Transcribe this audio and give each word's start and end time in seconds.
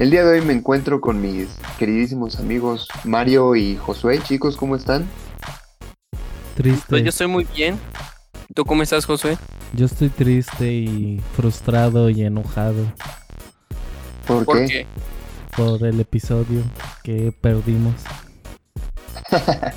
El 0.00 0.10
día 0.10 0.24
de 0.24 0.38
hoy 0.38 0.46
me 0.46 0.54
encuentro 0.54 0.98
con 0.98 1.20
mis 1.20 1.48
queridísimos 1.78 2.40
amigos 2.40 2.88
Mario 3.04 3.54
y 3.54 3.76
Josué. 3.76 4.18
Chicos, 4.22 4.56
¿cómo 4.56 4.74
están? 4.74 5.06
Triste. 6.54 6.86
Pues 6.88 7.02
yo 7.02 7.10
estoy 7.10 7.26
muy 7.26 7.46
bien. 7.54 7.78
¿Tú 8.54 8.64
cómo 8.64 8.82
estás, 8.82 9.04
Josué? 9.04 9.36
Yo 9.74 9.84
estoy 9.84 10.08
triste 10.08 10.72
y 10.72 11.20
frustrado 11.36 12.08
y 12.08 12.22
enojado 12.22 12.82
¿Por, 14.26 14.46
¿Por 14.46 14.60
qué? 14.60 14.66
qué? 14.66 14.86
por 15.54 15.84
el 15.86 16.00
episodio 16.00 16.62
que 17.02 17.30
perdimos. 17.38 17.94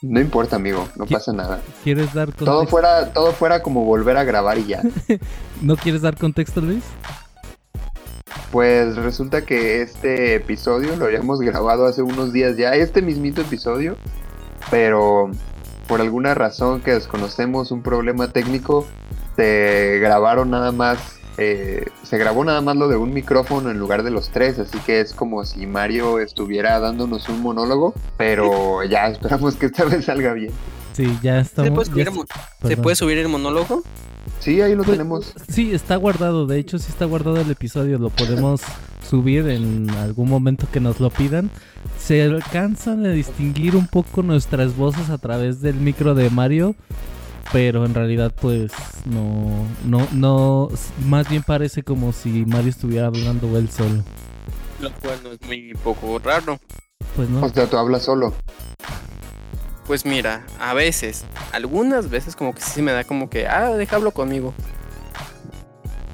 No 0.00 0.18
importa, 0.18 0.56
amigo, 0.56 0.88
no 0.96 1.04
pasa 1.04 1.30
nada. 1.30 1.60
¿Quieres 1.84 2.14
dar 2.14 2.32
Todo 2.32 2.46
contexto? 2.46 2.70
fuera, 2.70 3.12
todo 3.12 3.32
fuera 3.32 3.62
como 3.62 3.84
volver 3.84 4.16
a 4.16 4.24
grabar 4.24 4.56
y 4.56 4.64
ya. 4.64 4.82
¿No 5.60 5.76
quieres 5.76 6.00
dar 6.00 6.16
contexto, 6.16 6.62
Luis? 6.62 6.82
Pues 8.50 8.96
resulta 8.96 9.44
que 9.44 9.82
este 9.82 10.34
episodio 10.34 10.96
lo 10.96 11.04
habíamos 11.04 11.40
grabado 11.40 11.86
hace 11.86 12.02
unos 12.02 12.32
días 12.32 12.56
ya, 12.56 12.74
este 12.74 13.02
mismito 13.02 13.42
episodio, 13.42 13.96
pero 14.70 15.30
por 15.86 16.00
alguna 16.00 16.34
razón 16.34 16.80
que 16.80 16.92
desconocemos, 16.92 17.70
un 17.70 17.82
problema 17.82 18.28
técnico, 18.28 18.86
se 19.36 19.98
grabaron 20.00 20.50
nada 20.50 20.72
más, 20.72 20.98
eh, 21.38 21.86
se 22.02 22.18
grabó 22.18 22.44
nada 22.44 22.60
más 22.60 22.76
lo 22.76 22.88
de 22.88 22.96
un 22.96 23.12
micrófono 23.12 23.70
en 23.70 23.78
lugar 23.78 24.02
de 24.02 24.10
los 24.10 24.30
tres, 24.30 24.58
así 24.58 24.78
que 24.80 25.00
es 25.00 25.12
como 25.14 25.44
si 25.44 25.66
Mario 25.66 26.18
estuviera 26.18 26.78
dándonos 26.80 27.28
un 27.28 27.40
monólogo, 27.42 27.94
pero 28.16 28.82
ya 28.84 29.08
esperamos 29.08 29.56
que 29.56 29.66
esta 29.66 29.84
vez 29.84 30.04
salga 30.04 30.32
bien. 30.32 30.52
Sí, 30.92 31.18
ya 31.22 31.36
¿Se 31.36 31.48
estamos. 31.48 31.70
puede, 31.70 31.86
subir 31.86 32.04
ya 32.04 32.10
el 32.10 32.68
¿Se 32.68 32.76
puede 32.76 32.96
subir 32.96 33.18
el 33.18 33.28
monólogo? 33.28 33.82
Sí, 34.40 34.60
ahí 34.60 34.74
lo 34.74 34.84
Pues, 34.84 34.96
tenemos. 34.98 35.34
Sí, 35.48 35.72
está 35.72 35.96
guardado. 35.96 36.46
De 36.46 36.58
hecho, 36.58 36.78
sí 36.78 36.86
está 36.88 37.04
guardado 37.04 37.40
el 37.40 37.50
episodio. 37.50 37.98
Lo 37.98 38.10
podemos 38.10 38.60
subir 39.08 39.48
en 39.48 39.90
algún 39.90 40.28
momento 40.28 40.66
que 40.70 40.80
nos 40.80 41.00
lo 41.00 41.10
pidan. 41.10 41.50
Se 41.98 42.22
alcanzan 42.22 43.04
a 43.06 43.10
distinguir 43.10 43.74
un 43.76 43.86
poco 43.86 44.22
nuestras 44.22 44.76
voces 44.76 45.10
a 45.10 45.18
través 45.18 45.60
del 45.60 45.76
micro 45.76 46.14
de 46.14 46.30
Mario. 46.30 46.74
Pero 47.52 47.86
en 47.86 47.94
realidad, 47.94 48.32
pues, 48.38 48.72
no, 49.06 49.66
no, 49.84 50.06
no, 50.12 50.68
más 51.06 51.30
bien 51.30 51.42
parece 51.42 51.82
como 51.82 52.12
si 52.12 52.44
Mario 52.44 52.68
estuviera 52.68 53.06
hablando 53.06 53.56
él 53.56 53.70
solo. 53.70 54.04
Lo 54.80 54.92
cual 54.92 55.18
no 55.24 55.32
es 55.32 55.40
muy 55.46 55.72
poco 55.82 56.18
raro. 56.18 56.58
Pues 57.16 57.28
no. 57.30 57.42
O 57.42 57.48
sea, 57.48 57.66
tú 57.66 57.78
hablas 57.78 58.02
solo. 58.02 58.34
Pues 59.88 60.04
mira, 60.04 60.44
a 60.60 60.74
veces, 60.74 61.24
algunas 61.50 62.10
veces 62.10 62.36
como 62.36 62.54
que 62.54 62.60
sí 62.60 62.82
me 62.82 62.92
da 62.92 63.04
como 63.04 63.30
que, 63.30 63.48
ah, 63.48 63.70
déjalo 63.70 64.10
conmigo. 64.10 64.52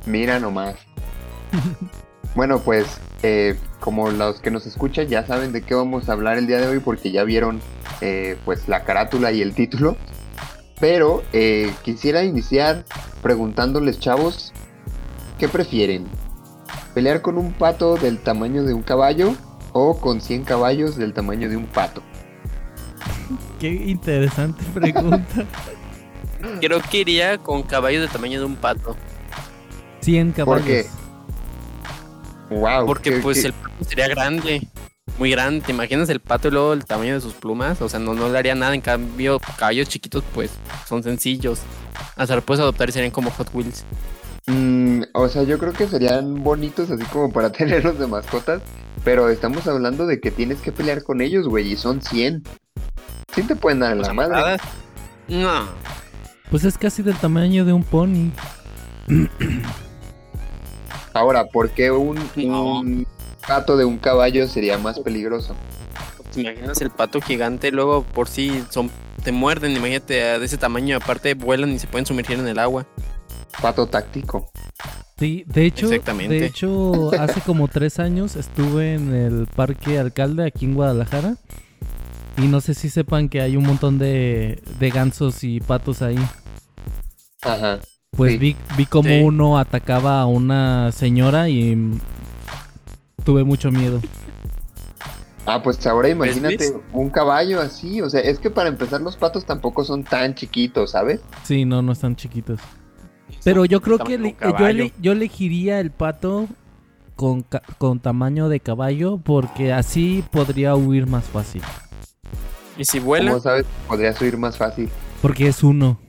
Mira 0.06 0.38
nomás. 0.38 0.76
bueno, 2.36 2.60
pues 2.60 2.86
eh, 3.24 3.58
como 3.80 4.12
los 4.12 4.40
que 4.40 4.52
nos 4.52 4.64
escuchan 4.66 5.08
ya 5.08 5.26
saben 5.26 5.50
de 5.50 5.62
qué 5.62 5.74
vamos 5.74 6.08
a 6.08 6.12
hablar 6.12 6.38
el 6.38 6.46
día 6.46 6.60
de 6.60 6.68
hoy 6.68 6.78
porque 6.78 7.10
ya 7.10 7.24
vieron 7.24 7.60
eh, 8.00 8.36
pues 8.44 8.68
la 8.68 8.84
carátula 8.84 9.32
y 9.32 9.42
el 9.42 9.56
título. 9.56 9.96
Pero 10.78 11.24
eh, 11.32 11.72
quisiera 11.82 12.22
iniciar 12.22 12.84
preguntándoles, 13.22 13.98
chavos, 13.98 14.52
¿qué 15.36 15.48
prefieren? 15.48 16.06
¿Pelear 16.94 17.22
con 17.22 17.38
un 17.38 17.52
pato 17.52 17.96
del 17.96 18.20
tamaño 18.22 18.62
de 18.62 18.72
un 18.72 18.82
caballo 18.82 19.34
o 19.72 19.98
con 19.98 20.20
100 20.20 20.44
caballos 20.44 20.94
del 20.94 21.12
tamaño 21.12 21.48
de 21.48 21.56
un 21.56 21.66
pato? 21.66 22.04
Qué 23.64 23.70
interesante 23.90 24.62
pregunta. 24.74 25.46
Creo 26.60 26.82
que 26.90 26.98
iría 26.98 27.38
con 27.38 27.62
caballos 27.62 28.02
del 28.02 28.10
tamaño 28.10 28.38
de 28.40 28.44
un 28.44 28.56
pato. 28.56 28.94
100 30.00 30.32
¿Por 30.34 30.44
caballos. 30.44 30.66
qué? 30.66 30.86
Wow. 32.50 32.84
Porque 32.84 33.10
qué- 33.10 33.20
pues 33.20 33.40
qué- 33.40 33.46
el 33.46 33.52
pato 33.54 33.84
sería 33.88 34.08
grande. 34.08 34.68
Muy 35.18 35.30
grande. 35.30 35.62
¿Te 35.64 35.72
imaginas 35.72 36.10
el 36.10 36.20
pato 36.20 36.48
y 36.48 36.50
luego 36.50 36.74
el 36.74 36.84
tamaño 36.84 37.14
de 37.14 37.22
sus 37.22 37.32
plumas? 37.32 37.80
O 37.80 37.88
sea, 37.88 37.98
no, 38.00 38.12
no 38.12 38.28
le 38.28 38.36
haría 38.38 38.54
nada. 38.54 38.74
En 38.74 38.82
cambio, 38.82 39.40
caballos 39.56 39.88
chiquitos 39.88 40.22
pues 40.34 40.50
son 40.86 41.02
sencillos. 41.02 41.60
Hasta 42.16 42.34
los 42.34 42.44
puedes 42.44 42.60
adoptar 42.60 42.90
y 42.90 42.92
serían 42.92 43.12
como 43.12 43.30
Hot 43.30 43.48
Wheels. 43.54 43.84
Mm, 44.46 45.04
o 45.14 45.26
sea, 45.28 45.44
yo 45.44 45.58
creo 45.58 45.72
que 45.72 45.88
serían 45.88 46.42
bonitos 46.44 46.90
así 46.90 47.02
como 47.04 47.32
para 47.32 47.50
tenerlos 47.52 47.98
de 47.98 48.06
mascotas, 48.08 48.60
pero 49.04 49.28
estamos 49.28 49.66
hablando 49.68 50.06
de 50.06 50.20
que 50.20 50.30
tienes 50.30 50.60
que 50.60 50.72
pelear 50.72 51.02
con 51.04 51.20
ellos, 51.20 51.46
güey, 51.46 51.72
y 51.72 51.76
son 51.76 52.00
100. 52.00 52.42
Sí 53.34 53.42
te 53.42 53.54
pueden 53.54 53.80
dar 53.80 53.96
la 53.96 54.12
madre. 54.12 54.56
No. 55.28 55.66
Pues 56.50 56.64
es 56.64 56.78
casi 56.78 57.02
del 57.02 57.16
tamaño 57.16 57.64
de 57.64 57.72
un 57.72 57.84
pony. 57.84 58.30
Ahora, 61.12 61.44
¿por 61.46 61.70
qué 61.70 61.90
un, 61.90 62.18
No. 62.36 62.80
un 62.80 63.06
gato 63.46 63.76
de 63.76 63.84
un 63.84 63.98
caballo 63.98 64.48
sería 64.48 64.78
más 64.78 64.98
peligroso? 65.00 65.54
¿Te 66.32 66.40
imaginas 66.40 66.80
el 66.80 66.90
pato 66.90 67.20
gigante? 67.20 67.70
Luego 67.70 68.02
por 68.02 68.28
sí 68.28 68.64
son, 68.70 68.90
te 69.22 69.30
muerden, 69.30 69.76
imagínate 69.76 70.14
de 70.14 70.44
ese 70.44 70.56
tamaño. 70.58 70.96
Aparte 70.96 71.34
vuelan 71.34 71.70
y 71.70 71.78
se 71.78 71.86
pueden 71.86 72.06
sumergir 72.06 72.38
en 72.38 72.48
el 72.48 72.58
agua. 72.58 72.86
Pato 73.60 73.86
táctico. 73.86 74.50
Sí, 75.18 75.44
de 75.46 75.66
hecho, 75.66 75.86
Exactamente. 75.86 76.34
de 76.34 76.46
hecho, 76.46 77.10
hace 77.20 77.40
como 77.40 77.68
tres 77.68 77.98
años 77.98 78.34
estuve 78.36 78.94
en 78.94 79.14
el 79.14 79.46
Parque 79.46 79.98
Alcalde 79.98 80.44
aquí 80.46 80.64
en 80.64 80.74
Guadalajara. 80.74 81.36
Y 82.36 82.48
no 82.48 82.60
sé 82.60 82.74
si 82.74 82.90
sepan 82.90 83.28
que 83.28 83.40
hay 83.40 83.56
un 83.56 83.64
montón 83.64 83.96
de, 83.98 84.60
de 84.80 84.90
gansos 84.90 85.44
y 85.44 85.60
patos 85.60 86.02
ahí. 86.02 86.18
Ajá. 87.42 87.78
Pues 88.10 88.32
Sí. 88.32 88.38
vi, 88.38 88.56
vi 88.76 88.86
como 88.86 89.08
Sí. 89.08 89.20
uno 89.22 89.56
atacaba 89.58 90.20
a 90.20 90.26
una 90.26 90.90
señora 90.90 91.48
y 91.48 91.76
tuve 93.24 93.44
mucho 93.44 93.70
miedo. 93.70 94.00
Ah, 95.46 95.62
pues 95.62 95.86
ahora 95.86 96.08
imagínate 96.08 96.56
Luis? 96.70 96.72
un 96.92 97.10
caballo 97.10 97.60
así, 97.60 98.00
o 98.00 98.08
sea, 98.08 98.20
es 98.20 98.38
que 98.38 98.50
para 98.50 98.68
empezar 98.68 99.00
los 99.02 99.16
patos 99.16 99.44
tampoco 99.44 99.84
son 99.84 100.02
tan 100.02 100.34
chiquitos, 100.34 100.92
¿sabes? 100.92 101.20
Sí, 101.44 101.64
no, 101.66 101.82
no 101.82 101.92
están 101.92 102.16
chiquitos. 102.16 102.58
Pero 103.44 103.64
yo 103.64 103.80
creo 103.80 103.98
que 103.98 104.34
yo, 104.58 104.66
ele- 104.66 104.92
yo 105.00 105.12
elegiría 105.12 105.80
el 105.80 105.90
pato 105.90 106.48
con, 107.16 107.44
con 107.78 108.00
tamaño 108.00 108.48
de 108.48 108.60
caballo 108.60 109.18
porque 109.18 109.72
así 109.72 110.24
podría 110.30 110.74
huir 110.74 111.06
más 111.06 111.24
fácil. 111.24 111.62
Y 112.76 112.84
si 112.84 112.98
vuela, 112.98 113.30
Como 113.30 113.42
sabes, 113.42 113.66
podría 113.86 114.12
subir 114.14 114.36
más 114.36 114.56
fácil. 114.56 114.88
Porque 115.22 115.46
es 115.46 115.62
uno. 115.62 116.00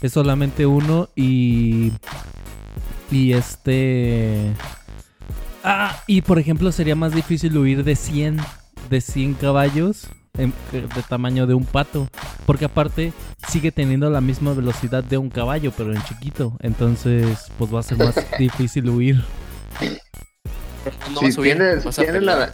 Es 0.00 0.12
solamente 0.12 0.64
uno 0.64 1.10
y. 1.14 1.92
Y 3.10 3.32
este. 3.34 4.52
Ah, 5.62 6.00
y 6.06 6.22
por 6.22 6.38
ejemplo, 6.38 6.72
sería 6.72 6.96
más 6.96 7.14
difícil 7.14 7.56
huir 7.58 7.84
de 7.84 7.96
100. 7.96 8.38
De 8.88 9.00
100 9.02 9.34
caballos. 9.34 10.08
En- 10.42 10.54
de 10.72 11.02
tamaño 11.08 11.46
de 11.46 11.54
un 11.54 11.64
pato. 11.64 12.08
Porque 12.46 12.64
aparte 12.64 13.12
sigue 13.48 13.70
teniendo 13.72 14.08
la 14.10 14.20
misma 14.20 14.52
velocidad 14.54 15.04
de 15.04 15.18
un 15.18 15.30
caballo, 15.30 15.72
pero 15.76 15.92
en 15.92 16.02
chiquito. 16.04 16.56
Entonces, 16.60 17.50
pues 17.58 17.72
va 17.74 17.80
a 17.80 17.82
ser 17.82 17.98
más 17.98 18.14
difícil 18.38 18.88
huir. 18.88 19.24
no 21.12 21.20
si 21.20 21.26
a 21.26 21.40
huir, 21.40 21.56
tienes, 21.56 21.84
tienes 21.96 22.22
la, 22.22 22.52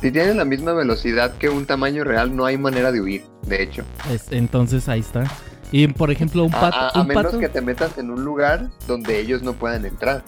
si 0.00 0.10
tienes 0.12 0.36
la 0.36 0.44
misma 0.44 0.72
velocidad 0.72 1.34
que 1.36 1.48
un 1.48 1.66
tamaño 1.66 2.04
real, 2.04 2.34
no 2.34 2.44
hay 2.44 2.58
manera 2.58 2.92
de 2.92 3.00
huir, 3.00 3.24
de 3.46 3.62
hecho. 3.62 3.84
Es- 4.10 4.30
entonces 4.30 4.88
ahí 4.88 5.00
está. 5.00 5.24
Y 5.72 5.86
por 5.88 6.10
ejemplo, 6.10 6.44
un 6.44 6.54
A- 6.54 6.60
pato. 6.60 6.76
a, 6.78 6.88
a 6.90 7.00
un 7.02 7.08
menos 7.08 7.24
pato 7.24 7.38
que 7.38 7.48
te 7.48 7.60
metas 7.60 7.98
en 7.98 8.10
un 8.10 8.24
lugar 8.24 8.68
donde 8.86 9.18
ellos 9.18 9.42
no 9.42 9.52
puedan 9.54 9.84
entrar. 9.84 10.22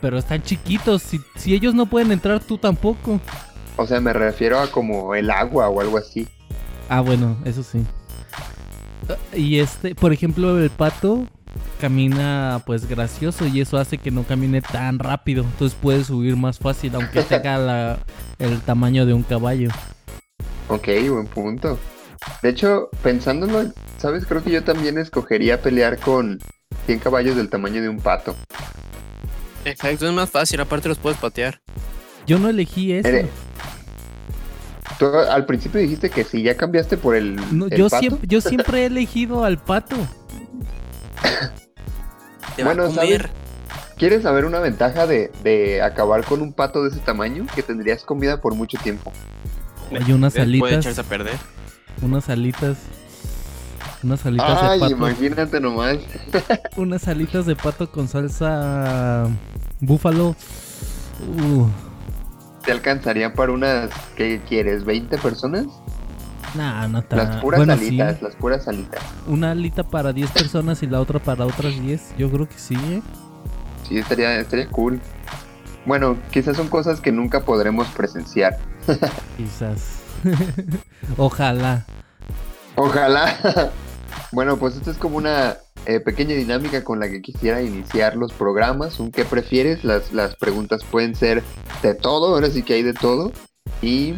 Pero 0.00 0.18
están 0.18 0.42
chiquitos. 0.42 1.00
Si, 1.02 1.18
si 1.36 1.54
ellos 1.54 1.74
no 1.74 1.86
pueden 1.86 2.12
entrar, 2.12 2.40
tú 2.40 2.58
tampoco. 2.58 3.20
O 3.76 3.86
sea, 3.86 4.00
me 4.00 4.12
refiero 4.12 4.60
a 4.60 4.68
como 4.68 5.14
el 5.14 5.30
agua 5.30 5.68
o 5.68 5.80
algo 5.80 5.98
así. 5.98 6.28
Ah, 6.88 7.00
bueno, 7.00 7.36
eso 7.44 7.62
sí. 7.62 7.84
Y 9.34 9.58
este, 9.58 9.94
por 9.94 10.12
ejemplo, 10.12 10.58
el 10.58 10.70
pato 10.70 11.26
camina 11.80 12.62
pues 12.66 12.86
gracioso 12.88 13.46
y 13.46 13.60
eso 13.60 13.76
hace 13.78 13.98
que 13.98 14.10
no 14.10 14.22
camine 14.24 14.62
tan 14.62 14.98
rápido. 14.98 15.44
Entonces 15.44 15.76
puedes 15.80 16.06
subir 16.06 16.36
más 16.36 16.58
fácil, 16.58 16.94
aunque 16.94 17.22
tenga 17.28 17.58
la- 17.58 17.98
el 18.38 18.60
tamaño 18.62 19.06
de 19.06 19.12
un 19.12 19.22
caballo. 19.22 19.68
Ok, 20.68 20.88
buen 21.10 21.26
punto. 21.26 21.78
De 22.42 22.48
hecho, 22.48 22.88
pensándolo, 23.02 23.72
¿sabes? 23.98 24.24
Creo 24.24 24.42
que 24.42 24.50
yo 24.50 24.64
también 24.64 24.96
escogería 24.96 25.60
pelear 25.60 25.98
con 25.98 26.38
100 26.86 26.98
caballos 27.00 27.36
del 27.36 27.50
tamaño 27.50 27.82
de 27.82 27.88
un 27.90 27.98
pato. 28.00 28.34
Exacto, 29.66 30.06
es 30.06 30.12
más 30.12 30.30
fácil, 30.30 30.60
aparte 30.60 30.88
los 30.88 30.98
puedes 30.98 31.18
patear. 31.18 31.60
Yo 32.26 32.38
no 32.38 32.48
elegí 32.48 32.92
eso. 32.92 33.08
Eres- 33.08 33.28
Tú 34.98 35.06
al 35.06 35.44
principio 35.46 35.80
dijiste 35.80 36.08
que 36.08 36.22
sí, 36.24 36.42
ya 36.42 36.56
cambiaste 36.56 36.96
por 36.96 37.16
el. 37.16 37.36
No, 37.56 37.66
el 37.66 37.76
yo, 37.76 37.88
pato? 37.88 38.00
siempre, 38.00 38.28
yo 38.28 38.40
siempre 38.40 38.82
he 38.82 38.86
elegido 38.86 39.44
al 39.44 39.58
pato. 39.58 39.96
Te 42.56 42.62
va 42.62 42.74
Bueno, 42.74 42.84
a 42.84 42.86
comer. 42.94 43.22
¿sabes? 43.22 43.44
¿Quieres 43.96 44.22
saber 44.22 44.44
una 44.44 44.58
ventaja 44.60 45.06
de, 45.06 45.30
de 45.42 45.80
acabar 45.82 46.24
con 46.24 46.42
un 46.42 46.52
pato 46.52 46.82
de 46.82 46.90
ese 46.90 47.00
tamaño? 47.00 47.46
Que 47.54 47.62
tendrías 47.62 48.04
comida 48.04 48.40
por 48.40 48.54
mucho 48.54 48.78
tiempo. 48.78 49.12
Hay 49.90 50.12
unas 50.12 50.32
Puede 50.34 50.44
alitas, 50.44 50.72
echarse 50.72 51.00
a 51.00 51.04
perder. 51.04 51.34
unas 52.02 52.28
alitas, 52.28 52.76
unas 54.02 54.24
alitas 54.26 54.58
Ay, 54.62 54.78
de 54.78 54.80
pato, 54.80 54.92
imagínate 54.96 55.60
nomás. 55.60 55.98
unas 56.76 57.06
alitas 57.08 57.46
de 57.46 57.56
pato 57.56 57.90
con 57.90 58.08
salsa 58.08 59.28
búfalo. 59.80 60.36
Uh, 61.28 61.68
¿Te 62.64 62.72
alcanzarían 62.72 63.34
para 63.34 63.52
unas, 63.52 63.90
¿qué 64.16 64.40
quieres? 64.48 64.84
¿20 64.84 65.20
personas? 65.20 65.66
nah, 66.54 66.86
no 66.86 67.02
tan. 67.02 67.18
Las 67.18 67.36
puras 67.40 67.58
bueno, 67.58 67.76
sí, 67.76 67.88
alitas, 67.88 68.22
las 68.22 68.36
puras 68.36 68.68
alitas. 68.68 69.02
una 69.26 69.50
alita 69.50 69.82
para 69.82 70.12
10 70.12 70.30
personas 70.30 70.82
y 70.82 70.86
la 70.86 71.00
otra 71.00 71.18
para 71.18 71.44
otras 71.44 71.80
10. 71.80 72.14
Yo 72.16 72.30
creo 72.30 72.48
que 72.48 72.58
sí, 72.58 72.74
¿eh? 72.74 73.02
Sí, 73.88 73.98
estaría, 73.98 74.38
estaría 74.40 74.68
cool. 74.68 75.00
Bueno, 75.84 76.16
quizás 76.30 76.56
son 76.56 76.68
cosas 76.68 77.00
que 77.00 77.12
nunca 77.12 77.40
podremos 77.40 77.86
presenciar. 77.88 78.58
Quizás. 79.36 80.00
Ojalá. 81.18 81.84
Ojalá. 82.76 83.70
bueno, 84.32 84.56
pues 84.56 84.76
esto 84.76 84.90
es 84.90 84.96
como 84.96 85.18
una 85.18 85.58
eh, 85.86 86.00
pequeña 86.00 86.34
dinámica 86.34 86.82
con 86.84 87.00
la 87.00 87.08
que 87.08 87.22
quisiera 87.22 87.62
iniciar 87.62 88.16
los 88.16 88.32
programas. 88.32 88.98
Qué 89.12 89.24
prefieres. 89.24 89.84
Las, 89.84 90.12
las 90.12 90.36
preguntas 90.36 90.84
pueden 90.84 91.14
ser 91.14 91.42
de 91.82 91.94
todo, 91.94 92.34
ahora 92.34 92.50
sí 92.50 92.62
que 92.62 92.74
hay 92.74 92.82
de 92.82 92.94
todo. 92.94 93.32
Y 93.82 94.14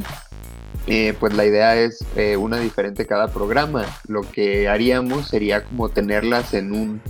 eh, 0.86 1.14
pues 1.18 1.34
la 1.34 1.44
idea 1.44 1.76
es 1.76 2.04
eh, 2.16 2.36
una 2.36 2.58
diferente 2.58 3.06
cada 3.06 3.28
programa. 3.28 3.84
Lo 4.06 4.22
que 4.22 4.68
haríamos 4.68 5.28
sería 5.28 5.64
como 5.64 5.88
tenerlas 5.88 6.54
en 6.54 6.72
un 6.72 7.00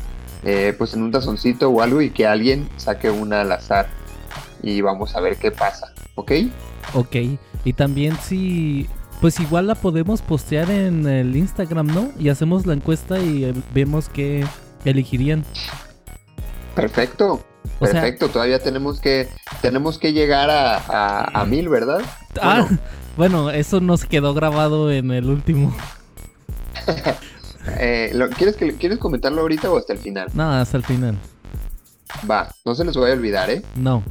pues 0.79 0.95
en 0.95 1.03
un 1.03 1.11
tazoncito 1.11 1.69
o 1.71 1.83
algo 1.83 2.01
y 2.01 2.11
que 2.11 2.25
alguien 2.25 2.69
saque 2.77 3.11
una 3.11 3.41
al 3.41 3.51
azar. 3.51 3.89
Y 4.63 4.81
vamos 4.81 5.17
a 5.17 5.21
ver 5.21 5.37
qué 5.39 5.51
pasa. 5.51 5.93
¿Ok? 6.15 6.33
Ok. 6.95 7.17
Y 7.65 7.73
también 7.73 8.17
si. 8.23 8.87
Pues 9.21 9.41
igual 9.41 9.67
la 9.67 9.75
podemos 9.75 10.21
postear 10.23 10.71
en 10.71 11.07
el 11.07 11.35
Instagram, 11.37 11.87
¿no? 11.87 12.11
Y 12.19 12.29
hacemos 12.29 12.67
la 12.67 12.75
encuesta 12.75 13.19
y 13.19 13.45
eh, 13.45 13.55
vemos 13.75 14.09
qué 14.09 14.45
elegirían. 14.85 15.45
Perfecto. 16.75 17.45
O 17.81 17.87
sea- 17.87 18.01
Perfecto, 18.01 18.29
todavía 18.29 18.59
tenemos 18.63 19.01
que 19.01 19.29
tenemos 19.63 19.99
que 19.99 20.13
llegar 20.13 20.51
a, 20.51 20.77
a, 20.77 21.41
a 21.41 21.45
mil, 21.45 21.69
¿verdad? 21.69 22.01
Ah, 22.41 22.69
bueno, 23.17 23.51
eso 23.51 23.81
nos 23.81 24.05
quedó 24.05 24.35
grabado 24.35 24.91
en 24.93 25.11
el 25.11 25.29
último. 25.29 25.75
Eh, 27.81 28.13
lo- 28.15 28.31
¿quieres, 28.31 28.55
que, 28.55 28.77
¿Quieres 28.77 28.99
comentarlo 28.99 29.41
ahorita 29.41 29.69
o 29.73 29.77
hasta 29.77 29.93
el 29.93 29.99
final? 29.99 30.29
No, 30.35 30.53
hasta 30.53 30.77
el 30.77 30.85
final. 30.85 31.17
Va, 32.31 32.49
no 32.65 32.77
se 32.77 32.85
les 32.85 32.97
vaya 32.97 33.13
a 33.13 33.17
olvidar, 33.17 33.51
¿eh? 33.51 33.61
No. 33.75 34.05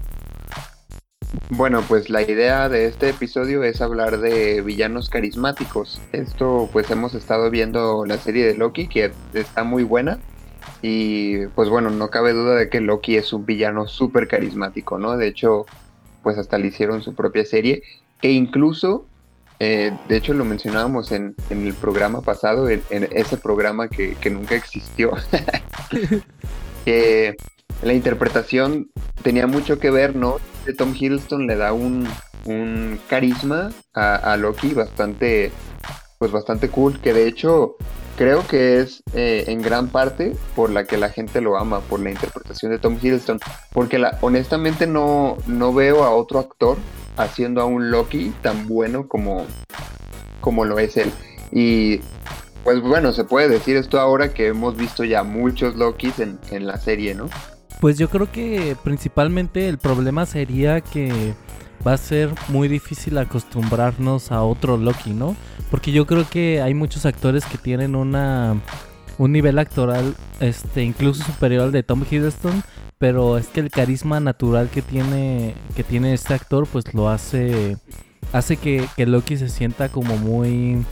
Bueno, 1.49 1.83
pues 1.87 2.09
la 2.09 2.21
idea 2.21 2.69
de 2.69 2.85
este 2.85 3.09
episodio 3.09 3.63
es 3.63 3.81
hablar 3.81 4.19
de 4.19 4.61
villanos 4.61 5.09
carismáticos. 5.09 6.01
Esto, 6.11 6.69
pues 6.71 6.89
hemos 6.91 7.13
estado 7.13 7.49
viendo 7.49 8.05
la 8.05 8.17
serie 8.17 8.45
de 8.45 8.55
Loki, 8.55 8.87
que 8.87 9.11
está 9.33 9.63
muy 9.63 9.83
buena. 9.83 10.19
Y 10.81 11.47
pues 11.47 11.69
bueno, 11.69 11.89
no 11.89 12.09
cabe 12.09 12.33
duda 12.33 12.55
de 12.55 12.69
que 12.69 12.81
Loki 12.81 13.15
es 13.15 13.31
un 13.33 13.45
villano 13.45 13.87
súper 13.87 14.27
carismático, 14.27 14.97
¿no? 14.97 15.17
De 15.17 15.27
hecho, 15.27 15.65
pues 16.23 16.37
hasta 16.37 16.57
le 16.57 16.67
hicieron 16.67 17.01
su 17.01 17.13
propia 17.13 17.45
serie. 17.45 17.83
E 18.21 18.31
incluso, 18.31 19.05
eh, 19.59 19.91
de 20.07 20.17
hecho 20.17 20.33
lo 20.33 20.45
mencionábamos 20.45 21.11
en, 21.11 21.35
en 21.49 21.65
el 21.65 21.73
programa 21.73 22.21
pasado, 22.21 22.69
en, 22.69 22.81
en 22.89 23.07
ese 23.11 23.37
programa 23.37 23.87
que, 23.87 24.15
que 24.15 24.29
nunca 24.29 24.55
existió. 24.55 25.11
que 26.85 27.35
la 27.83 27.93
interpretación 27.93 28.89
tenía 29.21 29.47
mucho 29.47 29.79
que 29.79 29.91
ver, 29.91 30.15
¿no? 30.15 30.37
De 30.65 30.73
Tom 30.73 30.93
Hiddleston 30.97 31.47
le 31.47 31.55
da 31.55 31.73
un, 31.73 32.07
un 32.45 32.99
carisma 33.07 33.71
a, 33.93 34.37
Loki 34.37 34.73
bastante, 34.73 35.51
pues 36.17 36.31
bastante 36.31 36.69
cool, 36.69 36.99
que 36.99 37.13
de 37.13 37.27
hecho 37.27 37.75
creo 38.17 38.47
que 38.47 38.79
es 38.79 39.03
eh, 39.13 39.45
en 39.47 39.61
gran 39.61 39.89
parte 39.89 40.35
por 40.55 40.69
la 40.69 40.85
que 40.85 40.97
la 40.97 41.09
gente 41.09 41.41
lo 41.41 41.57
ama, 41.57 41.81
por 41.81 41.99
la 41.99 42.11
interpretación 42.11 42.71
de 42.71 42.79
Tom 42.79 42.97
Hiddleston, 43.01 43.39
porque 43.73 44.01
honestamente 44.21 44.87
no, 44.87 45.37
no 45.47 45.73
veo 45.73 46.03
a 46.03 46.15
otro 46.15 46.39
actor 46.39 46.77
haciendo 47.17 47.61
a 47.61 47.65
un 47.65 47.91
Loki 47.91 48.33
tan 48.41 48.67
bueno 48.67 49.07
como, 49.07 49.45
como 50.41 50.65
lo 50.65 50.79
es 50.79 50.97
él. 50.97 51.11
Y 51.51 52.01
pues 52.63 52.81
bueno, 52.81 53.13
se 53.13 53.23
puede 53.23 53.47
decir 53.47 53.77
esto 53.77 53.99
ahora 53.99 54.33
que 54.33 54.47
hemos 54.47 54.75
visto 54.75 55.03
ya 55.03 55.23
muchos 55.23 55.75
Lokis 55.75 56.19
en, 56.19 56.39
en 56.51 56.65
la 56.65 56.77
serie, 56.77 57.13
¿no? 57.13 57.29
Pues 57.85 57.99
yo 57.99 58.09
creo 58.09 58.31
que 58.31 58.75
principalmente 58.83 59.69
el 59.69 59.77
problema 59.77 60.25
sería 60.25 60.81
que 60.81 61.35
va 61.85 61.93
a 61.93 61.97
ser 61.97 62.31
muy 62.47 62.67
difícil 62.67 63.15
acostumbrarnos 63.19 64.31
a 64.31 64.41
otro 64.41 64.75
Loki, 64.75 65.11
¿no? 65.11 65.35
Porque 65.69 65.91
yo 65.91 66.07
creo 66.07 66.27
que 66.27 66.63
hay 66.63 66.73
muchos 66.73 67.05
actores 67.05 67.45
que 67.45 67.59
tienen 67.59 67.95
una 67.95 68.59
un 69.19 69.31
nivel 69.31 69.59
actoral 69.59 70.15
este 70.39 70.81
incluso 70.81 71.23
superior 71.23 71.65
al 71.65 71.71
de 71.71 71.83
Tom 71.83 72.03
Hiddleston, 72.09 72.63
pero 72.97 73.37
es 73.37 73.49
que 73.49 73.59
el 73.59 73.69
carisma 73.69 74.19
natural 74.19 74.69
que 74.69 74.81
tiene 74.81 75.53
que 75.75 75.83
tiene 75.83 76.15
este 76.15 76.33
actor 76.33 76.65
pues 76.65 76.91
lo 76.95 77.09
hace 77.09 77.77
hace 78.33 78.57
que, 78.57 78.87
que 78.97 79.05
Loki 79.05 79.37
se 79.37 79.47
sienta 79.47 79.89
como 79.89 80.17
muy 80.17 80.83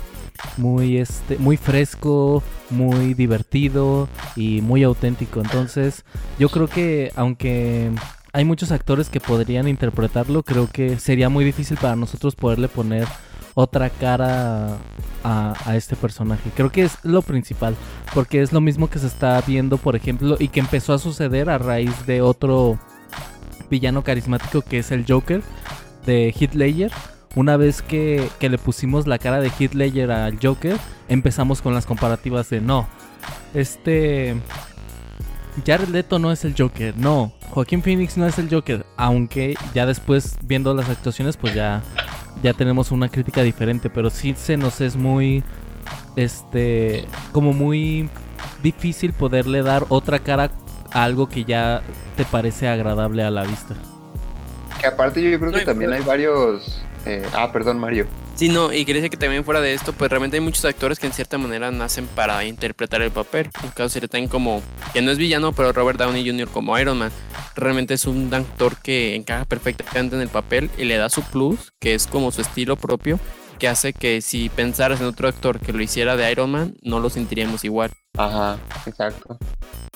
muy 0.57 0.97
este 0.97 1.37
muy 1.37 1.57
fresco, 1.57 2.43
muy 2.69 3.13
divertido 3.13 4.07
y 4.35 4.61
muy 4.61 4.83
auténtico. 4.83 5.41
Entonces, 5.41 6.03
yo 6.39 6.49
creo 6.49 6.67
que 6.67 7.11
aunque 7.15 7.91
hay 8.31 8.45
muchos 8.45 8.71
actores 8.71 9.09
que 9.09 9.19
podrían 9.19 9.67
interpretarlo, 9.67 10.43
creo 10.43 10.67
que 10.71 10.97
sería 10.99 11.29
muy 11.29 11.45
difícil 11.45 11.77
para 11.77 11.95
nosotros 11.95 12.35
poderle 12.35 12.67
poner 12.67 13.07
otra 13.55 13.89
cara 13.89 14.77
a, 15.23 15.53
a 15.65 15.75
este 15.75 15.95
personaje. 15.95 16.49
Creo 16.55 16.71
que 16.71 16.83
es 16.83 16.97
lo 17.03 17.21
principal, 17.21 17.75
porque 18.13 18.41
es 18.41 18.51
lo 18.51 18.61
mismo 18.61 18.89
que 18.89 18.97
se 18.99 19.07
está 19.07 19.39
viendo, 19.41 19.77
por 19.77 19.95
ejemplo, 19.95 20.37
y 20.39 20.47
que 20.47 20.59
empezó 20.59 20.93
a 20.93 20.99
suceder 20.99 21.49
a 21.49 21.59
raíz 21.59 22.05
de 22.07 22.21
otro 22.21 22.79
villano 23.69 24.03
carismático 24.03 24.61
que 24.61 24.79
es 24.79 24.91
el 24.91 25.05
Joker 25.07 25.41
de 26.05 26.33
Ledger. 26.53 26.91
Una 27.35 27.57
vez 27.57 27.81
que, 27.81 28.29
que 28.39 28.49
le 28.49 28.57
pusimos 28.57 29.07
la 29.07 29.17
cara 29.17 29.39
de 29.41 29.49
Heath 29.59 29.73
Ledger 29.73 30.11
al 30.11 30.37
Joker, 30.41 30.77
empezamos 31.07 31.61
con 31.61 31.73
las 31.73 31.85
comparativas 31.85 32.49
de 32.49 32.61
no, 32.61 32.87
este 33.53 34.35
Jared 35.65 35.89
Leto 35.89 36.19
no 36.19 36.31
es 36.31 36.45
el 36.45 36.55
Joker, 36.57 36.95
no, 36.97 37.33
Joaquín 37.49 37.81
Phoenix 37.81 38.17
no 38.17 38.27
es 38.27 38.37
el 38.39 38.49
Joker, 38.49 38.85
aunque 38.97 39.55
ya 39.73 39.85
después 39.85 40.35
viendo 40.43 40.73
las 40.73 40.89
actuaciones 40.89 41.37
pues 41.37 41.53
ya 41.53 41.81
ya 42.41 42.53
tenemos 42.53 42.91
una 42.91 43.09
crítica 43.09 43.41
diferente, 43.41 43.89
pero 43.89 44.09
sí 44.09 44.33
se 44.37 44.57
nos 44.57 44.81
es 44.81 44.95
muy 44.95 45.43
este 46.15 47.05
como 47.31 47.53
muy 47.53 48.09
difícil 48.61 49.13
poderle 49.13 49.61
dar 49.63 49.85
otra 49.89 50.19
cara 50.19 50.51
a 50.91 51.03
algo 51.03 51.27
que 51.29 51.45
ya 51.45 51.81
te 52.15 52.25
parece 52.25 52.67
agradable 52.67 53.23
a 53.23 53.31
la 53.31 53.43
vista. 53.43 53.75
Que 54.79 54.87
aparte 54.87 55.21
yo 55.21 55.39
creo 55.39 55.51
que 55.51 55.61
también 55.61 55.89
fuera- 55.91 56.03
hay 56.03 56.07
varios... 56.07 56.81
eh, 57.05 57.25
ah, 57.33 57.51
perdón 57.51 57.79
Mario. 57.79 58.07
Sí, 58.35 58.49
no, 58.49 58.73
y 58.73 58.85
quería 58.85 59.01
decir 59.01 59.11
que 59.11 59.17
también 59.17 59.43
fuera 59.43 59.61
de 59.61 59.73
esto, 59.73 59.93
pues 59.93 60.09
realmente 60.09 60.37
hay 60.37 60.41
muchos 60.41 60.65
actores 60.65 60.99
que 60.99 61.05
en 61.05 61.13
cierta 61.13 61.37
manera 61.37 61.69
nacen 61.71 62.07
para 62.07 62.43
interpretar 62.45 63.01
el 63.01 63.11
papel. 63.11 63.49
Un 63.63 63.69
caso 63.69 63.89
sería 63.89 64.07
también 64.07 64.29
como, 64.29 64.61
que 64.93 65.01
no 65.01 65.11
es 65.11 65.17
villano, 65.17 65.53
pero 65.53 65.71
Robert 65.71 65.99
Downey 65.99 66.27
Jr. 66.27 66.47
como 66.47 66.77
Iron 66.79 66.97
Man. 66.97 67.11
Realmente 67.55 67.93
es 67.93 68.05
un 68.05 68.33
actor 68.33 68.77
que 68.77 69.15
encaja 69.15 69.45
perfectamente 69.45 70.15
en 70.15 70.21
el 70.21 70.29
papel 70.29 70.69
y 70.77 70.85
le 70.85 70.97
da 70.97 71.09
su 71.09 71.21
plus, 71.21 71.73
que 71.79 71.93
es 71.93 72.07
como 72.07 72.31
su 72.31 72.41
estilo 72.41 72.75
propio, 72.75 73.19
que 73.59 73.67
hace 73.67 73.93
que 73.93 74.21
si 74.21 74.49
pensaras 74.49 74.99
en 74.99 75.07
otro 75.07 75.27
actor 75.27 75.59
que 75.59 75.73
lo 75.73 75.83
hiciera 75.83 76.15
de 76.15 76.31
Iron 76.31 76.51
Man, 76.51 76.75
no 76.81 76.99
lo 76.99 77.09
sentiríamos 77.09 77.63
igual. 77.63 77.91
Ajá, 78.17 78.57
exacto. 78.85 79.37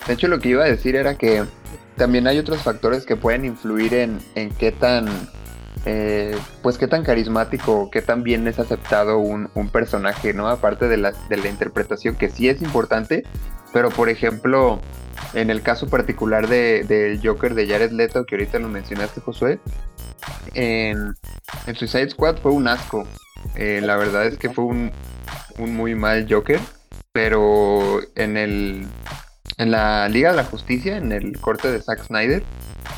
De 0.05 0.13
hecho, 0.13 0.27
lo 0.27 0.39
que 0.39 0.49
iba 0.49 0.63
a 0.63 0.67
decir 0.67 0.95
era 0.95 1.17
que 1.17 1.43
también 1.95 2.27
hay 2.27 2.37
otros 2.37 2.61
factores 2.61 3.05
que 3.05 3.15
pueden 3.15 3.45
influir 3.45 3.93
en, 3.95 4.19
en 4.35 4.51
qué 4.51 4.71
tan, 4.71 5.07
eh, 5.85 6.35
pues 6.61 6.77
qué 6.77 6.87
tan 6.87 7.03
carismático, 7.03 7.89
qué 7.91 8.01
tan 8.01 8.23
bien 8.23 8.47
es 8.47 8.59
aceptado 8.59 9.19
un, 9.19 9.49
un 9.53 9.69
personaje, 9.69 10.33
¿no? 10.33 10.47
Aparte 10.49 10.87
de 10.87 10.97
la, 10.97 11.13
de 11.29 11.37
la 11.37 11.47
interpretación, 11.47 12.15
que 12.15 12.29
sí 12.29 12.49
es 12.49 12.61
importante, 12.61 13.23
pero 13.73 13.89
por 13.89 14.09
ejemplo, 14.09 14.79
en 15.33 15.49
el 15.49 15.61
caso 15.61 15.87
particular 15.87 16.47
de- 16.47 16.83
del 16.83 17.19
Joker 17.25 17.53
de 17.53 17.67
Jared 17.67 17.91
Leto, 17.91 18.25
que 18.25 18.35
ahorita 18.35 18.59
lo 18.59 18.67
mencionaste, 18.69 19.21
Josué, 19.21 19.59
en, 20.53 21.13
en 21.67 21.75
Suicide 21.75 22.09
Squad 22.09 22.37
fue 22.37 22.51
un 22.51 22.67
asco. 22.67 23.05
Eh, 23.55 23.81
la 23.83 23.97
verdad 23.97 24.25
es 24.25 24.37
que 24.37 24.49
fue 24.49 24.65
un, 24.65 24.91
un 25.57 25.75
muy 25.75 25.95
mal 25.95 26.27
Joker 26.29 26.59
pero 27.13 27.99
en 28.15 28.37
el 28.37 28.85
en 29.57 29.71
la 29.71 30.07
Liga 30.07 30.29
de 30.29 30.35
la 30.37 30.43
Justicia, 30.43 30.97
en 30.97 31.11
el 31.11 31.39
corte 31.39 31.71
de 31.71 31.81
Zack 31.81 32.03
Snyder, 32.05 32.43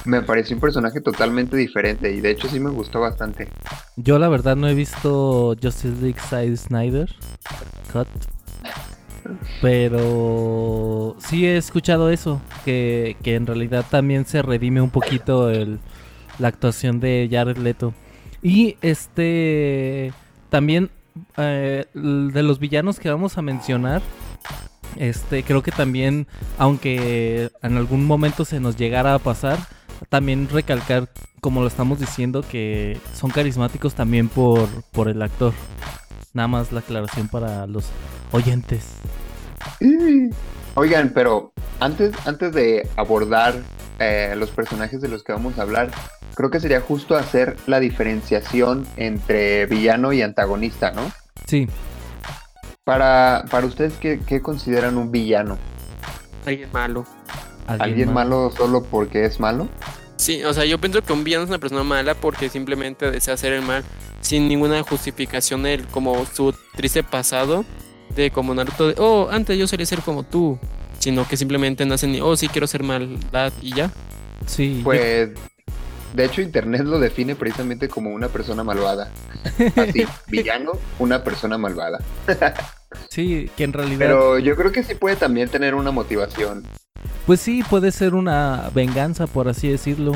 Me 0.06 0.22
pareció 0.22 0.56
un 0.56 0.62
personaje 0.62 1.02
totalmente 1.02 1.58
diferente 1.58 2.12
y 2.12 2.22
de 2.22 2.32
hecho 2.32 2.48
sí 2.48 2.60
me 2.60 2.70
gustó 2.70 3.00
bastante. 3.00 3.48
Yo 3.96 4.20
la 4.20 4.30
verdad 4.30 4.56
no 4.56 4.68
he 4.68 4.74
visto 4.74 5.56
Justice 5.62 6.02
League 6.02 6.20
Side 6.30 6.58
Snyder 6.58 7.14
Cut. 7.92 8.08
Pero 9.62 11.16
sí 11.20 11.46
he 11.46 11.58
escuchado 11.58 12.10
eso, 12.10 12.42
que, 12.66 13.16
que 13.22 13.36
en 13.36 13.46
realidad 13.46 13.86
también 13.90 14.26
se 14.26 14.42
redime 14.42 14.82
un 14.82 14.90
poquito 14.90 15.50
el, 15.50 15.80
la 16.40 16.48
actuación 16.48 17.00
de 17.00 17.28
Jared 17.30 17.58
Leto. 17.58 17.94
Y 18.42 18.78
este 18.82 20.14
también 20.50 20.90
eh, 21.38 21.86
de 21.94 22.44
los 22.44 22.60
villanos 22.60 23.00
que 23.00 23.10
vamos 23.10 23.38
a 23.38 23.42
mencionar, 23.42 24.02
este 24.96 25.44
creo 25.44 25.62
que 25.62 25.72
también, 25.72 26.28
aunque 26.58 27.52
en 27.62 27.78
algún 27.78 28.06
momento 28.06 28.46
se 28.46 28.60
nos 28.60 28.78
llegara 28.78 29.14
a 29.14 29.20
pasar, 29.20 29.60
también 30.08 30.48
recalcar, 30.50 31.10
como 31.42 31.62
lo 31.62 31.68
estamos 31.68 32.00
diciendo, 32.00 32.44
que 32.50 33.00
son 33.14 33.32
carismáticos 33.32 33.94
también 33.96 34.30
por, 34.30 34.68
por 34.92 35.10
el 35.10 35.22
actor. 35.22 35.54
Nada 36.34 36.48
más 36.48 36.72
la 36.72 36.80
aclaración 36.80 37.28
para 37.28 37.68
los 37.68 37.86
oyentes. 38.32 38.86
Oigan, 40.76 41.12
pero 41.14 41.52
antes, 41.80 42.14
antes 42.26 42.54
de 42.54 42.88
abordar 42.96 43.56
eh, 44.00 44.34
los 44.38 44.52
personajes 44.52 45.02
de 45.02 45.10
los 45.10 45.24
que 45.24 45.34
vamos 45.34 45.58
a 45.60 45.64
hablar, 45.64 45.92
creo 46.36 46.50
que 46.50 46.60
sería 46.60 46.80
justo 46.82 47.16
hacer 47.16 47.58
la 47.68 47.80
diferenciación 47.80 48.88
entre 48.96 49.66
villano 49.66 50.14
y 50.14 50.22
antagonista, 50.22 50.92
¿no? 50.92 51.12
Sí. 51.46 51.68
Para, 52.86 53.44
para 53.52 53.68
ustedes, 53.68 53.94
¿qué, 54.00 54.20
qué 54.26 54.42
consideran 54.42 54.98
un 54.98 55.12
villano? 55.12 55.58
Alguien 56.46 56.70
malo. 56.72 57.06
¿Alguien, 57.78 58.14
malo 58.14 58.52
solo 58.56 58.84
porque 58.84 59.26
es 59.26 59.40
malo? 59.40 59.68
Sí, 60.18 60.44
o 60.44 60.54
sea, 60.54 60.66
yo 60.66 60.80
pienso 60.80 61.02
que 61.02 61.14
un 61.14 61.24
villano 61.24 61.44
es 61.44 61.50
una 61.50 61.60
persona 61.60 61.84
mala 61.84 62.14
porque 62.14 62.50
simplemente 62.50 63.10
desea 63.10 63.36
hacer 63.36 63.54
el 63.54 63.62
mal 63.62 63.84
sin 64.22 64.48
ninguna 64.48 64.82
justificación, 64.84 65.66
el, 65.66 65.86
como 65.88 66.26
su 66.26 66.54
triste 66.76 67.04
pasado 67.04 67.64
de 68.16 68.32
como 68.32 68.54
Naruto 68.54 68.88
de, 68.88 68.96
oh, 68.98 69.30
antes 69.32 69.58
yo 69.58 69.68
solía 69.68 69.86
ser 69.86 70.02
como 70.02 70.24
tú, 70.24 70.60
sino 70.98 71.28
que 71.28 71.38
simplemente 71.38 71.86
nacen 71.86 72.16
y, 72.16 72.22
oh, 72.22 72.36
sí, 72.36 72.48
quiero 72.48 72.68
ser 72.68 72.84
maldad 72.84 73.54
y 73.62 73.76
ya. 73.76 73.92
Sí. 74.46 74.82
Pues, 74.84 75.30
de 76.14 76.26
hecho, 76.26 76.42
Internet 76.42 76.82
lo 76.84 77.00
define 77.00 77.36
precisamente 77.36 77.88
como 77.88 78.12
una 78.12 78.28
persona 78.28 78.64
malvada. 78.64 79.12
Así, 79.76 80.06
villano, 80.28 80.72
una 80.98 81.24
persona 81.24 81.58
malvada. 81.58 82.00
sí, 83.10 83.50
que 83.56 83.64
en 83.64 83.74
realidad... 83.74 84.00
Pero 84.00 84.40
yo 84.40 84.56
creo 84.56 84.72
que 84.72 84.84
sí 84.84 84.96
puede 84.96 85.16
también 85.16 85.50
tener 85.50 85.76
una 85.76 85.92
motivación. 85.92 86.64
Pues 87.26 87.40
sí, 87.40 87.64
puede 87.70 87.92
ser 87.92 88.16
una 88.16 88.70
venganza, 88.74 89.28
por 89.28 89.48
así 89.48 89.70
decirlo. 89.70 90.14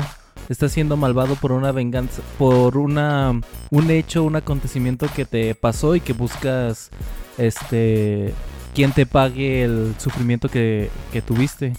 Está 0.48 0.68
siendo 0.68 0.96
malvado 0.96 1.36
por 1.36 1.52
una 1.52 1.72
venganza, 1.72 2.20
por 2.38 2.76
una 2.76 3.40
un 3.70 3.90
hecho, 3.90 4.24
un 4.24 4.36
acontecimiento 4.36 5.06
que 5.14 5.24
te 5.24 5.54
pasó 5.54 5.96
y 5.96 6.00
que 6.00 6.12
buscas 6.12 6.90
este 7.38 8.34
quien 8.74 8.92
te 8.92 9.06
pague 9.06 9.62
el 9.62 9.94
sufrimiento 9.98 10.48
que, 10.48 10.90
que 11.12 11.22
tuviste. 11.22 11.72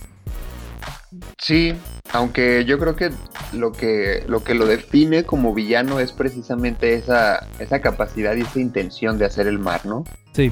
Sí, 1.37 1.73
aunque 2.13 2.65
yo 2.65 2.79
creo 2.79 2.95
que 2.95 3.11
lo 3.53 3.71
que 3.71 4.23
lo 4.27 4.43
que 4.43 4.55
lo 4.55 4.65
define 4.65 5.25
como 5.25 5.53
villano 5.53 5.99
es 5.99 6.11
precisamente 6.11 6.93
esa 6.95 7.47
esa 7.59 7.81
capacidad 7.81 8.35
y 8.35 8.41
esa 8.41 8.59
intención 8.59 9.17
de 9.17 9.25
hacer 9.25 9.47
el 9.47 9.59
mal, 9.59 9.81
¿no? 9.83 10.05
Sí. 10.33 10.51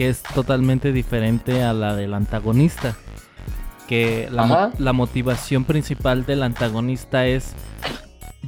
Que 0.00 0.08
es 0.08 0.22
totalmente 0.22 0.94
diferente 0.94 1.62
a 1.62 1.74
la 1.74 1.94
del 1.94 2.14
antagonista. 2.14 2.96
Que 3.86 4.30
la, 4.32 4.46
mo 4.46 4.70
la 4.78 4.94
motivación 4.94 5.64
principal 5.64 6.24
del 6.24 6.42
antagonista 6.42 7.26
es 7.26 7.52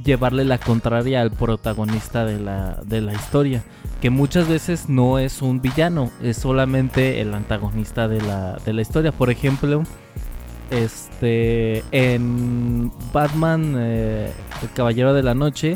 llevarle 0.03 0.45
la 0.45 0.57
contraria 0.57 1.21
al 1.21 1.29
protagonista 1.29 2.25
de 2.25 2.39
la, 2.39 2.81
de 2.83 3.01
la 3.01 3.13
historia. 3.13 3.63
Que 4.01 4.09
muchas 4.09 4.47
veces 4.47 4.89
no 4.89 5.19
es 5.19 5.43
un 5.43 5.61
villano, 5.61 6.09
es 6.23 6.37
solamente 6.37 7.21
el 7.21 7.35
antagonista 7.35 8.07
de 8.07 8.19
la, 8.19 8.57
de 8.65 8.73
la 8.73 8.81
historia. 8.81 9.11
Por 9.11 9.29
ejemplo, 9.29 9.83
este 10.71 11.83
en 11.91 12.91
Batman, 13.13 13.75
eh, 13.77 14.33
el 14.63 14.71
Caballero 14.71 15.13
de 15.13 15.21
la 15.21 15.35
Noche, 15.35 15.75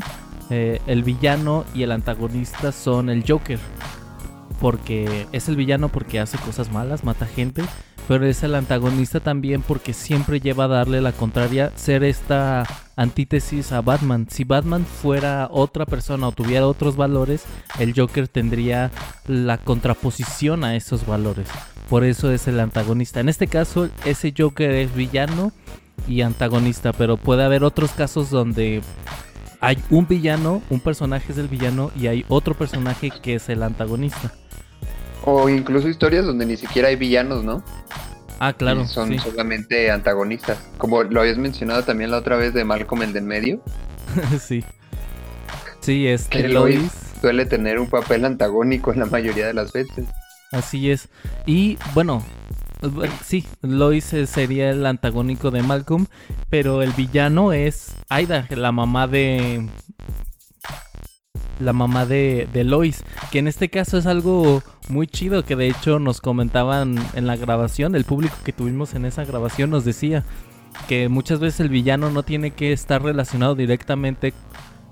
eh, 0.50 0.82
el 0.88 1.04
villano 1.04 1.66
y 1.76 1.84
el 1.84 1.92
antagonista 1.92 2.72
son 2.72 3.12
el 3.12 3.24
Joker. 3.28 3.60
Porque 4.60 5.28
es 5.32 5.48
el 5.50 5.56
villano 5.56 5.90
porque 5.90 6.20
hace 6.20 6.38
cosas 6.38 6.72
malas, 6.72 7.04
mata 7.04 7.28
gente, 7.28 7.64
pero 8.08 8.26
es 8.26 8.42
el 8.44 8.56
antagonista 8.56 9.20
también 9.20 9.62
porque 9.62 9.94
siempre 9.94 10.40
lleva 10.40 10.66
a 10.66 10.70
darle 10.70 11.02
la 11.02 11.12
contraria, 11.12 11.72
ser 11.76 12.04
esta 12.04 12.66
antítesis 12.96 13.72
a 13.72 13.82
Batman. 13.82 14.28
Si 14.30 14.44
Batman 14.44 14.86
fuera 14.86 15.50
otra 15.52 15.86
persona 15.86 16.28
o 16.28 16.32
tuviera 16.32 16.68
otros 16.68 16.96
valores, 16.96 17.44
el 17.80 17.94
Joker 17.94 18.28
tendría 18.28 18.92
la 19.28 19.58
contraposición 19.58 20.64
a 20.64 20.76
esos 20.76 21.06
valores. 21.06 21.48
Por 21.90 22.04
eso 22.04 22.32
es 22.32 22.48
el 22.48 22.60
antagonista. 22.60 23.20
En 23.20 23.30
este 23.30 23.48
caso, 23.48 23.90
ese 24.06 24.34
Joker 24.36 24.72
es 24.72 24.94
villano 24.96 25.52
y 26.08 26.22
antagonista, 26.22 26.94
pero 26.94 27.18
puede 27.18 27.44
haber 27.44 27.64
otros 27.64 27.92
casos 27.92 28.30
donde 28.30 28.82
hay 29.60 29.78
un 29.90 30.08
villano, 30.08 30.62
un 30.70 30.80
personaje 30.80 31.32
es 31.32 31.38
el 31.38 31.48
villano 31.48 31.92
y 31.96 32.08
hay 32.08 32.26
otro 32.28 32.54
personaje 32.54 33.12
que 33.22 33.36
es 33.36 33.50
el 33.50 33.64
antagonista. 33.64 34.34
O 35.30 35.50
incluso 35.50 35.90
historias 35.90 36.26
donde 36.26 36.46
ni 36.46 36.56
siquiera 36.56 36.88
hay 36.88 36.96
villanos, 36.96 37.44
¿no? 37.44 37.62
Ah, 38.40 38.54
claro. 38.54 38.84
Y 38.84 38.88
son 38.88 39.10
sí. 39.10 39.20
solamente 39.20 39.92
antagonistas. 39.92 40.58
Como 40.78 41.04
lo 41.04 41.20
habías 41.20 41.38
mencionado 41.38 41.84
también 41.84 42.12
la 42.12 42.20
otra 42.20 42.38
vez 42.38 42.54
de 42.54 42.64
Malcolm 42.64 43.02
el 43.02 43.12
del 43.12 43.26
medio. 43.26 43.62
sí. 44.40 44.64
Sí, 45.82 46.08
es 46.08 46.30
que 46.30 46.48
Lois 46.48 46.92
suele 47.20 47.46
tener 47.46 47.78
un 47.78 47.90
papel 47.90 48.24
antagónico 48.24 48.94
en 48.94 49.00
la 49.00 49.06
mayoría 49.06 49.48
de 49.48 49.54
las 49.54 49.74
veces. 49.74 50.06
Así 50.54 50.92
es. 50.92 51.10
Y 51.46 51.78
bueno, 51.94 52.24
sí, 53.26 53.46
Lois 53.62 54.06
sería 54.06 54.70
el 54.70 54.86
antagónico 54.86 55.52
de 55.52 55.62
Malcolm, 55.62 56.06
pero 56.50 56.82
el 56.82 56.94
villano 56.94 57.52
es 57.52 57.96
Aida, 58.08 58.48
la 58.52 58.72
mamá 58.72 59.08
de 59.08 59.68
la 61.60 61.74
mamá 61.74 62.06
de, 62.06 62.48
de, 62.54 62.64
Lois, 62.64 63.04
que 63.32 63.40
en 63.40 63.48
este 63.48 63.70
caso 63.70 63.98
es 63.98 64.06
algo 64.06 64.62
muy 64.90 65.08
chido, 65.08 65.44
que 65.44 65.56
de 65.56 65.68
hecho 65.68 66.00
nos 66.00 66.22
comentaban 66.22 66.98
en 67.16 67.28
la 67.28 67.36
grabación, 67.36 67.96
el 67.96 68.06
público 68.06 68.36
que 68.44 68.54
tuvimos 68.54 68.94
en 68.94 69.06
esa 69.06 69.26
grabación 69.26 69.70
nos 69.70 69.86
decía 69.86 70.24
que 70.88 71.10
muchas 71.10 71.40
veces 71.40 71.62
el 71.62 71.70
villano 71.70 72.10
no 72.10 72.24
tiene 72.24 72.52
que 72.52 72.72
estar 72.72 73.02
relacionado 73.02 73.56
directamente 73.56 74.34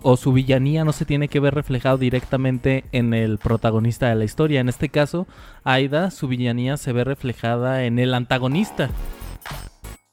o 0.08 0.18
su 0.18 0.34
villanía 0.34 0.86
no 0.86 0.92
se 0.92 1.04
tiene 1.04 1.30
que 1.30 1.40
ver 1.40 1.56
reflejado 1.56 1.98
directamente 1.98 2.86
en 2.92 3.16
el 3.16 3.40
protagonista 3.40 4.08
de 4.08 4.14
la 4.16 4.24
historia. 4.24 4.62
En 4.62 4.70
este 4.70 4.90
caso, 4.90 5.26
Aida, 5.64 6.12
su 6.12 6.28
villanía 6.28 6.78
se 6.78 6.94
ve 6.94 7.04
reflejada 7.04 7.86
en 7.86 7.98
el 7.98 8.14
antagonista, 8.14 8.92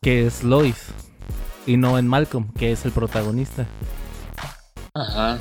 que 0.00 0.26
es 0.26 0.44
Lois, 0.44 0.87
y 1.66 1.76
no 1.76 1.99
en 1.99 2.09
Malcolm, 2.09 2.52
que 2.54 2.73
es 2.73 2.87
el 2.87 2.92
protagonista. 2.92 3.66
Ajá. 4.94 5.38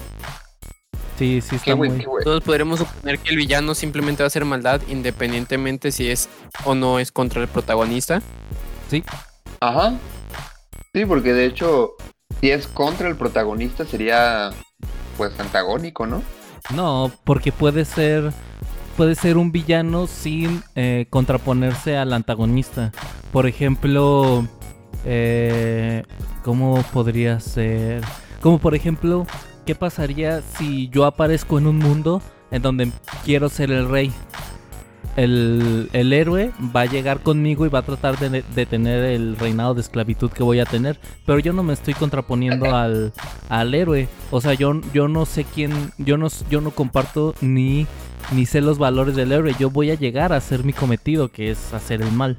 Sí, 1.22 1.40
sí 1.40 1.58
está 1.58 1.66
qué 1.66 1.76
muy... 1.76 1.92
Qué 1.92 2.08
Todos 2.24 2.42
podremos 2.42 2.80
suponer 2.80 3.20
que 3.20 3.30
el 3.30 3.38
villano 3.38 3.76
simplemente 3.76 4.24
va 4.24 4.26
a 4.26 4.28
hacer 4.30 4.44
maldad 4.44 4.82
independientemente 4.90 5.92
si 5.92 6.10
es 6.10 6.28
o 6.66 6.74
no 6.74 6.98
es 6.98 7.12
contra 7.12 7.44
el 7.44 7.48
protagonista. 7.48 8.24
Sí. 8.90 9.04
Ajá. 9.60 9.94
Sí, 10.92 11.06
porque 11.06 11.34
de 11.34 11.46
hecho, 11.46 11.92
si 12.40 12.50
es 12.50 12.66
contra 12.66 13.08
el 13.08 13.18
protagonista 13.18 13.86
sería 13.86 14.50
pues 15.16 15.40
antagónico, 15.40 16.08
¿no? 16.08 16.24
No, 16.74 17.12
porque 17.24 17.52
puede 17.52 17.86
ser 17.86 18.34
puede 18.98 19.14
ser 19.14 19.38
un 19.38 19.52
villano 19.52 20.08
sin 20.08 20.64
eh, 20.74 21.06
contraponerse 21.12 21.98
al 21.98 22.14
antagonista. 22.14 22.92
Por 23.32 23.46
ejemplo, 23.46 24.48
eh, 25.06 26.02
¿cómo 26.44 26.82
podría 26.92 27.40
ser? 27.40 28.02
Como 28.42 28.58
por 28.58 28.74
ejemplo, 28.74 29.28
¿qué 29.72 29.76
pasaría 29.76 30.42
si 30.58 30.90
yo 30.90 31.06
aparezco 31.06 31.58
en 31.58 31.66
un 31.66 31.78
mundo 31.78 32.22
en 32.52 32.62
donde 32.62 32.92
quiero 33.24 33.48
ser 33.48 33.72
el 33.72 33.88
rey? 33.88 34.12
El, 35.16 35.90
el, 35.94 36.12
héroe 36.12 36.52
va 36.76 36.82
a 36.82 36.86
llegar 36.88 37.22
conmigo 37.22 37.66
y 37.66 37.70
va 37.70 37.80
a 37.80 37.84
tratar 37.84 38.20
de 38.20 38.44
detener 38.54 39.06
el 39.06 39.38
reinado 39.38 39.74
de 39.74 39.80
esclavitud 39.80 40.30
que 40.30 40.44
voy 40.44 40.60
a 40.60 40.66
tener. 40.66 41.00
Pero 41.26 41.40
yo 41.40 41.54
no 41.54 41.64
me 41.64 41.72
estoy 41.72 41.94
contraponiendo 41.94 42.76
al, 42.76 43.14
al 43.48 43.74
héroe. 43.74 44.10
O 44.30 44.42
sea, 44.42 44.56
yo, 44.56 44.74
yo 44.94 45.08
no 45.08 45.26
sé 45.26 45.46
quién. 45.46 45.72
Yo 45.98 46.18
no, 46.18 46.28
yo 46.50 46.60
no 46.60 46.72
comparto 46.72 47.34
ni, 47.40 47.88
ni 48.34 48.46
sé 48.46 48.60
los 48.60 48.78
valores 48.78 49.16
del 49.16 49.32
héroe. 49.32 49.56
Yo 49.58 49.70
voy 49.70 49.90
a 49.92 49.96
llegar 49.96 50.34
a 50.34 50.38
hacer 50.38 50.66
mi 50.66 50.74
cometido, 50.74 51.30
que 51.30 51.52
es 51.52 51.74
hacer 51.74 52.02
el 52.02 52.12
mal. 52.12 52.38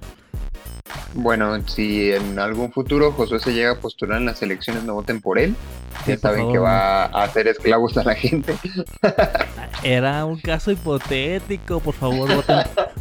Bueno, 1.15 1.67
si 1.67 2.11
en 2.11 2.39
algún 2.39 2.73
futuro 2.73 3.13
Josué 3.13 3.41
se 3.41 3.55
llega 3.55 3.73
a 3.73 3.81
postular 3.81 4.19
en 4.19 4.27
las 4.27 4.43
elecciones, 4.43 4.85
no 4.85 4.93
voten 4.93 5.23
por 5.23 5.39
él. 5.39 5.57
Ya 6.07 6.15
Sí, 6.15 6.21
saben 6.21 6.39
favor, 6.41 6.53
que 6.53 6.59
va 6.59 7.05
a 7.05 7.25
hacer 7.25 7.49
esclavos 7.49 7.97
a 7.97 8.05
la 8.05 8.15
gente. 8.15 8.55
Era 9.83 10.25
un 10.25 10.39
caso 10.41 10.71
hipotético. 10.71 11.81
Por 11.81 11.95
favor, 11.95 12.35
voten, 12.35 12.59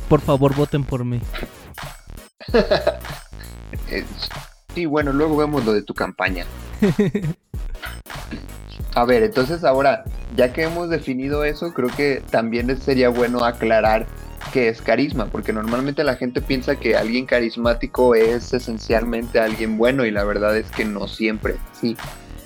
por 0.10 0.22
favor, 0.22 0.56
voten 0.56 0.84
por 0.84 1.06
mí. 1.06 1.22
Eh, 3.90 4.04
Sí, 4.74 4.86
bueno, 4.86 5.12
luego 5.12 5.36
vemos 5.36 5.66
lo 5.66 5.74
de 5.74 5.82
tu 5.82 5.94
campaña. 5.94 6.46
A 8.96 9.06
ver, 9.06 9.24
entonces 9.24 9.64
ahora, 9.64 10.04
ya 10.36 10.52
que 10.54 10.64
hemos 10.64 10.90
definido 10.90 11.44
eso, 11.44 11.74
creo 11.74 11.90
que 11.90 12.22
también 12.30 12.78
sería 12.80 13.10
bueno 13.10 13.44
aclarar 13.44 14.06
qué 14.52 14.68
es 14.70 14.82
carisma, 14.82 15.28
porque 15.28 15.54
normalmente 15.54 16.04
la 16.04 16.16
gente 16.16 16.42
piensa 16.42 16.76
que 16.76 16.96
alguien 16.96 17.26
carismático 17.26 18.16
es 18.16 18.54
esencialmente 18.54 19.40
alguien 19.40 19.78
bueno 19.78 20.06
y 20.06 20.12
la 20.12 20.24
verdad 20.26 20.58
es 20.58 20.70
que 20.72 20.84
no 20.84 21.08
siempre, 21.08 21.56
sí. 21.80 21.96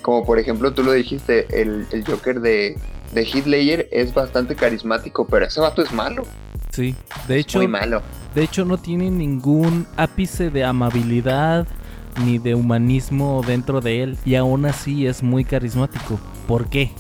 Como 0.05 0.24
por 0.24 0.38
ejemplo 0.38 0.71
tú 0.71 0.83
lo 0.83 0.91
dijiste, 0.91 1.47
el, 1.59 1.88
el 1.91 2.05
Joker 2.05 2.39
de, 2.39 2.77
de 3.12 3.21
Heath 3.24 3.88
es 3.89 4.13
bastante 4.13 4.53
carismático, 4.53 5.25
pero 5.25 5.47
ese 5.47 5.59
vato 5.59 5.81
es 5.81 5.91
malo. 5.91 6.25
Sí, 6.69 6.93
de 7.27 7.39
hecho, 7.39 7.57
muy 7.57 7.67
malo. 7.67 8.03
De 8.35 8.43
hecho 8.43 8.65
no 8.65 8.77
tiene 8.77 9.09
ningún 9.09 9.88
ápice 9.97 10.51
de 10.51 10.63
amabilidad 10.63 11.65
ni 12.24 12.38
de 12.38 12.53
humanismo 12.53 13.41
dentro 13.47 13.81
de 13.81 14.03
él 14.03 14.17
y 14.25 14.35
aún 14.35 14.67
así 14.67 15.07
es 15.07 15.24
muy 15.24 15.43
carismático. 15.43 16.19
¿Por 16.47 16.69
qué? 16.69 16.91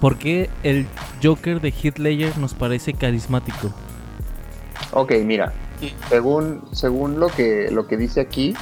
¿Por 0.00 0.16
qué 0.16 0.48
el 0.62 0.86
Joker 1.20 1.60
de 1.60 1.70
Heath 1.70 1.98
nos 2.36 2.54
parece 2.54 2.92
carismático? 2.92 3.74
Ok, 4.92 5.10
mira, 5.24 5.52
según, 6.08 6.62
según 6.70 7.18
lo, 7.18 7.30
que, 7.30 7.68
lo 7.72 7.88
que 7.88 7.96
dice 7.96 8.20
aquí, 8.20 8.54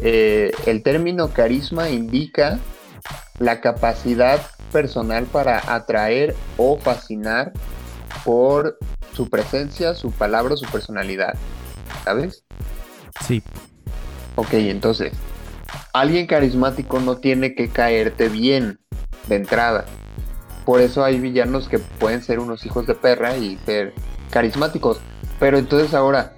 eh, 0.00 0.52
el 0.66 0.84
término 0.84 1.32
carisma 1.32 1.90
indica 1.90 2.60
la 3.38 3.60
capacidad 3.60 4.40
personal 4.72 5.24
para 5.24 5.74
atraer 5.74 6.34
o 6.56 6.78
fascinar 6.78 7.52
por 8.24 8.78
su 9.14 9.28
presencia, 9.28 9.94
su 9.94 10.10
palabra 10.10 10.56
su 10.56 10.66
personalidad. 10.66 11.34
¿Sabes? 12.04 12.44
Sí. 13.26 13.42
Ok, 14.34 14.54
entonces, 14.54 15.12
alguien 15.92 16.26
carismático 16.26 17.00
no 17.00 17.16
tiene 17.16 17.54
que 17.54 17.68
caerte 17.68 18.28
bien 18.28 18.78
de 19.28 19.36
entrada. 19.36 19.86
Por 20.64 20.80
eso 20.80 21.04
hay 21.04 21.20
villanos 21.20 21.68
que 21.68 21.78
pueden 21.78 22.22
ser 22.22 22.38
unos 22.38 22.66
hijos 22.66 22.86
de 22.86 22.94
perra 22.94 23.36
y 23.36 23.56
ser 23.64 23.94
carismáticos. 24.30 24.98
Pero 25.38 25.58
entonces 25.58 25.94
ahora, 25.94 26.34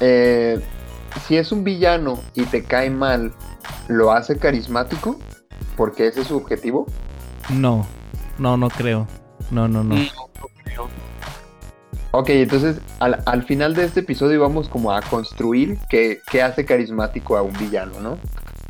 eh, 0.00 0.60
si 1.26 1.36
es 1.36 1.52
un 1.52 1.64
villano 1.64 2.20
y 2.34 2.44
te 2.44 2.64
cae 2.64 2.90
mal, 2.90 3.32
¿lo 3.88 4.12
hace 4.12 4.38
carismático? 4.38 5.18
Porque 5.76 6.06
ese 6.06 6.22
es 6.22 6.28
su 6.28 6.36
objetivo. 6.36 6.86
No, 7.50 7.86
no, 8.38 8.56
no 8.56 8.68
creo. 8.68 9.06
No, 9.50 9.68
no, 9.68 9.84
no. 9.84 9.94
No, 9.94 10.04
creo. 10.64 10.88
Ok, 12.12 12.30
entonces 12.30 12.80
al, 12.98 13.44
final 13.44 13.74
de 13.74 13.84
este 13.84 14.00
episodio 14.00 14.40
vamos 14.40 14.70
como 14.70 14.90
a 14.90 15.02
construir 15.02 15.78
qué, 15.90 16.18
hace 16.42 16.64
carismático 16.64 17.36
a 17.36 17.42
un 17.42 17.52
villano, 17.58 18.00
¿no? 18.00 18.12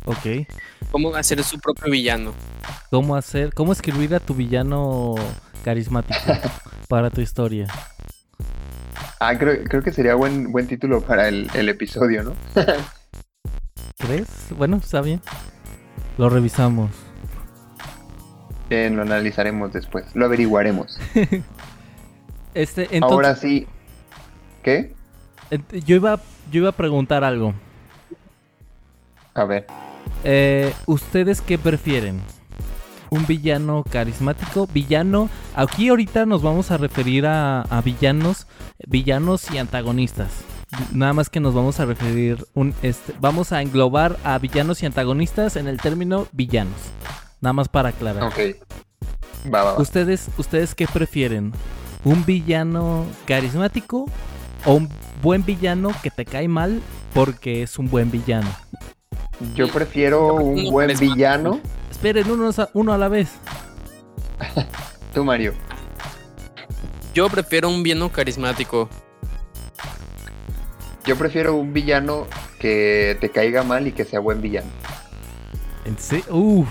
Ok. 0.05 0.45
¿Cómo 0.91 1.15
hacer 1.15 1.41
su 1.43 1.57
propio 1.57 1.91
villano? 1.91 2.33
¿Cómo 2.91 3.15
hacer, 3.15 3.53
cómo 3.53 3.71
escribir 3.71 4.13
a 4.15 4.19
tu 4.19 4.33
villano 4.33 5.15
carismático 5.63 6.19
para 6.89 7.09
tu 7.09 7.21
historia? 7.21 7.67
Ah, 9.19 9.37
creo, 9.37 9.63
creo 9.63 9.81
que 9.81 9.93
sería 9.93 10.15
buen, 10.15 10.51
buen 10.51 10.67
título 10.67 11.01
para 11.01 11.29
el, 11.29 11.49
el 11.53 11.69
episodio, 11.69 12.23
¿no? 12.23 12.33
¿Crees? 13.97 14.27
Bueno, 14.57 14.77
está 14.77 15.01
bien. 15.01 15.21
Lo 16.17 16.29
revisamos. 16.29 16.91
Bien, 18.69 18.95
lo 18.95 19.03
analizaremos 19.03 19.71
después. 19.71 20.15
Lo 20.15 20.25
averiguaremos. 20.25 20.99
este, 22.53 22.89
Ahora 23.01 23.35
sí. 23.35 23.67
¿Qué? 24.63 24.93
Yo 25.85 25.95
iba, 25.95 26.19
yo 26.51 26.61
iba 26.61 26.69
a 26.69 26.73
preguntar 26.73 27.23
algo. 27.23 27.53
A 29.33 29.45
ver. 29.45 29.67
Eh, 30.23 30.73
¿Ustedes 30.85 31.41
qué 31.41 31.57
prefieren? 31.57 32.19
un 33.09 33.25
villano 33.25 33.83
carismático. 33.89 34.67
Villano, 34.67 35.29
aquí 35.55 35.89
ahorita 35.89 36.25
nos 36.25 36.41
vamos 36.41 36.71
a 36.71 36.77
referir 36.77 37.25
a, 37.25 37.63
villanos, 37.83 38.47
villanos 38.87 39.49
y 39.51 39.57
antagonistas. 39.57 40.29
Nada 40.91 41.13
más 41.13 41.29
que 41.29 41.39
nos 41.39 41.53
vamos 41.53 41.79
a 41.79 41.85
referir, 41.85 42.45
un, 42.53 42.73
este, 42.81 43.13
vamos 43.19 43.51
a 43.51 43.61
englobar 43.61 44.17
a 44.23 44.37
villanos 44.37 44.83
y 44.83 44.85
antagonistas 44.85 45.55
en 45.55 45.67
el 45.67 45.79
término 45.79 46.27
villanos. 46.31 46.75
Nada 47.39 47.53
más 47.53 47.69
para 47.69 47.89
aclarar. 47.89 48.23
Ok. 48.23 48.39
Va, 49.53 49.79
¿Ustedes, 49.79 50.29
¿Ustedes 50.37 50.75
qué 50.75 50.87
prefieren? 50.87 51.53
¿Un 52.03 52.25
villano 52.25 53.05
carismático 53.25 54.05
o 54.65 54.73
un 54.73 54.89
buen 55.21 55.45
villano 55.45 55.91
que 56.03 56.11
te 56.11 56.25
cae 56.25 56.47
mal 56.47 56.81
porque 57.13 57.63
es 57.63 57.79
un 57.79 57.89
buen 57.89 58.11
villano? 58.11 58.49
Yo 59.55 59.67
prefiero 59.69 60.33
un 60.33 60.71
buen 60.71 60.97
villano 60.97 61.61
Esperen 61.97 62.29
uno, 62.29 62.51
uno 62.73 62.93
a 62.93 62.97
la 62.99 63.07
vez. 63.07 63.29
Tú, 65.15 65.25
Mario. 65.25 65.55
Yo 67.11 67.27
prefiero 67.27 67.69
un 67.69 67.81
villano 67.81 68.11
carismático. 68.11 68.87
Yo 71.07 71.15
prefiero 71.15 71.55
un 71.55 71.71
villano 71.71 72.27
que 72.59 73.15
te 73.21 73.29
caiga 73.29 73.63
mal 73.63 73.87
y 73.87 73.93
que 73.93 74.03
sea 74.03 74.19
buen 74.19 74.41
villano. 74.41 74.67
¿En 75.85 75.97
serio? 75.97 76.25
Uh, 76.35 76.65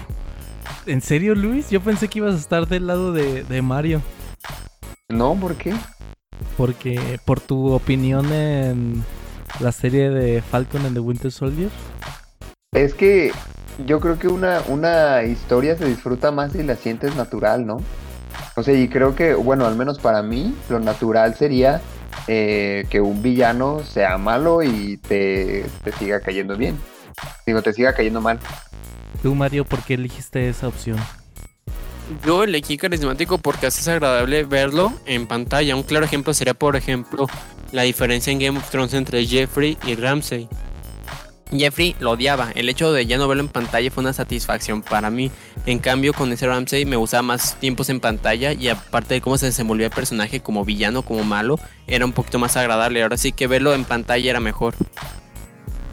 ¿En 0.85 1.01
serio, 1.01 1.35
Luis? 1.35 1.71
Yo 1.71 1.81
pensé 1.81 2.09
que 2.09 2.19
ibas 2.19 2.35
a 2.35 2.39
estar 2.39 2.69
del 2.69 2.87
lado 2.87 3.13
de, 3.13 3.45
de 3.45 3.63
Mario. 3.63 4.03
No, 5.09 5.35
¿por 5.37 5.55
qué? 5.55 5.73
Porque 6.59 7.19
por 7.25 7.41
tu 7.41 7.73
opinión 7.73 8.31
en 8.31 9.03
la 9.61 9.73
serie 9.73 10.11
de 10.11 10.43
Falcon 10.43 10.85
and 10.85 10.93
the 10.93 11.01
Winter 11.01 11.33
Soldier. 11.33 11.71
Es 12.73 12.93
que 12.93 13.33
yo 13.87 14.01
creo 14.01 14.19
que 14.19 14.29
una, 14.29 14.61
una 14.69 15.23
historia 15.23 15.79
se 15.79 15.87
disfruta 15.87 16.31
más 16.31 16.53
si 16.53 16.63
la 16.63 16.77
sientes 16.77 17.17
natural, 17.17 17.65
¿no? 17.65 17.79
O 18.55 18.63
sea, 18.63 18.75
y 18.75 18.89
creo 18.89 19.15
que, 19.15 19.33
bueno, 19.33 19.65
al 19.65 19.77
menos 19.77 19.99
para 19.99 20.23
mí, 20.23 20.55
lo 20.69 20.79
natural 20.79 21.35
sería 21.37 21.81
eh, 22.27 22.87
que 22.91 23.01
un 23.01 23.23
villano 23.23 23.83
sea 23.85 24.19
malo 24.19 24.63
y 24.63 24.97
te, 24.99 25.67
te 25.85 25.93
siga 25.93 26.21
cayendo 26.21 26.57
bien. 26.57 26.79
Digo, 27.47 27.63
te 27.63 27.73
siga 27.73 27.95
cayendo 27.95 28.21
mal. 28.21 28.39
Tú, 29.23 29.35
Mario, 29.35 29.65
¿por 29.65 29.83
qué 29.83 29.95
elegiste 29.95 30.49
esa 30.49 30.69
opción? 30.69 30.99
Yo 32.25 32.45
elegí 32.45 32.77
carismático 32.77 33.39
porque 33.39 33.67
es 33.67 33.89
agradable 33.89 34.45
verlo 34.45 34.93
en 35.07 35.27
pantalla. 35.27 35.75
Un 35.75 35.83
claro 35.83 36.05
ejemplo 36.05 36.35
sería, 36.35 36.55
por 36.55 36.77
ejemplo, 36.77 37.27
la 37.73 37.83
diferencia 37.83 38.33
en 38.33 38.39
Game 38.39 38.59
of 38.59 38.71
Thrones 38.71 38.95
entre 38.95 39.27
Jeffrey 39.27 39.77
y 39.85 39.97
Ramsey. 39.97 40.49
Jeffrey 41.51 41.95
lo 42.01 42.13
odiaba. 42.13 42.51
El 42.55 42.69
hecho 42.69 42.93
de 42.93 43.07
ya 43.07 43.19
no 43.19 43.29
verlo 43.29 43.43
en 43.43 43.49
pantalla 43.49 43.91
fue 43.91 44.03
una 44.03 44.13
satisfacción 44.13 44.83
para 44.83 45.11
mí. 45.11 45.31
En 45.65 45.79
cambio, 45.79 46.13
con 46.13 46.33
ese 46.33 46.47
Ramsey 46.47 46.85
me 46.85 46.97
gustaba 46.97 47.23
más 47.23 47.57
tiempos 47.57 47.89
en 47.89 48.01
pantalla 48.01 48.53
y 48.53 48.69
aparte 48.69 49.15
de 49.15 49.21
cómo 49.21 49.39
se 49.39 49.47
desenvolvía 49.47 49.87
el 49.87 49.93
personaje 49.93 50.41
como 50.41 50.65
villano, 50.65 51.03
como 51.03 51.23
malo, 51.25 51.59
era 51.87 52.05
un 52.05 52.13
poquito 52.13 52.39
más 52.39 52.57
agradable. 52.57 53.03
Ahora 53.03 53.17
sí 53.17 53.33
que 53.33 53.47
verlo 53.47 53.75
en 53.75 53.85
pantalla 53.85 54.31
era 54.31 54.41
mejor. 54.41 54.75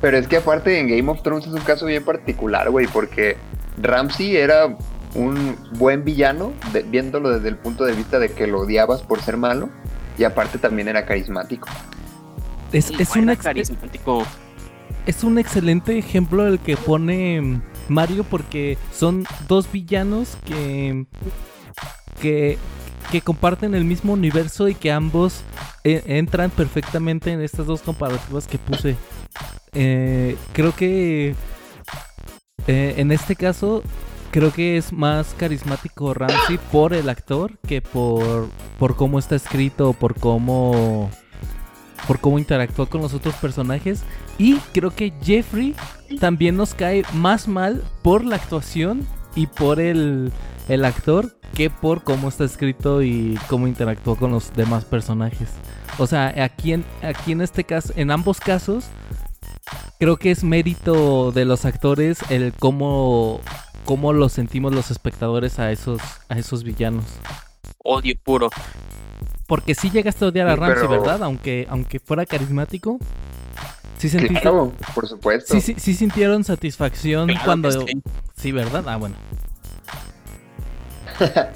Pero 0.02 0.18
es 0.18 0.28
que 0.28 0.38
aparte 0.38 0.80
en 0.80 0.88
Game 0.90 1.10
of 1.10 1.22
Thrones 1.22 1.46
es 1.46 1.54
un 1.54 1.62
caso 1.62 1.86
bien 1.86 2.04
particular, 2.04 2.70
güey, 2.70 2.88
porque 2.88 3.38
Ramsey 3.82 4.36
era 4.36 4.76
un 5.16 5.56
buen 5.74 6.04
villano, 6.04 6.52
viéndolo 6.90 7.30
desde 7.30 7.50
el 7.50 7.58
punto 7.58 7.86
de 7.86 7.94
vista 7.94 8.20
de 8.20 8.30
que 8.30 8.48
lo 8.48 8.62
odiabas 8.62 9.02
por 9.02 9.22
ser 9.22 9.38
malo, 9.38 9.70
y 10.18 10.24
aparte 10.24 10.58
también 10.58 10.88
era 10.88 11.06
carismático. 11.06 11.70
Es, 12.74 12.90
es 12.90 13.16
un 13.16 13.34
carismático 13.36 14.26
es 15.06 15.24
un 15.24 15.38
excelente 15.38 15.98
ejemplo 15.98 16.48
el 16.48 16.60
que 16.60 16.78
pone 16.78 17.62
Mario 17.88 18.24
porque 18.24 18.78
son 18.94 19.26
dos 19.48 19.72
villanos 19.72 20.38
que, 20.46 21.06
que, 22.22 22.58
comparten 23.24 23.76
el 23.76 23.86
mismo 23.86 24.14
universo 24.14 24.68
y 24.68 24.76
que 24.76 24.92
ambos 24.92 25.42
eh, 25.84 26.02
entran 26.08 26.50
perfectamente 26.50 27.32
en 27.32 27.42
estas 27.42 27.68
dos 27.68 27.82
comparativas 27.82 28.48
que 28.48 28.58
puse. 28.58 28.96
Eh, 29.74 30.36
creo 30.54 30.74
que 30.76 31.36
eh, 32.68 32.94
en 32.98 33.12
este 33.12 33.36
caso 33.36 33.84
creo 34.32 34.52
que 34.52 34.78
es 34.78 34.92
más 34.94 35.36
carismático 35.38 36.14
Ramsey 36.14 36.58
por 36.72 36.94
el 36.94 37.10
actor 37.10 37.58
que 37.68 37.82
por, 37.82 38.50
por 38.80 38.96
cómo 38.96 39.20
está 39.20 39.36
escrito, 39.36 39.94
por 39.94 40.16
cómo 40.20 41.10
por 42.08 42.20
cómo 42.20 42.40
interactúa 42.40 42.88
con 42.88 43.02
los 43.02 43.14
otros 43.14 43.36
personajes. 43.36 44.04
Y 44.38 44.58
creo 44.74 44.92
que 44.92 45.14
Jeffrey 45.22 45.76
también 46.20 46.58
nos 46.58 46.74
cae 46.74 47.04
más 47.14 47.48
mal 47.48 47.84
por 48.02 48.26
la 48.26 48.36
actuación 48.38 49.08
y 49.36 49.48
por 49.48 49.80
el, 49.80 50.32
el 50.68 50.86
actor 50.86 51.38
que 51.54 51.70
por 51.70 52.04
cómo 52.04 52.30
está 52.30 52.44
escrito 52.44 53.04
y 53.04 53.38
cómo 53.48 53.68
interactúa 53.68 54.16
con 54.16 54.32
los 54.32 54.54
demás 54.54 54.86
personajes. 54.86 55.50
O 56.00 56.08
sea, 56.08 56.34
aquí 56.44 56.74
en, 56.74 56.84
aquí 57.04 57.32
en 57.32 57.42
este 57.42 57.64
caso, 57.64 57.94
en 57.96 58.10
ambos 58.10 58.40
casos, 58.40 58.86
creo 60.00 60.18
que 60.18 60.32
es 60.32 60.44
mérito 60.44 61.32
de 61.32 61.46
los 61.46 61.66
actores 61.66 62.20
el 62.30 62.54
cómo, 62.54 63.40
cómo 63.86 64.14
lo 64.14 64.30
sentimos 64.30 64.74
los 64.74 64.90
espectadores 64.90 65.60
a 65.60 65.72
esos, 65.72 66.02
a 66.30 66.40
esos 66.40 66.64
villanos. 66.64 67.06
Odio 67.84 68.16
puro. 68.24 68.50
Porque 69.46 69.76
sí 69.76 69.92
llegaste 69.92 70.26
a 70.26 70.30
odiar 70.30 70.48
a 70.48 70.56
Ramsey, 70.56 70.88
¿verdad? 70.88 71.22
Aunque, 71.22 71.68
aunque 71.70 72.00
fuera 72.00 72.26
carismático. 72.26 72.98
Sí, 74.04 74.10
sentiste- 74.10 74.42
Claro, 74.42 74.74
por 74.94 75.08
supuesto. 75.08 75.54
sí, 75.54 75.62
sí, 75.62 75.76
sí 75.78 75.94
sintieron 75.94 76.44
satisfacción 76.44 77.28
Claro 77.28 77.46
cuando... 77.46 77.72
sí. 77.72 78.02
Sí, 78.36 78.52
¿verdad? 78.52 78.84
Ah, 78.88 78.98
bueno. 78.98 79.16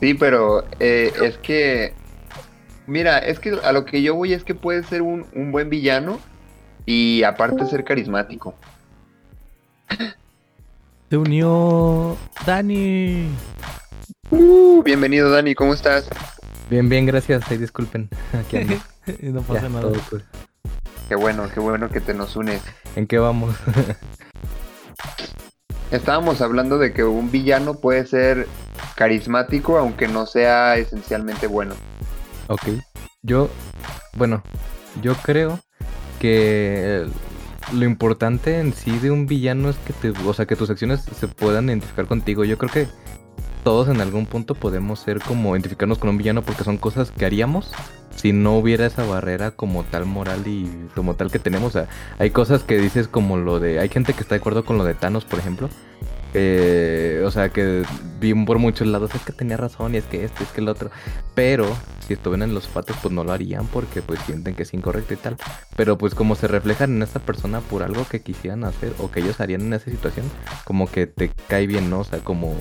Sí, 0.00 0.14
pero 0.14 0.64
eh, 0.80 1.12
es 1.22 1.36
que, 1.38 1.92
mira, 2.86 3.18
es 3.18 3.38
que 3.38 3.58
a 3.62 3.72
lo 3.72 3.84
que 3.84 4.00
yo 4.02 4.14
voy 4.14 4.32
es 4.32 4.44
que 4.44 4.54
puede 4.54 4.82
ser 4.82 5.00
un, 5.02 5.26
un 5.34 5.52
buen 5.52 5.68
villano 5.70 6.18
y 6.86 7.22
aparte 7.22 7.64
ser 7.66 7.84
carismático. 7.84 8.54
Se 11.10 11.16
unió 11.16 12.16
Dani. 12.46 13.28
Uh, 14.30 14.82
bienvenido 14.82 15.30
Dani, 15.30 15.54
¿cómo 15.54 15.72
estás? 15.74 16.08
Bien, 16.70 16.88
bien, 16.88 17.04
gracias. 17.06 17.42
Ay, 17.50 17.58
disculpen. 17.58 18.08
Aquí 18.32 18.56
ando. 18.58 18.76
no 19.22 19.42
pasa 19.42 19.62
Ya, 19.62 19.68
nada. 19.68 19.80
todo 19.82 20.00
cool. 20.08 20.24
Qué 21.10 21.16
bueno, 21.16 21.48
qué 21.52 21.58
bueno 21.58 21.88
que 21.88 22.00
te 22.00 22.14
nos 22.14 22.36
unes. 22.36 22.62
¿En 22.94 23.08
qué 23.08 23.18
vamos? 23.18 23.56
Estábamos 25.90 26.40
hablando 26.40 26.78
de 26.78 26.92
que 26.92 27.02
un 27.02 27.32
villano 27.32 27.74
puede 27.80 28.06
ser 28.06 28.46
carismático 28.94 29.76
aunque 29.76 30.06
no 30.06 30.24
sea 30.24 30.76
esencialmente 30.76 31.48
bueno. 31.48 31.74
ok. 32.46 32.62
Yo, 33.22 33.50
bueno, 34.16 34.44
yo 35.02 35.14
creo 35.16 35.58
que 36.20 37.08
lo 37.72 37.84
importante 37.84 38.60
en 38.60 38.72
sí 38.72 38.96
de 39.00 39.10
un 39.10 39.26
villano 39.26 39.68
es 39.68 39.76
que 39.78 39.92
te, 39.92 40.10
o 40.10 40.32
sea, 40.32 40.46
que 40.46 40.54
tus 40.54 40.70
acciones 40.70 41.00
se 41.02 41.26
puedan 41.26 41.70
identificar 41.70 42.06
contigo. 42.06 42.44
Yo 42.44 42.56
creo 42.56 42.70
que 42.70 42.88
todos 43.62 43.88
en 43.88 44.00
algún 44.00 44.26
punto 44.26 44.54
podemos 44.54 45.00
ser 45.00 45.20
como 45.20 45.54
identificarnos 45.54 45.98
con 45.98 46.10
un 46.10 46.18
villano 46.18 46.42
porque 46.42 46.64
son 46.64 46.78
cosas 46.78 47.10
que 47.10 47.24
haríamos 47.24 47.72
si 48.16 48.32
no 48.32 48.58
hubiera 48.58 48.86
esa 48.86 49.04
barrera 49.04 49.50
como 49.52 49.84
tal 49.84 50.04
moral 50.04 50.46
y 50.46 50.68
como 50.94 51.14
tal 51.14 51.30
que 51.30 51.38
tenemos. 51.38 51.68
O 51.68 51.78
sea, 51.78 51.88
hay 52.18 52.30
cosas 52.30 52.62
que 52.62 52.78
dices 52.78 53.08
como 53.08 53.36
lo 53.36 53.60
de, 53.60 53.78
hay 53.78 53.88
gente 53.88 54.12
que 54.12 54.20
está 54.20 54.34
de 54.34 54.40
acuerdo 54.40 54.64
con 54.64 54.78
lo 54.78 54.84
de 54.84 54.94
Thanos, 54.94 55.24
por 55.24 55.38
ejemplo. 55.38 55.70
Eh, 56.32 57.22
o 57.24 57.30
sea, 57.30 57.48
que 57.48 57.82
vi 58.20 58.34
por 58.44 58.58
muchos 58.58 58.86
lados, 58.86 59.10
es 59.14 59.22
que 59.22 59.32
tenía 59.32 59.56
razón 59.56 59.94
y 59.94 59.98
es 59.98 60.04
que 60.04 60.24
este, 60.24 60.44
es 60.44 60.50
que 60.50 60.60
el 60.60 60.68
otro. 60.68 60.90
Pero 61.34 61.66
si 62.06 62.14
estuvieran 62.14 62.48
en 62.48 62.54
los 62.54 62.66
patos, 62.68 62.96
pues 63.02 63.12
no 63.12 63.24
lo 63.24 63.32
harían 63.32 63.66
porque 63.66 64.02
pues 64.02 64.20
sienten 64.20 64.54
que 64.54 64.62
es 64.62 64.74
incorrecto 64.74 65.14
y 65.14 65.16
tal. 65.16 65.36
Pero 65.76 65.98
pues 65.98 66.14
como 66.14 66.34
se 66.34 66.48
reflejan 66.48 66.96
en 66.96 67.02
esta 67.02 67.18
persona 67.18 67.60
por 67.60 67.82
algo 67.82 68.06
que 68.08 68.20
quisieran 68.20 68.64
hacer 68.64 68.92
o 68.98 69.10
que 69.10 69.20
ellos 69.20 69.40
harían 69.40 69.62
en 69.62 69.72
esa 69.72 69.90
situación, 69.90 70.26
como 70.64 70.90
que 70.90 71.06
te 71.06 71.30
cae 71.48 71.66
bien, 71.66 71.90
¿no? 71.90 72.00
O 72.00 72.04
sea, 72.04 72.20
como, 72.20 72.54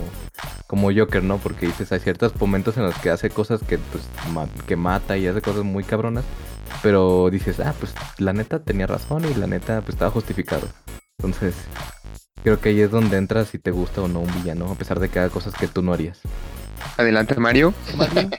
como 0.67 0.91
Joker, 0.91 1.23
¿no? 1.23 1.38
Porque 1.38 1.67
dices, 1.67 1.91
hay 1.91 1.99
ciertos 1.99 2.36
momentos 2.39 2.77
en 2.77 2.84
los 2.84 2.95
que 2.95 3.10
hace 3.10 3.29
cosas 3.29 3.62
que 3.62 3.77
pues 3.77 4.03
que 4.67 4.75
mata 4.75 5.17
y 5.17 5.27
hace 5.27 5.41
cosas 5.41 5.63
muy 5.63 5.84
cabronas. 5.84 6.25
Pero 6.82 7.29
dices, 7.29 7.60
ah, 7.60 7.73
pues 7.79 7.93
la 8.17 8.34
neta 8.34 8.60
tenía 8.60 8.88
razón 8.88 9.25
y 9.25 9.34
la 9.34 9.47
neta 9.47 9.82
pues 9.82 9.95
estaba 9.95 10.12
justificado. 10.12 10.67
Entonces, 11.17 11.55
creo 12.43 12.60
que 12.60 12.69
ahí 12.69 12.82
es 12.82 12.91
donde 12.91 13.17
entras 13.17 13.49
si 13.49 13.60
te 13.60 13.71
gusta 13.71 14.02
o 14.02 14.08
no 14.08 14.19
un 14.21 14.34
villano, 14.41 14.71
a 14.71 14.75
pesar 14.75 14.99
de 14.99 15.10
que 15.10 15.19
haga 15.19 15.30
cosas 15.30 15.54
que 15.54 15.67
tú 15.67 15.82
no 15.82 15.93
harías. 15.93 16.19
Adelante 16.97 17.36
Mario. 17.36 17.73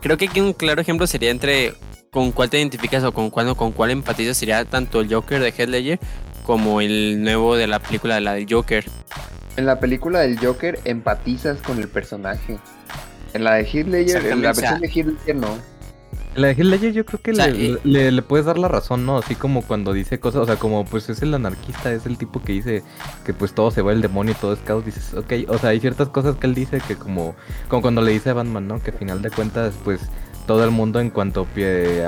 Creo 0.00 0.16
que 0.16 0.26
aquí 0.28 0.40
un 0.40 0.52
claro 0.52 0.80
ejemplo 0.80 1.06
sería 1.06 1.30
entre 1.30 1.74
con 2.10 2.32
cuál 2.32 2.50
te 2.50 2.58
identificas 2.58 3.02
o 3.04 3.12
con 3.12 3.30
cuál, 3.30 3.54
con 3.56 3.72
cuál 3.72 3.90
empatizas 3.90 4.36
sería 4.36 4.64
tanto 4.64 5.00
el 5.00 5.12
Joker 5.12 5.40
de 5.40 5.48
Heath 5.50 5.68
Ledger 5.68 5.98
como 6.44 6.80
el 6.80 7.22
nuevo 7.22 7.56
de 7.56 7.66
la 7.66 7.80
película 7.80 8.14
de 8.14 8.20
la 8.20 8.34
del 8.34 8.46
Joker. 8.48 8.84
En 9.56 9.66
la 9.66 9.80
película 9.80 10.20
del 10.20 10.38
Joker 10.38 10.78
empatizas 10.84 11.60
con 11.62 11.78
el 11.78 11.88
personaje. 11.88 12.58
En 13.34 13.42
la 13.44 13.54
de 13.54 13.62
Heath 13.64 13.86
Ledger, 13.88 14.26
en 14.26 14.42
la 14.42 14.50
Exactamente, 14.50 14.50
o 14.50 14.54
sea- 14.54 14.70
versión 14.78 14.80
de 14.80 14.88
Heath 14.88 15.06
Ledger 15.06 15.36
no. 15.36 15.75
La 16.36 16.48
de 16.48 16.92
yo 16.92 17.04
creo 17.06 17.20
que 17.22 17.30
O 17.30 17.34
sea, 17.34 17.46
le, 17.48 17.58
y- 17.64 17.78
le- 17.84 18.12
le 18.12 18.22
puedes 18.22 18.46
dar 18.46 18.58
la 18.58 18.68
razón, 18.68 19.06
¿no? 19.06 19.18
Así 19.18 19.34
como 19.34 19.62
cuando 19.62 19.92
dice 19.92 20.20
cosas, 20.20 20.42
o 20.42 20.46
sea, 20.46 20.56
como 20.56 20.84
pues 20.84 21.08
es 21.08 21.22
el 21.22 21.32
anarquista, 21.34 21.92
es 21.92 22.06
el 22.06 22.18
tipo 22.18 22.42
que 22.42 22.52
dice 22.52 22.82
que 23.24 23.32
pues 23.32 23.54
todo 23.54 23.70
se 23.70 23.82
va 23.82 23.92
el 23.92 24.02
demonio 24.02 24.32
y 24.32 24.40
todo 24.40 24.52
es 24.52 24.60
caos, 24.60 24.84
dices, 24.84 25.14
ok, 25.14 25.32
o 25.48 25.58
sea, 25.58 25.70
hay 25.70 25.80
ciertas 25.80 26.08
cosas 26.10 26.36
que 26.36 26.46
él 26.46 26.54
dice 26.54 26.80
que 26.86 26.96
como, 26.96 27.34
como 27.68 27.82
cuando 27.82 28.02
le 28.02 28.12
dice 28.12 28.30
a 28.30 28.34
Batman, 28.34 28.68
¿no? 28.68 28.80
Que 28.82 28.90
al 28.90 28.98
final 28.98 29.22
de 29.22 29.30
cuentas, 29.30 29.74
pues 29.84 30.00
todo 30.46 30.64
el 30.64 30.70
mundo 30.70 31.00
en 31.00 31.10
cuanto 31.10 31.46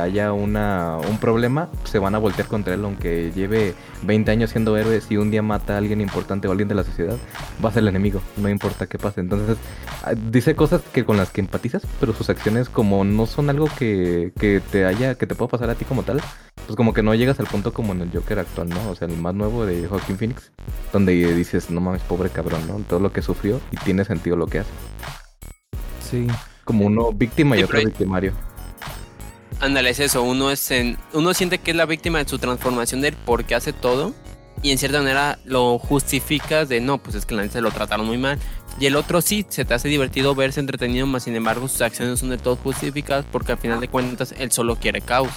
haya 0.00 0.32
una, 0.32 0.96
un 0.96 1.18
problema, 1.18 1.68
se 1.84 1.98
van 1.98 2.14
a 2.14 2.18
voltear 2.18 2.46
contra 2.48 2.74
él, 2.74 2.84
aunque 2.84 3.32
lleve 3.34 3.74
20 4.02 4.30
años 4.30 4.50
siendo 4.50 4.76
héroe, 4.76 5.00
si 5.00 5.16
un 5.16 5.30
día 5.30 5.42
mata 5.42 5.74
a 5.74 5.78
alguien 5.78 6.00
importante 6.00 6.48
o 6.48 6.52
alguien 6.52 6.68
de 6.68 6.74
la 6.74 6.84
sociedad, 6.84 7.16
va 7.62 7.68
a 7.68 7.72
ser 7.72 7.82
el 7.82 7.88
enemigo, 7.88 8.22
no 8.36 8.48
importa 8.48 8.86
qué 8.86 8.98
pase. 8.98 9.20
Entonces, 9.20 9.58
ah, 10.04 10.14
dice 10.14 10.54
cosas 10.54 10.82
que 10.92 11.04
con 11.04 11.16
las 11.16 11.30
que 11.30 11.40
empatizas, 11.40 11.82
pero 11.98 12.14
sus 12.14 12.30
acciones 12.30 12.68
como 12.68 13.04
no 13.04 13.26
son 13.26 13.50
algo 13.50 13.68
que, 13.78 14.32
que 14.38 14.60
te 14.60 14.84
haya, 14.86 15.16
que 15.16 15.26
te 15.26 15.34
pueda 15.34 15.50
pasar 15.50 15.70
a 15.70 15.74
ti 15.74 15.84
como 15.84 16.04
tal, 16.04 16.20
pues 16.66 16.76
como 16.76 16.94
que 16.94 17.02
no 17.02 17.14
llegas 17.14 17.40
al 17.40 17.46
punto 17.46 17.72
como 17.72 17.92
en 17.92 18.02
el 18.02 18.10
Joker 18.12 18.38
actual, 18.38 18.68
¿no? 18.68 18.90
O 18.90 18.94
sea, 18.94 19.08
el 19.08 19.16
más 19.16 19.34
nuevo 19.34 19.66
de 19.66 19.86
Joaquin 19.88 20.16
Phoenix, 20.16 20.52
donde 20.92 21.34
dices, 21.34 21.70
no 21.70 21.80
mames, 21.80 22.02
pobre 22.02 22.30
cabrón, 22.30 22.66
¿no? 22.68 22.78
Todo 22.80 23.00
lo 23.00 23.12
que 23.12 23.22
sufrió 23.22 23.60
y 23.72 23.76
tiene 23.78 24.04
sentido 24.04 24.36
lo 24.36 24.46
que 24.46 24.60
hace. 24.60 24.70
Sí. 26.00 26.28
Como 26.68 26.84
uno 26.84 27.12
víctima 27.12 27.56
y 27.56 27.60
Sí, 27.60 27.64
otro 27.64 27.78
victimario. 27.78 28.34
Ándale, 29.58 29.88
es 29.88 30.00
eso. 30.00 30.22
Uno 30.22 30.50
es 30.50 30.70
en, 30.70 30.98
uno 31.14 31.32
siente 31.32 31.56
que 31.56 31.70
es 31.70 31.76
la 31.78 31.86
víctima 31.86 32.18
de 32.18 32.28
su 32.28 32.38
transformación 32.38 33.00
de 33.00 33.12
por 33.12 33.44
qué 33.44 33.54
hace 33.54 33.72
todo. 33.72 34.12
Y 34.62 34.70
en 34.70 34.76
cierta 34.76 34.98
manera 34.98 35.38
lo 35.46 35.78
justificas 35.78 36.68
de 36.68 36.82
no, 36.82 36.98
pues 36.98 37.16
es 37.16 37.24
que 37.24 37.34
la 37.34 37.40
neta 37.40 37.54
se 37.54 37.60
lo 37.62 37.70
trataron 37.70 38.06
muy 38.06 38.18
mal. 38.18 38.38
Y 38.78 38.84
el 38.84 38.96
otro 38.96 39.22
sí, 39.22 39.46
se 39.48 39.64
te 39.64 39.72
hace 39.72 39.88
divertido 39.88 40.34
verse 40.34 40.60
entretenido, 40.60 41.06
más 41.06 41.22
sin 41.22 41.36
embargo 41.36 41.68
sus 41.68 41.80
acciones 41.80 42.20
son 42.20 42.28
de 42.28 42.36
todo 42.36 42.56
justificadas 42.56 43.24
porque 43.32 43.52
al 43.52 43.58
final 43.58 43.80
de 43.80 43.88
cuentas 43.88 44.34
él 44.38 44.52
solo 44.52 44.76
quiere 44.76 45.00
caos. 45.00 45.30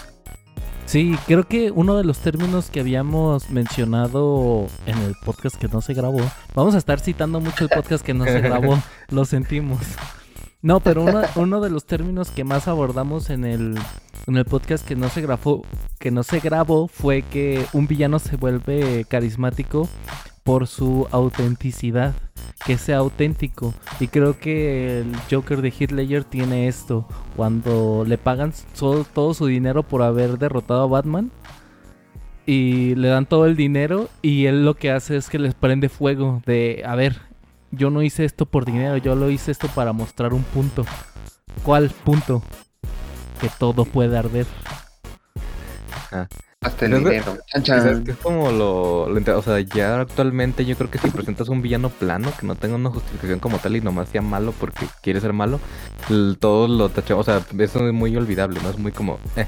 Sí, 0.86 1.16
creo 1.28 1.48
que 1.48 1.72
uno 1.72 1.96
de 1.96 2.04
los 2.04 2.18
términos 2.18 2.70
que 2.70 2.82
habíamos 2.82 3.50
mencionado 3.50 4.68
en 4.86 4.98
el 4.98 5.16
podcast 5.24 5.56
que 5.56 5.70
no 5.70 5.80
se 5.80 5.94
grabó, 5.94 6.20
vamos 6.54 6.76
a 6.76 6.80
estar 6.80 7.00
citando 7.00 7.40
mucho 7.40 7.64
el 7.64 7.70
podcast 7.70 8.06
que 8.06 8.14
no 8.14 8.26
se 8.26 8.42
grabó, 8.42 8.78
lo 9.10 9.24
sentimos. 9.24 9.80
No, 10.64 10.80
pero 10.80 11.06
uno, 11.36 11.62
de 11.62 11.70
los 11.72 11.86
términos 11.86 12.30
que 12.30 12.44
más 12.44 12.68
abordamos 12.68 13.32
en 13.32 13.46
el, 13.46 13.76
en 14.28 14.38
el 14.38 14.46
podcast 14.46 14.88
que 14.88 14.96
no 14.96 15.10
se 15.10 15.22
grabó, 15.22 15.64
que 16.00 16.12
no 16.12 16.22
se 16.22 16.40
grabó 16.40 16.88
fue 16.88 17.24
que 17.24 17.66
un 17.74 17.88
villano 17.88 18.20
se 18.20 18.36
vuelve 18.36 19.06
carismático 19.08 19.90
por 20.44 20.68
su 20.68 21.08
autenticidad, 21.12 22.14
que 22.66 22.78
sea 22.78 22.98
auténtico. 22.98 23.74
Y 24.00 24.08
creo 24.08 24.38
que 24.38 25.00
el 25.00 25.16
Joker 25.30 25.62
de 25.62 25.74
Ledger 25.90 26.24
tiene 26.24 26.68
esto. 26.68 27.08
Cuando 27.36 28.04
le 28.08 28.18
pagan 28.18 28.54
todo 28.78 29.34
su 29.34 29.46
dinero 29.48 29.84
por 29.84 30.04
haber 30.04 30.38
derrotado 30.38 30.84
a 30.84 30.88
Batman. 30.88 31.32
Y 32.46 32.96
le 32.96 33.08
dan 33.08 33.28
todo 33.28 33.46
el 33.46 33.56
dinero 33.56 34.10
y 34.24 34.48
él 34.48 34.66
lo 34.66 34.74
que 34.74 34.92
hace 34.92 35.16
es 35.16 35.30
que 35.30 35.38
les 35.38 35.54
prende 35.54 35.90
fuego 35.90 36.42
de, 36.46 36.82
a 36.86 36.96
ver, 36.96 37.22
yo 37.72 37.90
no 37.90 38.02
hice 38.02 38.26
esto 38.26 38.46
por 38.46 38.66
dinero, 38.66 38.98
yo 38.98 39.16
lo 39.16 39.30
hice 39.30 39.52
esto 39.52 39.68
para 39.70 39.94
mostrar 39.94 40.34
un 40.34 40.44
punto. 40.44 40.86
¿Cuál 41.64 41.90
punto? 41.90 42.42
Que 43.40 43.50
todo 43.58 43.86
puede 43.86 44.18
arder. 44.18 44.46
Hasta 46.64 46.86
el 46.86 46.94
dinero. 47.00 47.40
Chan, 47.48 47.64
chan. 47.64 48.04
que 48.04 48.12
es 48.12 48.18
como 48.18 48.52
lo, 48.52 49.10
lo 49.10 49.38
O 49.40 49.42
sea, 49.42 49.60
ya 49.62 50.00
actualmente 50.00 50.64
yo 50.64 50.76
creo 50.78 50.92
que 50.92 51.00
si 51.00 51.10
presentas 51.10 51.50
un 51.50 51.64
villano 51.64 51.90
plano, 51.90 52.32
que 52.40 52.46
no 52.46 52.54
tenga 52.54 52.76
una 52.76 52.92
justificación 52.92 53.40
como 53.40 53.58
tal 53.58 53.78
y 53.78 53.82
nomás 53.82 54.10
sea 54.10 54.22
malo 54.22 54.54
porque 54.60 54.86
quiere 55.02 55.20
ser 55.20 55.34
malo, 55.34 55.60
todos 56.40 56.70
lo 56.70 56.90
tachamos. 56.90 57.28
O 57.28 57.32
sea, 57.32 57.44
eso 57.58 57.88
es 57.88 57.94
muy 57.94 58.16
olvidable, 58.16 58.60
¿no? 58.62 58.70
Es 58.70 58.78
muy 58.78 58.92
como. 58.92 59.18
eh, 59.36 59.48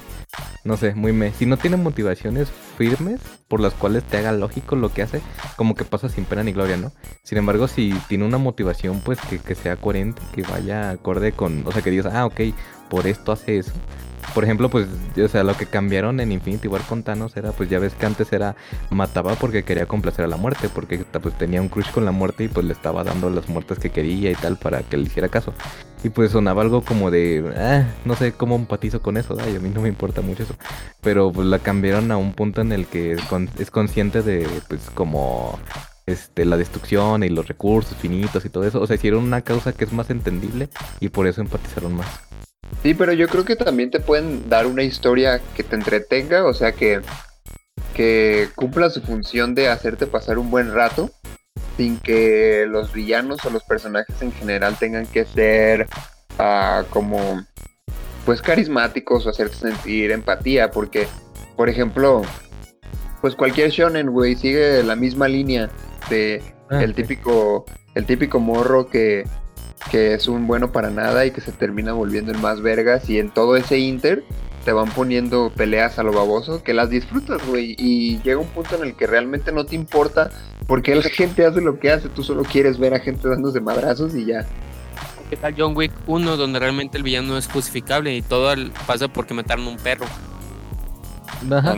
no 0.63 0.75
sé, 0.75 0.95
muy 0.95 1.13
me. 1.13 1.31
Si 1.33 1.45
no 1.45 1.57
tiene 1.57 1.77
motivaciones 1.77 2.49
firmes 2.79 3.21
por 3.47 3.59
las 3.59 3.75
cuales 3.75 4.03
te 4.03 4.17
haga 4.17 4.31
lógico 4.31 4.75
lo 4.75 4.91
que 4.91 5.03
hace, 5.03 5.21
como 5.55 5.75
que 5.75 5.85
pasa 5.85 6.09
sin 6.09 6.25
pena 6.25 6.41
ni 6.41 6.51
gloria, 6.51 6.77
¿no? 6.77 6.93
Sin 7.23 7.37
embargo, 7.37 7.67
si 7.67 7.93
tiene 8.07 8.25
una 8.25 8.39
motivación, 8.39 9.01
pues 9.01 9.19
que, 9.29 9.37
que 9.37 9.53
sea 9.53 9.75
coherente, 9.75 10.19
que 10.33 10.41
vaya 10.41 10.89
acorde 10.89 11.31
con. 11.31 11.61
O 11.67 11.71
sea, 11.71 11.83
que 11.83 11.91
digas, 11.91 12.11
ah, 12.11 12.25
ok, 12.25 12.41
por 12.89 13.05
esto 13.05 13.31
hace 13.31 13.59
eso. 13.59 13.73
Por 14.33 14.43
ejemplo, 14.43 14.69
pues, 14.69 14.87
o 15.23 15.27
sea, 15.27 15.43
lo 15.43 15.55
que 15.55 15.65
cambiaron 15.65 16.19
en 16.19 16.31
Infinity 16.31 16.67
War 16.67 16.81
con 16.81 17.03
Thanos 17.03 17.37
era, 17.37 17.51
pues 17.51 17.69
ya 17.69 17.79
ves 17.79 17.93
que 17.93 18.05
antes 18.05 18.33
era 18.33 18.55
mataba 18.89 19.35
porque 19.35 19.63
quería 19.63 19.85
complacer 19.85 20.25
a 20.25 20.27
la 20.27 20.37
muerte, 20.37 20.69
porque 20.69 21.05
pues 21.21 21.37
tenía 21.37 21.61
un 21.61 21.69
crush 21.69 21.91
con 21.91 22.05
la 22.05 22.11
muerte 22.11 22.45
y 22.45 22.47
pues 22.47 22.65
le 22.65 22.73
estaba 22.73 23.03
dando 23.03 23.29
las 23.29 23.47
muertes 23.49 23.79
que 23.79 23.91
quería 23.91 24.31
y 24.31 24.35
tal 24.35 24.57
para 24.57 24.81
que 24.81 24.97
le 24.97 25.03
hiciera 25.03 25.29
caso. 25.29 25.53
Y 26.03 26.09
pues 26.09 26.31
sonaba 26.31 26.61
algo 26.61 26.81
como 26.81 27.11
de, 27.11 27.53
ah, 27.55 27.85
no 28.05 28.15
sé 28.15 28.33
cómo 28.33 28.55
empatizo 28.55 29.01
con 29.01 29.17
eso, 29.17 29.37
ay, 29.39 29.55
a 29.55 29.59
mí 29.59 29.69
no 29.69 29.81
me 29.81 29.89
importa 29.89 30.21
mucho 30.21 30.43
eso. 30.43 30.55
Pero 31.01 31.31
pues 31.31 31.47
la 31.47 31.59
cambiaron 31.59 32.11
a 32.11 32.17
un 32.17 32.33
punto 32.33 32.61
en 32.61 32.71
el 32.71 32.87
que 32.87 33.13
es 33.57 33.71
consciente 33.71 34.21
de, 34.21 34.47
pues, 34.67 34.89
como 34.93 35.59
este, 36.05 36.45
la 36.45 36.57
destrucción 36.57 37.23
y 37.23 37.29
los 37.29 37.47
recursos 37.47 37.97
finitos 37.97 38.43
y 38.45 38.49
todo 38.49 38.65
eso. 38.65 38.81
O 38.81 38.87
sea, 38.87 38.95
hicieron 38.95 39.23
una 39.23 39.41
causa 39.41 39.73
que 39.73 39.85
es 39.85 39.93
más 39.93 40.09
entendible 40.09 40.69
y 40.99 41.09
por 41.09 41.27
eso 41.27 41.41
empatizaron 41.41 41.95
más. 41.95 42.07
Sí, 42.81 42.93
pero 42.93 43.13
yo 43.13 43.27
creo 43.27 43.45
que 43.45 43.55
también 43.55 43.91
te 43.91 43.99
pueden 43.99 44.49
dar 44.49 44.65
una 44.65 44.83
historia 44.83 45.39
que 45.55 45.63
te 45.63 45.75
entretenga, 45.75 46.45
o 46.45 46.53
sea 46.53 46.73
que, 46.73 47.01
que 47.93 48.49
cumpla 48.55 48.89
su 48.89 49.01
función 49.01 49.55
de 49.55 49.69
hacerte 49.69 50.07
pasar 50.07 50.37
un 50.37 50.51
buen 50.51 50.73
rato, 50.73 51.11
sin 51.77 51.97
que 51.99 52.65
los 52.67 52.91
villanos 52.93 53.43
o 53.45 53.49
los 53.49 53.63
personajes 53.63 54.21
en 54.21 54.31
general 54.33 54.77
tengan 54.77 55.05
que 55.05 55.25
ser 55.25 55.87
ah, 56.39 56.83
como 56.89 57.45
pues 58.25 58.41
carismáticos 58.41 59.25
o 59.25 59.29
hacerte 59.29 59.55
sentir 59.55 60.11
empatía, 60.11 60.71
porque 60.71 61.07
por 61.55 61.69
ejemplo, 61.69 62.23
pues 63.21 63.35
cualquier 63.35 63.69
shonen, 63.69 64.09
güey, 64.09 64.35
sigue 64.35 64.83
la 64.83 64.95
misma 64.95 65.27
línea 65.27 65.69
de 66.09 66.41
Ah, 66.69 66.83
el 66.83 66.93
típico, 66.95 67.65
el 67.93 68.05
típico 68.05 68.39
morro 68.39 68.87
que, 68.87 69.25
que 69.91 70.13
es 70.13 70.27
un 70.27 70.47
bueno 70.47 70.71
para 70.71 70.89
nada 70.89 71.25
y 71.25 71.31
que 71.31 71.41
se 71.41 71.51
termina 71.51 71.93
volviendo 71.93 72.31
el 72.31 72.37
más 72.39 72.61
vergas 72.61 73.09
y 73.09 73.19
en 73.19 73.29
todo 73.29 73.55
ese 73.57 73.77
inter 73.79 74.23
te 74.65 74.71
van 74.71 74.89
poniendo 74.91 75.51
peleas 75.53 75.99
a 75.99 76.03
lo 76.03 76.13
baboso 76.13 76.63
que 76.63 76.73
las 76.73 76.89
disfrutas, 76.89 77.45
güey, 77.47 77.75
y 77.77 78.19
llega 78.23 78.39
un 78.39 78.47
punto 78.47 78.75
en 78.77 78.83
el 78.83 78.95
que 78.95 79.07
realmente 79.07 79.51
no 79.51 79.65
te 79.65 79.75
importa 79.75 80.29
porque 80.67 80.95
la 80.95 81.03
gente 81.03 81.45
hace 81.45 81.59
lo 81.59 81.79
que 81.79 81.91
hace, 81.91 82.07
tú 82.07 82.23
solo 82.23 82.43
quieres 82.43 82.77
ver 82.79 82.93
a 82.93 82.99
gente 82.99 83.27
dándose 83.27 83.59
madrazos 83.59 84.15
y 84.15 84.25
ya. 84.25 84.45
¿Qué 85.29 85.35
tal 85.35 85.53
John 85.57 85.75
Wick 85.75 85.91
1 86.07 86.37
donde 86.37 86.59
realmente 86.59 86.95
el 86.97 87.03
villano 87.03 87.37
es 87.37 87.47
justificable 87.47 88.15
y 88.15 88.21
todo 88.21 88.53
el- 88.53 88.71
pasa 88.87 89.07
porque 89.09 89.33
mataron 89.33 89.65
a 89.67 89.69
un 89.71 89.77
perro? 89.77 90.05
Ajá. 91.51 91.75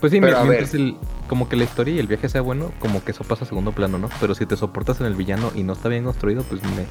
Pues 0.00 0.12
sí, 0.12 0.20
Pero, 0.20 0.44
mientras 0.44 0.74
el, 0.74 0.96
como 1.28 1.48
que 1.48 1.56
la 1.56 1.64
historia 1.64 1.94
y 1.94 1.98
el 1.98 2.06
viaje 2.06 2.28
sea 2.28 2.40
bueno, 2.40 2.72
como 2.78 3.02
que 3.04 3.12
eso 3.12 3.24
pasa 3.24 3.44
a 3.44 3.48
segundo 3.48 3.72
plano, 3.72 3.98
¿no? 3.98 4.08
Pero 4.20 4.34
si 4.34 4.46
te 4.46 4.56
soportas 4.56 5.00
en 5.00 5.06
el 5.06 5.14
villano 5.14 5.50
y 5.54 5.62
no 5.62 5.72
está 5.72 5.88
bien 5.88 6.04
construido, 6.04 6.42
pues 6.42 6.62
me... 6.62 6.84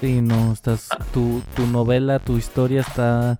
Sí, 0.00 0.20
no, 0.20 0.52
estás. 0.52 0.88
Tu, 1.12 1.42
tu 1.56 1.66
novela, 1.66 2.18
tu 2.18 2.36
historia 2.36 2.80
está 2.82 3.38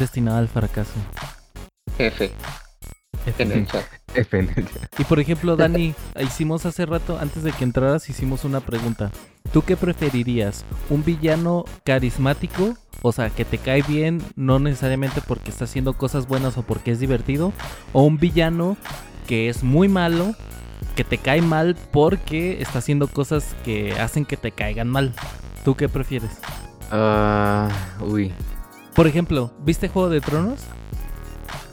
destinada 0.00 0.38
al 0.38 0.48
fracaso. 0.48 0.92
F 1.98 2.32
en 3.38 3.52
el 3.52 3.66
chat. 3.66 3.84
F 4.14 4.38
en 4.38 4.50
el- 4.56 4.68
Y 4.98 5.04
por 5.04 5.20
ejemplo, 5.20 5.56
Dani, 5.56 5.94
hicimos 6.20 6.64
hace 6.66 6.86
rato, 6.86 7.18
antes 7.20 7.42
de 7.42 7.52
que 7.52 7.64
entraras, 7.64 8.08
hicimos 8.08 8.44
una 8.44 8.60
pregunta. 8.60 9.10
¿Tú 9.52 9.62
qué 9.62 9.76
preferirías? 9.76 10.64
¿Un 10.90 11.04
villano 11.04 11.64
carismático? 11.84 12.76
O 13.02 13.12
sea, 13.12 13.30
que 13.30 13.44
te 13.44 13.58
cae 13.58 13.82
bien, 13.82 14.22
no 14.36 14.58
necesariamente 14.58 15.20
porque 15.26 15.50
está 15.50 15.64
haciendo 15.64 15.92
cosas 15.94 16.26
buenas 16.26 16.56
o 16.56 16.62
porque 16.62 16.90
es 16.92 17.00
divertido. 17.00 17.52
¿O 17.92 18.02
un 18.02 18.18
villano 18.18 18.76
que 19.26 19.48
es 19.48 19.62
muy 19.62 19.88
malo, 19.88 20.34
que 20.94 21.04
te 21.04 21.18
cae 21.18 21.42
mal 21.42 21.76
porque 21.92 22.60
está 22.62 22.78
haciendo 22.78 23.08
cosas 23.08 23.54
que 23.64 23.92
hacen 23.92 24.24
que 24.24 24.36
te 24.36 24.52
caigan 24.52 24.88
mal? 24.88 25.12
¿Tú 25.64 25.74
qué 25.74 25.88
prefieres? 25.88 26.30
Ah, 26.90 27.68
uy. 28.00 28.32
Por 28.94 29.06
ejemplo, 29.06 29.52
¿viste 29.64 29.88
Juego 29.88 30.08
de 30.08 30.20
Tronos? 30.20 30.60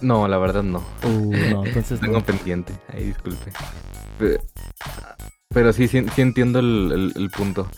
No, 0.02 0.28
la 0.28 0.38
verdad 0.38 0.64
no. 0.64 0.84
Uh, 1.04 1.32
no, 1.52 1.66
entonces 1.66 2.00
Tengo 2.00 2.20
no. 2.20 2.26
pendiente. 2.26 2.74
Ahí 2.92 3.06
disculpe. 3.06 3.54
Pe- 4.20 4.40
Pero 5.50 5.72
sí, 5.72 5.88
sí, 5.88 6.06
sí 6.14 6.22
entiendo 6.22 6.60
el, 6.60 6.92
el- 6.92 7.14
el 7.24 7.30
punto. 7.30 7.70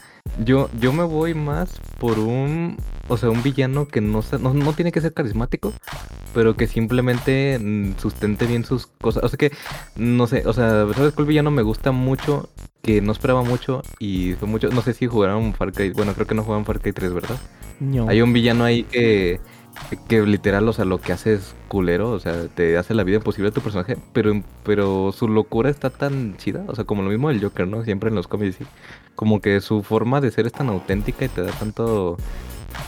Yo, 0.44 0.70
yo 0.80 0.92
me 0.92 1.04
voy 1.04 1.34
más 1.34 1.80
por 2.00 2.20
un, 2.20 2.78
o 3.08 3.18
sea, 3.18 3.30
un 3.30 3.42
villano 3.42 3.88
que 3.88 4.02
no, 4.02 4.22
no, 4.40 4.54
no 4.54 4.74
tiene 4.74 4.92
que 4.92 5.00
ser 5.00 5.14
carismático, 5.14 5.74
pero 6.34 6.56
que 6.56 6.68
simplemente 6.68 7.58
mm, 7.60 7.98
sustente 7.98 8.46
bien 8.46 8.66
sus 8.66 8.88
cosas. 8.88 9.24
O 9.24 9.30
sea 9.30 9.38
que, 9.38 9.52
no 9.96 10.28
sé, 10.28 10.44
o 10.46 10.54
sea, 10.54 10.86
¿sabes 10.94 11.14
cuál 11.14 11.28
villano 11.28 11.52
me 11.52 11.62
gusta 11.62 11.92
mucho? 11.92 12.50
Que 12.82 13.02
no 13.02 13.14
esperaba 13.14 13.44
mucho 13.44 13.82
y 13.98 14.34
fue 14.34 14.48
mucho, 14.48 14.70
no 14.70 14.82
sé 14.82 14.94
si 14.94 15.08
jugaron 15.08 15.54
Far 15.54 15.72
Cry, 15.72 15.92
bueno, 15.92 16.14
creo 16.14 16.28
que 16.28 16.36
no 16.36 16.44
jugaron 16.44 16.66
Far 16.66 16.82
Cry 16.82 16.92
3, 16.92 17.14
¿verdad? 17.14 17.38
No. 17.80 18.08
Hay 18.10 18.22
un 18.22 18.34
villano 18.34 18.66
ahí 18.66 18.84
que, 18.84 19.40
que 20.08 20.22
literal, 20.22 20.68
o 20.68 20.74
sea, 20.74 20.86
lo 20.86 21.00
que 21.00 21.14
hace 21.14 21.34
es 21.34 21.56
culero, 21.68 22.12
o 22.12 22.20
sea, 22.20 22.48
te 22.48 22.78
hace 22.78 22.94
la 22.94 23.04
vida 23.04 23.18
imposible 23.18 23.50
a 23.50 23.54
tu 23.54 23.62
personaje, 23.62 23.98
pero, 24.14 24.44
pero 24.64 25.12
su 25.14 25.28
locura 25.28 25.70
está 25.70 25.90
tan 25.90 26.36
chida, 26.38 26.64
o 26.68 26.76
sea, 26.76 26.84
como 26.84 27.04
lo 27.04 27.10
mismo 27.10 27.30
del 27.30 27.42
Joker, 27.42 27.68
¿no? 27.68 27.84
Siempre 27.84 28.10
en 28.10 28.16
los 28.16 28.28
cómics, 28.28 28.58
sí. 28.58 28.66
Como 29.16 29.42
que 29.42 29.62
su 29.62 29.84
forma 29.84 30.22
de 30.22 30.32
ser 30.32 30.46
es 30.46 30.54
tan 30.54 30.70
auténtica 30.70 31.26
y 31.26 31.30
te 31.30 31.42
da 31.42 31.52
tanto... 31.52 32.18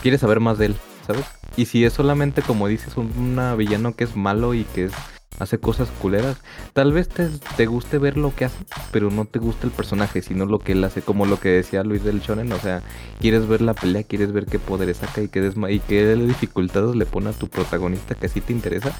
Quieres 0.02 0.20
saber 0.20 0.40
más 0.40 0.58
de 0.58 0.66
él, 0.66 0.76
¿sabes? 1.06 1.24
Y 1.56 1.66
si 1.66 1.84
es 1.84 1.92
solamente, 1.92 2.42
como 2.42 2.68
dices, 2.68 2.96
un 2.96 3.40
villano 3.56 3.94
que 3.94 4.04
es 4.04 4.16
malo 4.16 4.54
y 4.54 4.64
que 4.64 4.84
es 4.84 4.92
hace 5.38 5.58
cosas 5.58 5.88
culeras, 6.00 6.38
tal 6.72 6.92
vez 6.92 7.08
te, 7.08 7.28
te 7.56 7.66
guste 7.66 7.98
ver 7.98 8.16
lo 8.16 8.34
que 8.34 8.46
hace, 8.46 8.58
pero 8.90 9.10
no 9.10 9.24
te 9.24 9.38
gusta 9.38 9.66
el 9.66 9.72
personaje, 9.72 10.22
sino 10.22 10.46
lo 10.46 10.58
que 10.58 10.72
él 10.72 10.84
hace, 10.84 11.02
como 11.02 11.26
lo 11.26 11.38
que 11.38 11.50
decía 11.50 11.84
Luis 11.84 12.04
del 12.04 12.20
Shonen, 12.20 12.52
o 12.52 12.58
sea, 12.58 12.82
quieres 13.20 13.46
ver 13.46 13.60
la 13.60 13.74
pelea, 13.74 14.02
quieres 14.02 14.32
ver 14.32 14.46
qué 14.46 14.58
poderes 14.58 14.98
saca 14.98 15.22
y 15.22 15.28
qué, 15.28 15.40
desma 15.40 15.70
y 15.70 15.80
qué 15.80 16.14
dificultades 16.16 16.96
le 16.96 17.06
pone 17.06 17.30
a 17.30 17.32
tu 17.32 17.48
protagonista 17.48 18.14
que 18.14 18.28
sí 18.28 18.40
te 18.40 18.52
interesa, 18.52 18.92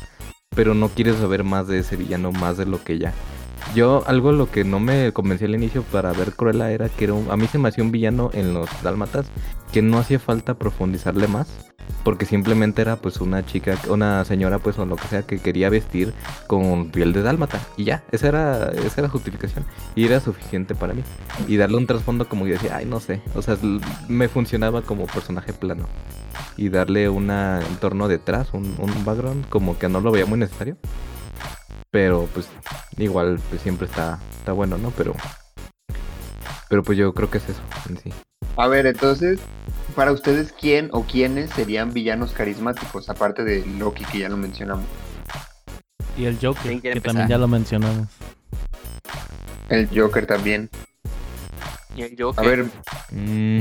pero 0.54 0.74
no 0.74 0.88
quieres 0.88 1.16
saber 1.16 1.44
más 1.44 1.66
de 1.68 1.80
ese 1.80 1.96
villano, 1.96 2.32
más 2.32 2.56
de 2.56 2.66
lo 2.66 2.82
que 2.82 2.98
ya. 2.98 3.12
Yo, 3.74 4.02
algo 4.06 4.32
lo 4.32 4.50
que 4.50 4.64
no 4.64 4.80
me 4.80 5.12
convenció 5.12 5.46
al 5.46 5.54
inicio 5.54 5.82
para 5.82 6.12
ver 6.12 6.32
Cruella 6.32 6.70
era 6.70 6.88
que 6.88 7.04
era 7.04 7.12
un- 7.14 7.30
a 7.30 7.36
mí 7.36 7.46
se 7.46 7.58
me 7.58 7.68
hacía 7.68 7.84
un 7.84 7.90
villano 7.92 8.30
en 8.32 8.54
los 8.54 8.68
Dálmatas 8.82 9.26
que 9.72 9.82
no 9.82 9.98
hacía 9.98 10.18
falta 10.18 10.54
profundizarle 10.54 11.28
más, 11.28 11.48
porque 12.02 12.24
simplemente 12.24 12.80
era 12.80 12.96
pues 12.96 13.20
una 13.20 13.44
chica, 13.44 13.76
una 13.90 14.24
señora 14.24 14.58
pues 14.58 14.78
o 14.78 14.86
lo 14.86 14.96
que 14.96 15.08
sea 15.08 15.22
que 15.22 15.38
quería 15.38 15.68
vestir 15.68 16.14
con 16.46 16.90
piel 16.90 17.12
de 17.12 17.22
dálmata 17.22 17.60
y 17.76 17.84
ya, 17.84 18.02
esa 18.10 18.28
era, 18.28 18.70
esa 18.70 19.02
era 19.02 19.08
justificación 19.10 19.64
y 19.94 20.06
era 20.06 20.20
suficiente 20.20 20.74
para 20.74 20.94
mí 20.94 21.02
y 21.46 21.56
darle 21.56 21.76
un 21.76 21.86
trasfondo 21.86 22.26
como 22.26 22.46
yo 22.46 22.54
decía, 22.54 22.76
ay 22.76 22.86
no 22.86 23.00
sé, 23.00 23.20
o 23.34 23.42
sea, 23.42 23.58
me 24.08 24.28
funcionaba 24.28 24.80
como 24.82 25.06
personaje 25.06 25.52
plano 25.52 25.86
y 26.56 26.70
darle 26.70 27.08
un 27.10 27.30
entorno 27.30 28.08
detrás, 28.08 28.48
un 28.54 28.74
background 29.04 29.46
como 29.50 29.78
que 29.78 29.88
no 29.90 30.00
lo 30.00 30.10
veía 30.10 30.24
muy 30.26 30.38
necesario, 30.38 30.76
pero 31.90 32.28
pues 32.34 32.48
igual 32.96 33.40
pues 33.48 33.62
siempre 33.62 33.86
está, 33.86 34.18
está 34.38 34.52
bueno, 34.52 34.78
¿no? 34.78 34.90
Pero, 34.90 35.14
pero 36.68 36.82
pues 36.82 36.98
yo 36.98 37.12
creo 37.14 37.30
que 37.30 37.38
es 37.38 37.48
eso 37.48 37.60
en 37.88 37.98
sí. 37.98 38.12
A 38.56 38.66
ver, 38.66 38.86
entonces, 38.86 39.38
para 39.94 40.12
ustedes, 40.12 40.52
¿quién 40.52 40.90
o 40.92 41.04
quiénes 41.04 41.50
serían 41.50 41.92
villanos 41.92 42.32
carismáticos? 42.32 43.08
Aparte 43.08 43.44
de 43.44 43.64
Loki, 43.78 44.04
que 44.04 44.18
ya 44.20 44.28
lo 44.28 44.36
mencionamos. 44.36 44.84
Y 46.16 46.24
el 46.24 46.36
Joker, 46.42 46.62
¿Quién 46.62 46.80
que 46.80 47.00
también 47.00 47.28
ya 47.28 47.38
lo 47.38 47.46
mencionamos. 47.46 48.08
El 49.68 49.88
Joker 49.96 50.26
también. 50.26 50.68
Y 51.94 52.02
el 52.02 52.12
A 52.14 52.24
Joker. 52.24 52.44
ver, 52.64 52.66
Mm, 53.12 53.60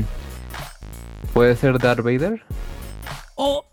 Puede 1.32 1.56
ser 1.56 1.78
Darth 1.78 2.00
Vader 2.02 2.42
¡Oh! 3.36 3.64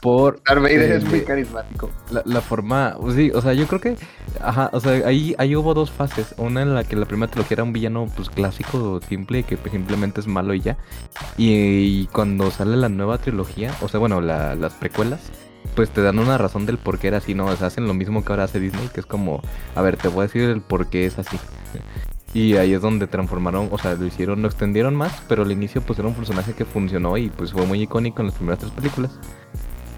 Por 0.00 0.42
Darth 0.44 0.62
Vader 0.62 0.92
Eh, 0.92 0.96
es 0.96 1.04
muy 1.04 1.20
de- 1.20 1.24
carismático. 1.24 1.90
La, 2.10 2.22
la 2.24 2.40
forma, 2.40 2.96
sí, 3.14 3.30
o 3.34 3.40
sea, 3.40 3.52
yo 3.52 3.66
creo 3.66 3.80
que, 3.80 3.96
ajá, 4.40 4.70
o 4.72 4.80
sea, 4.80 4.92
ahí, 5.06 5.34
ahí 5.38 5.54
hubo 5.56 5.74
dos 5.74 5.90
fases. 5.90 6.34
Una 6.38 6.62
en 6.62 6.74
la 6.74 6.84
que 6.84 6.96
la 6.96 7.06
primera 7.06 7.30
trilogía 7.30 7.56
era 7.56 7.64
un 7.64 7.72
villano, 7.72 8.06
pues 8.16 8.30
clásico, 8.30 9.00
simple, 9.08 9.42
que 9.42 9.56
pues, 9.56 9.72
simplemente 9.72 10.20
es 10.20 10.26
malo 10.26 10.54
y 10.54 10.60
ya. 10.60 10.76
Y, 11.36 11.52
y 12.02 12.08
cuando 12.12 12.50
sale 12.50 12.76
la 12.76 12.88
nueva 12.88 13.18
trilogía, 13.18 13.72
o 13.82 13.88
sea, 13.88 14.00
bueno, 14.00 14.20
la- 14.20 14.54
las 14.54 14.74
precuelas, 14.74 15.20
pues 15.74 15.90
te 15.90 16.02
dan 16.02 16.18
una 16.18 16.36
razón 16.38 16.66
del 16.66 16.78
por 16.78 16.98
qué 16.98 17.08
era 17.08 17.18
así, 17.18 17.34
¿no? 17.34 17.46
O 17.46 17.56
sea, 17.56 17.68
hacen 17.68 17.86
lo 17.86 17.94
mismo 17.94 18.24
que 18.24 18.32
ahora 18.32 18.44
hace 18.44 18.60
Disney, 18.60 18.88
que 18.92 19.00
es 19.00 19.06
como, 19.06 19.40
a 19.74 19.82
ver, 19.82 19.96
te 19.96 20.08
voy 20.08 20.20
a 20.20 20.22
decir 20.26 20.42
el 20.42 20.60
por 20.60 20.88
qué 20.88 21.06
es 21.06 21.18
así. 21.18 21.36
Y 22.36 22.56
ahí 22.56 22.74
es 22.74 22.82
donde 22.82 23.06
transformaron, 23.06 23.68
o 23.70 23.78
sea, 23.78 23.94
lo 23.94 24.04
hicieron, 24.06 24.42
lo 24.42 24.48
extendieron 24.48 24.96
más, 24.96 25.22
pero 25.28 25.44
al 25.44 25.52
inicio 25.52 25.80
pues 25.82 26.00
era 26.00 26.08
un 26.08 26.14
personaje 26.14 26.52
que 26.52 26.64
funcionó 26.64 27.16
y 27.16 27.28
pues 27.28 27.52
fue 27.52 27.64
muy 27.64 27.80
icónico 27.82 28.22
en 28.22 28.26
las 28.26 28.34
primeras 28.34 28.58
tres 28.58 28.72
películas 28.72 29.12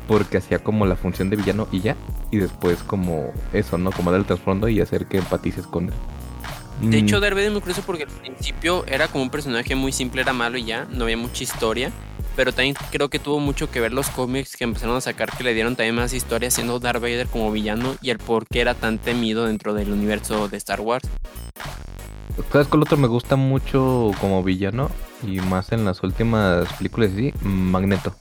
porque 0.07 0.39
hacía 0.39 0.63
como 0.63 0.87
la 0.87 0.97
función 0.97 1.31
de 1.31 1.37
villano 1.37 1.69
y 1.73 1.81
ya, 1.83 1.97
y 2.31 2.39
después 2.39 2.83
como 2.85 3.33
eso, 3.53 3.79
¿no? 3.79 3.93
Como 3.93 4.11
dar 4.13 4.21
el 4.21 4.27
trasfondo 4.27 4.69
y 4.69 4.81
hacer 4.81 5.07
que 5.09 5.19
empatices 5.19 5.67
con 5.67 5.89
él. 5.91 5.95
De 6.91 6.99
Mm, 6.99 6.99
hecho, 6.99 7.21
Vader 7.21 7.39
es 7.39 7.53
muy 7.53 7.61
curioso 7.61 7.83
porque 7.85 8.05
al 8.05 8.11
principio 8.11 8.85
era 8.87 9.09
como 9.09 9.25
un 9.25 9.31
personaje 9.31 9.75
muy 9.75 9.93
simple, 9.93 10.23
era 10.23 10.33
malo 10.33 10.59
y 10.59 10.65
ya, 10.65 10.87
no 10.91 11.05
había 11.05 11.17
mucha 11.17 11.43
historia. 11.43 11.93
Pero 12.37 12.53
también 12.53 12.77
creo 12.91 13.09
que 13.09 13.19
tuvo 13.19 13.41
mucho 13.41 13.71
que 13.71 13.81
ver 13.81 13.93
los 13.95 14.11
cómics 14.11 14.57
que 14.57 14.65
empezaron 14.65 14.97
a 14.97 15.01
sacar 15.01 15.31
que 15.37 15.43
le 15.45 15.55
dieron 15.55 15.75
también 15.77 15.95
más 15.97 16.13
historia 16.13 16.51
siendo 16.51 16.79
Darth 16.79 17.01
Vader 17.01 17.29
como 17.29 17.51
villano 17.51 17.97
y 18.03 18.11
el 18.11 18.19
por 18.19 18.47
qué 18.47 18.61
era 18.61 18.75
tan 18.75 18.99
temido 18.99 19.47
dentro 19.47 19.73
del 19.75 19.91
universo 19.93 20.49
de 20.49 20.57
Star 20.59 20.81
Wars. 20.83 21.09
¿Sabes 22.53 22.69
cuál 22.69 22.83
otro 22.83 22.97
me 22.99 23.09
gusta 23.09 23.37
mucho 23.37 24.11
como 24.21 24.43
villano? 24.43 24.91
Y 25.23 25.41
más 25.41 25.73
en 25.73 25.85
las 25.85 26.03
últimas 26.03 26.73
películas, 26.75 27.11
sí, 27.17 27.33
Magneto. 27.41 28.15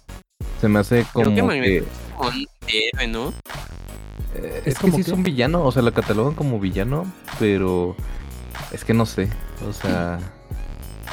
Se 0.65 0.69
me 0.69 0.79
hace 0.79 1.05
como 1.13 1.25
Creo 1.25 1.29
que 1.35 1.35
que... 1.35 1.43
Magneto 1.47 1.85
es 1.85 2.13
como 2.17 2.29
un 2.29 2.47
héroe, 2.67 3.07
¿no? 3.07 3.33
eh, 4.33 4.61
¿Es 4.65 4.67
es 4.67 4.73
que 4.75 4.81
como 4.81 4.97
sí 4.97 5.03
qué? 5.03 5.11
es 5.11 5.15
un 5.15 5.21
villano, 5.23 5.63
o 5.63 5.71
sea, 5.71 5.83
lo 5.83 5.93
catalogan 5.93 6.33
como 6.33 6.59
villano, 6.59 7.05
pero 7.37 7.95
es 8.71 8.83
que 8.83 8.95
no 8.95 9.05
sé, 9.05 9.29
o 9.69 9.71
sea... 9.73 10.17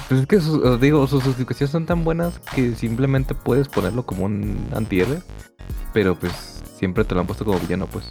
Pues 0.09 0.23
es 0.23 0.27
que, 0.27 0.41
sus- 0.41 0.63
os 0.65 0.81
digo, 0.81 1.07
sus 1.07 1.23
justificaciones 1.23 1.71
son 1.71 1.85
tan 1.85 2.03
buenas 2.03 2.39
que 2.55 2.75
simplemente 2.75 3.35
puedes 3.35 3.69
ponerlo 3.69 4.07
como 4.07 4.25
un 4.25 4.69
antihéroe, 4.75 5.21
pero 5.93 6.15
pues 6.19 6.63
siempre 6.79 7.05
te 7.05 7.15
lo 7.15 7.21
han 7.21 7.27
puesto 7.27 7.45
como 7.45 7.59
villano, 7.61 7.87
pues. 7.89 8.07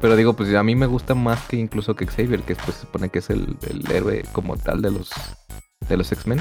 Pero 0.00 0.16
digo, 0.16 0.32
pues 0.32 0.54
a 0.54 0.62
mí 0.62 0.74
me 0.74 0.86
gusta 0.86 1.14
más 1.14 1.40
que 1.46 1.56
incluso 1.56 1.94
que 1.94 2.06
Xavier, 2.06 2.40
que 2.42 2.56
pues 2.56 2.76
se 2.76 2.80
supone 2.82 3.10
que 3.10 3.18
es 3.18 3.28
el, 3.28 3.54
el 3.68 3.90
héroe 3.92 4.24
como 4.32 4.56
tal 4.56 4.80
de 4.80 4.90
los 4.92 5.10
de 5.88 5.96
los 5.98 6.10
X-Men. 6.10 6.40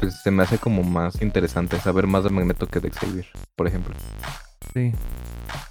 Pues 0.00 0.20
se 0.22 0.30
me 0.30 0.42
hace 0.42 0.58
como 0.58 0.82
más 0.82 1.20
interesante 1.22 1.78
saber 1.80 2.06
más 2.06 2.24
de 2.24 2.30
Magneto 2.30 2.66
que 2.66 2.80
de 2.80 2.90
Xavier, 2.90 3.26
por 3.56 3.66
ejemplo. 3.66 3.94
Sí. 4.74 4.92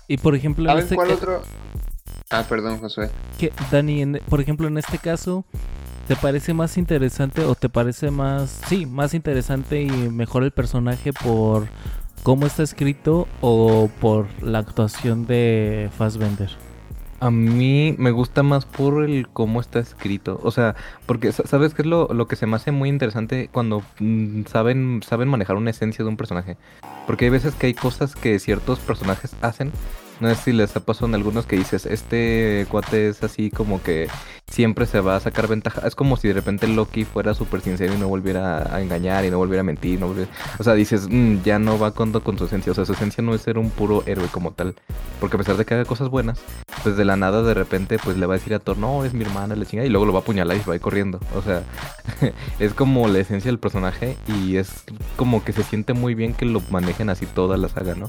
Y 0.08 0.18
por 0.18 0.36
ejemplo, 0.36 0.64
en 0.66 0.70
¿Saben 0.70 0.84
este 0.84 0.96
cuál 0.96 1.12
otro? 1.12 1.42
Ah, 2.30 2.44
perdón, 2.48 2.80
Josué. 2.80 3.10
que- 3.40 3.52
Dani, 3.72 4.02
en- 4.02 4.22
por 4.30 4.40
ejemplo, 4.42 4.68
en 4.68 4.78
este 4.78 4.98
caso, 5.00 5.46
¿te 6.08 6.16
parece 6.16 6.54
más 6.54 6.78
interesante 6.78 7.44
o 7.44 7.56
te 7.56 7.70
parece 7.70 8.12
más, 8.12 8.62
sí, 8.68 8.86
más 8.86 9.14
interesante 9.14 9.82
y 9.82 9.90
mejor 9.90 10.44
el 10.44 10.52
personaje 10.52 11.12
por 11.14 11.68
cómo 12.24 12.46
está 12.46 12.62
escrito 12.64 13.28
o 13.42 13.90
por 14.00 14.28
la 14.44 14.60
actuación 14.60 15.26
de 15.26 15.90
Fassbender? 15.98 16.50
A 17.22 17.32
mí 17.32 17.96
me 17.98 18.12
gusta 18.12 18.44
más 18.44 18.66
por 18.66 19.04
el 19.04 19.28
cómo 19.28 19.60
está 19.60 19.80
escrito. 19.80 20.40
O 20.44 20.52
sea, 20.52 20.76
porque 21.06 21.32
sa- 21.34 21.46
¿sabes 21.46 21.74
qué 21.74 21.82
es 21.82 21.86
lo, 21.88 22.08
lo 22.14 22.28
que 22.28 22.38
se 22.38 22.46
me 22.46 22.56
hace 22.56 22.72
muy 22.72 22.88
interesante 22.88 23.50
cuando 23.52 23.84
mm, 24.00 24.44
saben, 24.46 25.02
saben 25.06 25.28
manejar 25.28 25.58
una 25.58 25.72
esencia 25.72 26.04
de 26.06 26.10
un 26.10 26.18
personaje? 26.18 26.56
Porque 27.08 27.26
hay 27.26 27.32
veces 27.32 27.56
que 27.56 27.68
hay 27.68 27.74
cosas 27.74 28.16
que 28.16 28.40
ciertos 28.40 28.80
personajes 28.80 29.36
hacen. 29.42 29.72
No 30.22 30.30
sé 30.30 30.36
si 30.36 30.54
les 30.54 30.76
ha 30.76 30.80
pasado 30.82 31.08
en 31.08 31.16
algunos 31.16 31.46
que 31.46 31.56
dices, 31.58 31.86
este 31.86 32.66
cuate 32.70 33.10
es 33.10 33.24
así 33.24 33.50
como 33.52 33.82
que 33.82 34.08
siempre 34.50 34.86
se 34.86 35.00
va 35.00 35.16
a 35.16 35.20
sacar 35.20 35.48
ventaja. 35.48 35.88
Es 35.88 35.96
como 35.96 36.18
si 36.18 36.28
de 36.28 36.34
repente 36.34 36.68
Loki 36.68 37.06
fuera 37.06 37.34
súper 37.34 37.62
sincero 37.62 37.94
y 37.94 37.98
no 37.98 38.08
volviera 38.08 38.74
a 38.76 38.82
engañar 38.82 39.24
y 39.26 39.30
no 39.32 39.38
volviera 39.38 39.62
a 39.62 39.64
mentir. 39.64 40.00
No 40.00 40.08
volviera- 40.08 40.30
O 40.58 40.64
sea, 40.64 40.74
dices, 40.74 41.08
"Mm, 41.10 41.42
ya 41.44 41.60
no 41.60 41.78
va 41.78 41.92
con, 41.92 42.12
con 42.12 42.38
su 42.38 42.46
esencia. 42.46 42.72
O 42.72 42.76
sea, 42.76 42.86
su 42.86 42.94
esencia 42.94 43.24
no 43.24 43.34
es 43.36 43.42
ser 43.42 43.58
un 43.58 43.70
puro 43.70 44.04
héroe 44.06 44.28
como 44.32 44.52
tal. 44.52 44.76
Porque 45.20 45.36
a 45.36 45.40
pesar 45.40 45.58
de 45.58 45.66
que 45.66 45.74
haga 45.76 45.86
cosas 45.86 46.10
buenas, 46.10 46.40
pues 46.84 46.96
de 46.98 47.06
la 47.06 47.16
nada 47.18 47.44
de 47.44 47.54
repente 47.54 47.98
pues 48.04 48.18
le 48.18 48.26
va 48.26 48.36
a 48.36 48.38
decir 48.38 48.54
a 48.54 48.60
Thor, 48.60 48.78
no, 48.78 49.04
es 49.06 49.14
mi 49.14 49.24
hermana, 49.24 49.56
la 49.56 49.66
chingada, 49.66 49.86
y 49.86 49.90
luego 49.92 50.06
lo 50.06 50.14
va 50.14 50.20
a 50.20 50.22
apuñalar 50.22 50.56
y 50.58 50.62
se 50.62 50.66
va 50.66 50.74
a 50.74 50.76
ir 50.78 50.82
corriendo. 50.82 51.20
O 51.36 51.42
sea, 51.42 51.64
es 52.60 52.74
como 52.74 53.08
la 53.08 53.20
esencia 53.20 53.50
del 53.50 53.60
personaje 53.60 54.18
y 54.28 54.56
es 54.58 54.84
como 55.16 55.44
que 55.44 55.54
se 55.54 55.64
siente 55.64 55.94
muy 55.94 56.16
bien 56.16 56.34
que 56.34 56.46
lo 56.46 56.62
manejen 56.72 57.10
así 57.10 57.26
toda 57.26 57.58
la 57.58 57.70
saga, 57.70 57.96
¿no? 57.96 58.08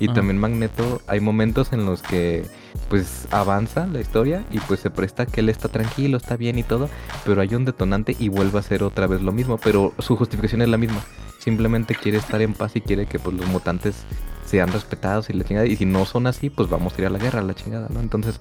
Y 0.00 0.06
Ajá. 0.06 0.14
también 0.14 0.38
Magneto, 0.38 1.02
hay 1.06 1.20
momentos 1.20 1.72
en 1.72 1.84
los 1.84 2.02
que 2.02 2.44
pues 2.88 3.26
avanza 3.30 3.86
la 3.86 4.00
historia 4.00 4.44
y 4.50 4.60
pues 4.60 4.80
se 4.80 4.90
presta 4.90 5.26
que 5.26 5.40
él 5.40 5.48
está 5.48 5.68
tranquilo, 5.68 6.16
está 6.16 6.36
bien 6.36 6.58
y 6.58 6.62
todo, 6.62 6.88
pero 7.24 7.40
hay 7.40 7.54
un 7.54 7.64
detonante 7.64 8.16
y 8.18 8.28
vuelve 8.28 8.58
a 8.58 8.60
hacer 8.60 8.82
otra 8.82 9.06
vez 9.06 9.22
lo 9.22 9.32
mismo, 9.32 9.58
pero 9.58 9.92
su 9.98 10.16
justificación 10.16 10.62
es 10.62 10.68
la 10.68 10.78
misma. 10.78 11.02
Simplemente 11.38 11.94
quiere 11.94 12.18
estar 12.18 12.40
en 12.40 12.54
paz 12.54 12.76
y 12.76 12.80
quiere 12.80 13.06
que 13.06 13.18
pues 13.18 13.36
los 13.36 13.46
mutantes 13.46 14.04
sean 14.44 14.70
respetados 14.70 15.30
y 15.30 15.32
la 15.32 15.44
chingada. 15.44 15.66
Y 15.66 15.76
si 15.76 15.86
no 15.86 16.04
son 16.04 16.26
así, 16.26 16.50
pues 16.50 16.68
vamos 16.68 16.92
a 16.92 17.00
ir 17.00 17.06
a 17.06 17.10
la 17.10 17.18
guerra, 17.18 17.42
la 17.42 17.54
chingada, 17.54 17.88
¿no? 17.88 18.00
Entonces, 18.00 18.40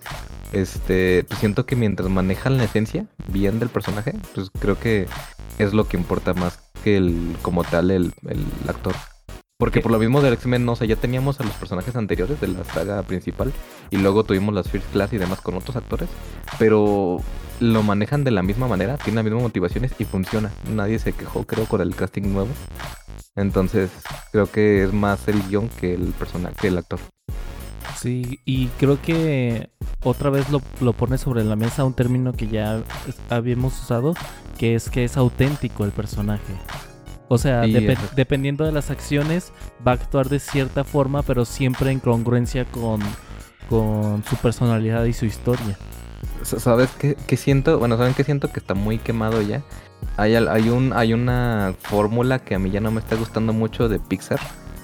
este, 0.51 1.23
pues 1.27 1.39
siento 1.39 1.65
que 1.65 1.75
mientras 1.75 2.09
manejan 2.09 2.57
la 2.57 2.65
esencia 2.65 3.07
bien 3.27 3.59
del 3.59 3.69
personaje, 3.69 4.13
pues 4.35 4.51
creo 4.59 4.77
que 4.77 5.07
es 5.57 5.73
lo 5.73 5.87
que 5.87 5.97
importa 5.97 6.33
más 6.33 6.59
que 6.83 6.97
el, 6.97 7.35
como 7.41 7.63
tal, 7.63 7.91
el, 7.91 8.13
el 8.27 8.45
actor. 8.67 8.95
Porque 9.61 9.79
por 9.79 9.91
lo 9.91 9.99
mismo 9.99 10.23
del 10.23 10.33
X-Men, 10.33 10.65
no, 10.65 10.71
o 10.71 10.75
sea, 10.75 10.87
ya 10.87 10.95
teníamos 10.95 11.39
a 11.39 11.43
los 11.43 11.53
personajes 11.53 11.95
anteriores 11.95 12.41
de 12.41 12.47
la 12.47 12.63
saga 12.63 13.03
principal 13.03 13.53
y 13.91 13.97
luego 13.97 14.23
tuvimos 14.23 14.55
las 14.55 14.67
First 14.67 14.91
Class 14.91 15.13
y 15.13 15.19
demás 15.19 15.39
con 15.39 15.53
otros 15.53 15.75
actores, 15.75 16.09
pero 16.57 17.19
lo 17.59 17.83
manejan 17.83 18.23
de 18.23 18.31
la 18.31 18.41
misma 18.41 18.67
manera, 18.67 18.97
tienen 18.97 19.17
las 19.17 19.25
mismas 19.25 19.43
motivaciones 19.43 19.91
y 19.99 20.05
funciona. 20.05 20.51
Nadie 20.67 20.97
se 20.97 21.13
quejó, 21.13 21.43
creo, 21.43 21.65
con 21.65 21.79
el 21.79 21.95
casting 21.95 22.33
nuevo. 22.33 22.49
Entonces, 23.35 23.91
creo 24.31 24.49
que 24.49 24.83
es 24.83 24.93
más 24.93 25.27
el 25.27 25.39
guion 25.47 25.69
que 25.79 25.93
el 25.93 26.07
personaje, 26.13 26.55
que 26.59 26.67
el 26.69 26.79
actor. 26.79 26.99
Sí, 27.95 28.39
y 28.45 28.65
creo 28.79 28.99
que 28.99 29.69
otra 30.03 30.31
vez 30.31 30.49
lo, 30.49 30.63
lo 30.79 30.93
pone 30.93 31.19
sobre 31.19 31.43
la 31.43 31.55
mesa 31.55 31.85
un 31.85 31.93
término 31.93 32.33
que 32.33 32.47
ya 32.47 32.81
habíamos 33.29 33.79
usado, 33.79 34.15
que 34.57 34.73
es 34.73 34.89
que 34.89 35.03
es 35.03 35.17
auténtico 35.17 35.85
el 35.85 35.91
personaje. 35.91 36.55
O 37.31 37.37
sea, 37.37 37.63
Sí, 37.63 37.87
dependiendo 38.13 38.65
de 38.65 38.73
las 38.73 38.91
acciones, 38.91 39.53
va 39.87 39.93
a 39.93 39.95
actuar 39.95 40.27
de 40.27 40.37
cierta 40.37 40.83
forma, 40.83 41.23
pero 41.23 41.45
siempre 41.45 41.89
en 41.89 42.01
congruencia 42.01 42.65
con, 42.65 42.99
con 43.69 44.21
su 44.29 44.35
personalidad 44.35 45.05
y 45.05 45.13
su 45.13 45.25
historia. 45.25 45.77
¿Sabes 46.41 46.89
qué, 46.99 47.15
qué 47.15 47.37
siento? 47.37 47.79
Bueno, 47.79 47.95
¿saben 47.95 48.13
qué 48.15 48.25
siento? 48.25 48.51
Que 48.51 48.59
está 48.59 48.73
muy 48.73 48.97
quemado 48.97 49.41
ya. 49.41 49.63
Hay, 50.17 50.35
hay, 50.35 50.67
un, 50.67 50.91
hay 50.91 51.13
una 51.13 51.73
fórmula 51.79 52.39
que 52.39 52.55
a 52.55 52.59
mí 52.59 52.69
ya 52.69 52.81
no 52.81 52.91
me 52.91 52.99
está 52.99 53.15
gustando 53.15 53.53
mucho 53.53 53.87
de 53.87 53.97
Pixar, 53.97 54.41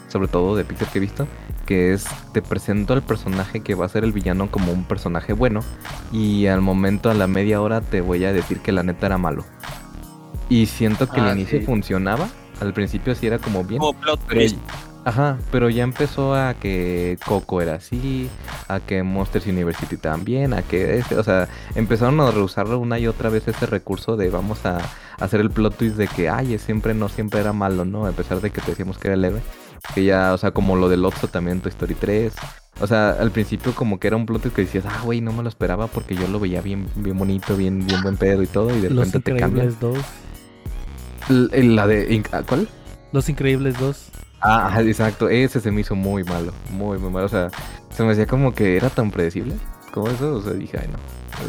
sobre 0.08 0.30
todo 0.30 0.56
de 0.56 0.64
Pixar 0.64 0.88
que 0.88 1.00
he 1.00 1.02
visto, 1.02 1.28
que 1.66 1.92
es 1.92 2.06
te 2.32 2.42
presento 2.42 2.94
al 2.94 3.02
personaje 3.02 3.60
que 3.60 3.76
va 3.76 3.88
a 3.88 3.90
ser 3.90 4.06
el 4.06 4.14
villano 4.14 4.50
como 4.50 4.72
un 4.72 4.86
personaje 4.86 5.34
bueno 5.34 5.66
y 6.14 6.48
al 6.48 6.62
momento, 6.62 7.10
a 7.10 7.14
la 7.14 7.28
media 7.28 7.62
hora, 7.62 7.82
te 7.82 8.00
voy 8.00 8.24
a 8.24 8.32
decir 8.32 8.62
que 8.62 8.72
la 8.72 8.84
neta 8.84 9.08
era 9.08 9.18
malo. 9.18 9.44
Y 10.50 10.66
siento 10.68 11.10
que 11.10 11.20
Ah, 11.20 11.32
el 11.32 11.40
inicio 11.40 11.60
sí. 11.60 11.66
funcionaba, 11.66 12.30
al 12.62 12.74
principio 12.74 13.14
sí 13.16 13.28
era 13.28 13.38
como 13.40 13.64
bien. 13.64 13.80
Como 13.80 13.94
plot 14.00 14.20
twist. 14.28 14.58
ajá, 15.06 15.38
pero 15.52 15.70
ya 15.70 15.84
empezó 15.84 16.36
a 16.36 16.54
que 16.54 17.18
Coco 17.26 17.62
era 17.62 17.76
así, 17.76 18.30
a 18.68 18.80
que 18.80 19.04
Monsters 19.04 19.46
University 19.48 19.96
también, 19.98 20.54
a 20.54 20.62
que 20.64 20.98
ese, 21.00 21.18
o 21.18 21.24
sea, 21.24 21.48
empezaron 21.76 22.20
a 22.22 22.32
reusar 22.32 22.68
una 22.68 23.00
y 23.00 23.08
otra 23.08 23.30
vez 23.30 23.48
ese 23.48 23.66
recurso 23.66 24.18
de 24.18 24.30
vamos 24.30 24.66
a 24.66 24.80
hacer 25.20 25.40
el 25.42 25.50
plot 25.52 25.76
twist 25.78 25.96
de 25.98 26.08
que, 26.08 26.30
ay, 26.30 26.54
es 26.56 26.62
siempre 26.62 26.94
no 26.94 27.10
siempre 27.10 27.40
era 27.40 27.54
malo, 27.54 27.86
¿no? 27.86 28.06
A 28.06 28.12
pesar 28.12 28.42
de 28.42 28.50
que 28.50 28.62
te 28.62 28.72
decíamos 28.72 28.98
que 28.98 29.08
era 29.10 29.16
el 29.16 29.26
héroe. 29.26 29.42
Que 29.96 30.04
ya, 30.04 30.34
o 30.34 30.38
sea, 30.38 30.52
como 30.52 30.76
lo 30.76 30.90
del 30.90 31.06
Otso 31.06 31.28
también 31.28 31.62
Toy 31.62 31.70
Story 31.70 31.94
3. 31.94 32.34
O 32.82 32.88
sea, 32.88 33.12
al 33.12 33.32
principio 33.32 33.74
como 33.74 34.00
que 34.00 34.08
era 34.08 34.18
un 34.18 34.26
plot 34.26 34.42
twist 34.42 34.56
que 34.56 34.64
decías, 34.64 34.86
ah, 34.88 35.02
güey, 35.04 35.22
no 35.22 35.32
me 35.32 35.42
lo 35.44 35.50
esperaba 35.50 35.88
porque 35.88 36.16
yo 36.16 36.28
lo 36.28 36.40
veía 36.40 36.62
bien, 36.62 36.88
bien 36.96 37.18
bonito, 37.18 37.56
bien, 37.56 37.86
bien 37.86 38.02
buen 38.04 38.18
pedo 38.18 38.44
y 38.44 38.48
todo, 38.48 38.76
y 38.76 38.82
de 38.82 38.90
Los 38.90 39.06
repente 39.08 39.32
te 39.32 39.40
cambian. 39.40 39.68
Increíbles 39.70 39.80
2. 39.80 39.94
L- 39.96 40.04
el- 40.04 40.27
La 41.30 41.88
de, 41.88 42.10
Inc- 42.10 42.46
¿cuál? 42.48 42.68
Los 43.12 43.30
Increíbles 43.30 43.80
2. 43.80 44.10
Ah, 44.42 44.80
exacto. 44.82 45.30
Ese 45.30 45.60
se 45.60 45.72
me 45.72 45.82
hizo 45.82 45.96
muy 45.96 46.24
malo. 46.24 46.54
Muy, 46.72 46.98
muy 47.00 47.10
malo. 47.10 47.26
O 47.26 47.30
sea, 47.30 47.50
se 47.90 48.04
me 48.04 48.12
hacía 48.12 48.26
como 48.28 48.54
que 48.54 48.78
era 48.78 48.90
tan 48.90 49.12
predecible. 49.12 49.56
Como 49.92 50.10
eso, 50.10 50.36
o 50.36 50.42
sea, 50.42 50.54
dije, 50.54 50.78
ay, 50.82 50.88
no. 50.92 50.98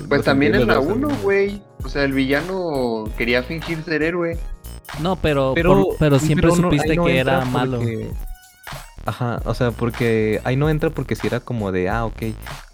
Pues 0.08 0.18
Los 0.18 0.24
también 0.24 0.54
en 0.54 0.66
la 0.66 0.74
Increíbles 0.74 0.96
1, 0.96 1.08
dos, 1.08 1.22
güey. 1.22 1.62
O 1.84 1.88
sea, 1.88 2.04
el 2.04 2.12
villano 2.12 3.04
quería 3.16 3.42
fingir 3.42 3.82
ser 3.82 4.02
héroe. 4.02 4.38
No, 5.00 5.16
pero, 5.16 5.52
Pero, 5.54 5.84
por- 5.84 5.96
pero 5.98 6.18
siempre 6.18 6.48
pero 6.48 6.60
no- 6.62 6.70
supiste 6.70 6.96
no 6.96 7.04
que 7.04 7.18
era 7.18 7.44
malo. 7.44 7.78
porque- 7.78 8.10
Ajá, 9.08 9.40
o 9.46 9.54
sea, 9.54 9.70
porque 9.70 10.38
ahí 10.44 10.56
no 10.56 10.68
entra 10.68 10.90
porque 10.90 11.16
si 11.16 11.26
era 11.26 11.40
como 11.40 11.72
de, 11.72 11.88
ah, 11.88 12.04
ok, 12.04 12.24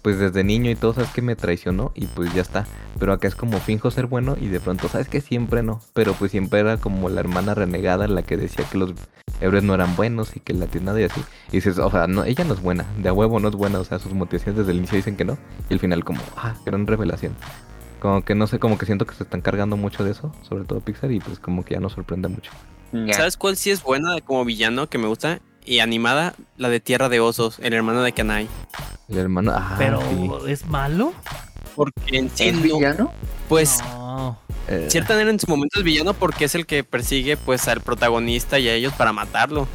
pues 0.01 0.19
desde 0.19 0.43
niño 0.43 0.69
y 0.69 0.75
todo, 0.75 0.93
sabes 0.93 1.11
que 1.11 1.21
me 1.21 1.37
traicionó 1.37 1.93
y 1.95 2.07
pues 2.07 2.33
ya 2.33 2.41
está. 2.41 2.67
Pero 2.99 3.13
acá 3.13 3.29
es 3.29 3.35
como 3.35 3.57
finjo 3.61 3.89
ser 3.89 4.07
bueno 4.07 4.35
y 4.41 4.49
de 4.49 4.59
pronto, 4.59 4.89
sabes 4.89 5.07
que 5.07 5.21
siempre 5.21 5.63
no. 5.63 5.79
Pero 5.93 6.11
pues 6.11 6.31
siempre 6.31 6.59
era 6.59 6.75
como 6.75 7.07
la 7.07 7.21
hermana 7.21 7.53
renegada 7.53 8.09
la 8.09 8.21
que 8.21 8.35
decía 8.35 8.65
que 8.69 8.77
los 8.77 8.91
héroes 9.39 9.63
no 9.63 9.75
eran 9.75 9.95
buenos 9.95 10.35
y 10.35 10.41
que 10.41 10.53
la 10.53 10.67
tiene 10.67 10.87
nada 10.87 10.99
y 10.99 11.05
así. 11.05 11.21
Y 11.51 11.53
dices, 11.53 11.77
o 11.77 11.89
sea, 11.89 12.05
no, 12.07 12.25
ella 12.25 12.43
no 12.43 12.53
es 12.53 12.61
buena, 12.61 12.85
de 12.97 13.07
a 13.07 13.13
huevo 13.13 13.39
no 13.39 13.47
es 13.47 13.55
buena, 13.55 13.79
o 13.79 13.85
sea, 13.85 13.99
sus 13.99 14.11
motivaciones 14.11 14.57
desde 14.57 14.71
el 14.73 14.79
inicio 14.79 14.97
dicen 14.97 15.15
que 15.15 15.23
no. 15.23 15.37
Y 15.69 15.73
al 15.73 15.79
final 15.79 16.03
como, 16.03 16.19
ah, 16.35 16.53
gran 16.65 16.85
revelación. 16.85 17.33
Como 18.01 18.25
que 18.25 18.35
no 18.35 18.45
sé, 18.47 18.59
como 18.59 18.77
que 18.77 18.85
siento 18.85 19.05
que 19.05 19.15
se 19.15 19.23
están 19.23 19.39
cargando 19.39 19.77
mucho 19.77 20.03
de 20.03 20.11
eso, 20.11 20.35
sobre 20.41 20.65
todo 20.65 20.81
Pixar, 20.81 21.13
y 21.13 21.21
pues 21.21 21.39
como 21.39 21.63
que 21.63 21.75
ya 21.75 21.79
nos 21.79 21.93
sorprende 21.93 22.27
mucho. 22.27 22.51
¿Sabes 23.13 23.37
cuál 23.37 23.55
sí 23.55 23.71
es 23.71 23.81
buena 23.81 24.19
como 24.19 24.43
villano 24.43 24.89
que 24.89 24.97
me 24.97 25.07
gusta? 25.07 25.39
Y 25.65 25.79
animada, 25.79 26.35
la 26.57 26.69
de 26.69 26.79
Tierra 26.79 27.09
de 27.09 27.19
Osos, 27.19 27.57
el 27.59 27.73
hermano 27.73 28.01
de 28.03 28.13
Kanai. 28.13 28.47
El 29.09 29.17
hermano, 29.17 29.51
ah, 29.55 29.75
Pero, 29.77 29.99
sí. 30.01 30.51
¿es 30.51 30.65
malo? 30.67 31.13
Porque 31.75 32.17
en 32.17 32.29
sí, 32.33 32.45
¿Es 32.49 32.55
no- 32.55 32.61
villano? 32.61 33.11
pues, 33.49 33.79
No. 33.83 34.37
Eh, 34.67 34.87
cierta 34.89 35.13
manera 35.13 35.29
en 35.29 35.39
su 35.39 35.47
momento 35.47 35.77
es 35.77 35.83
villano 35.85 36.13
porque 36.15 36.45
es 36.45 36.55
el 36.55 36.65
que 36.65 36.83
persigue 36.83 37.37
pues 37.37 37.67
al 37.67 37.81
protagonista 37.81 38.57
y 38.57 38.67
a 38.67 38.73
ellos 38.73 38.93
para 38.93 39.13
matarlo. 39.13 39.67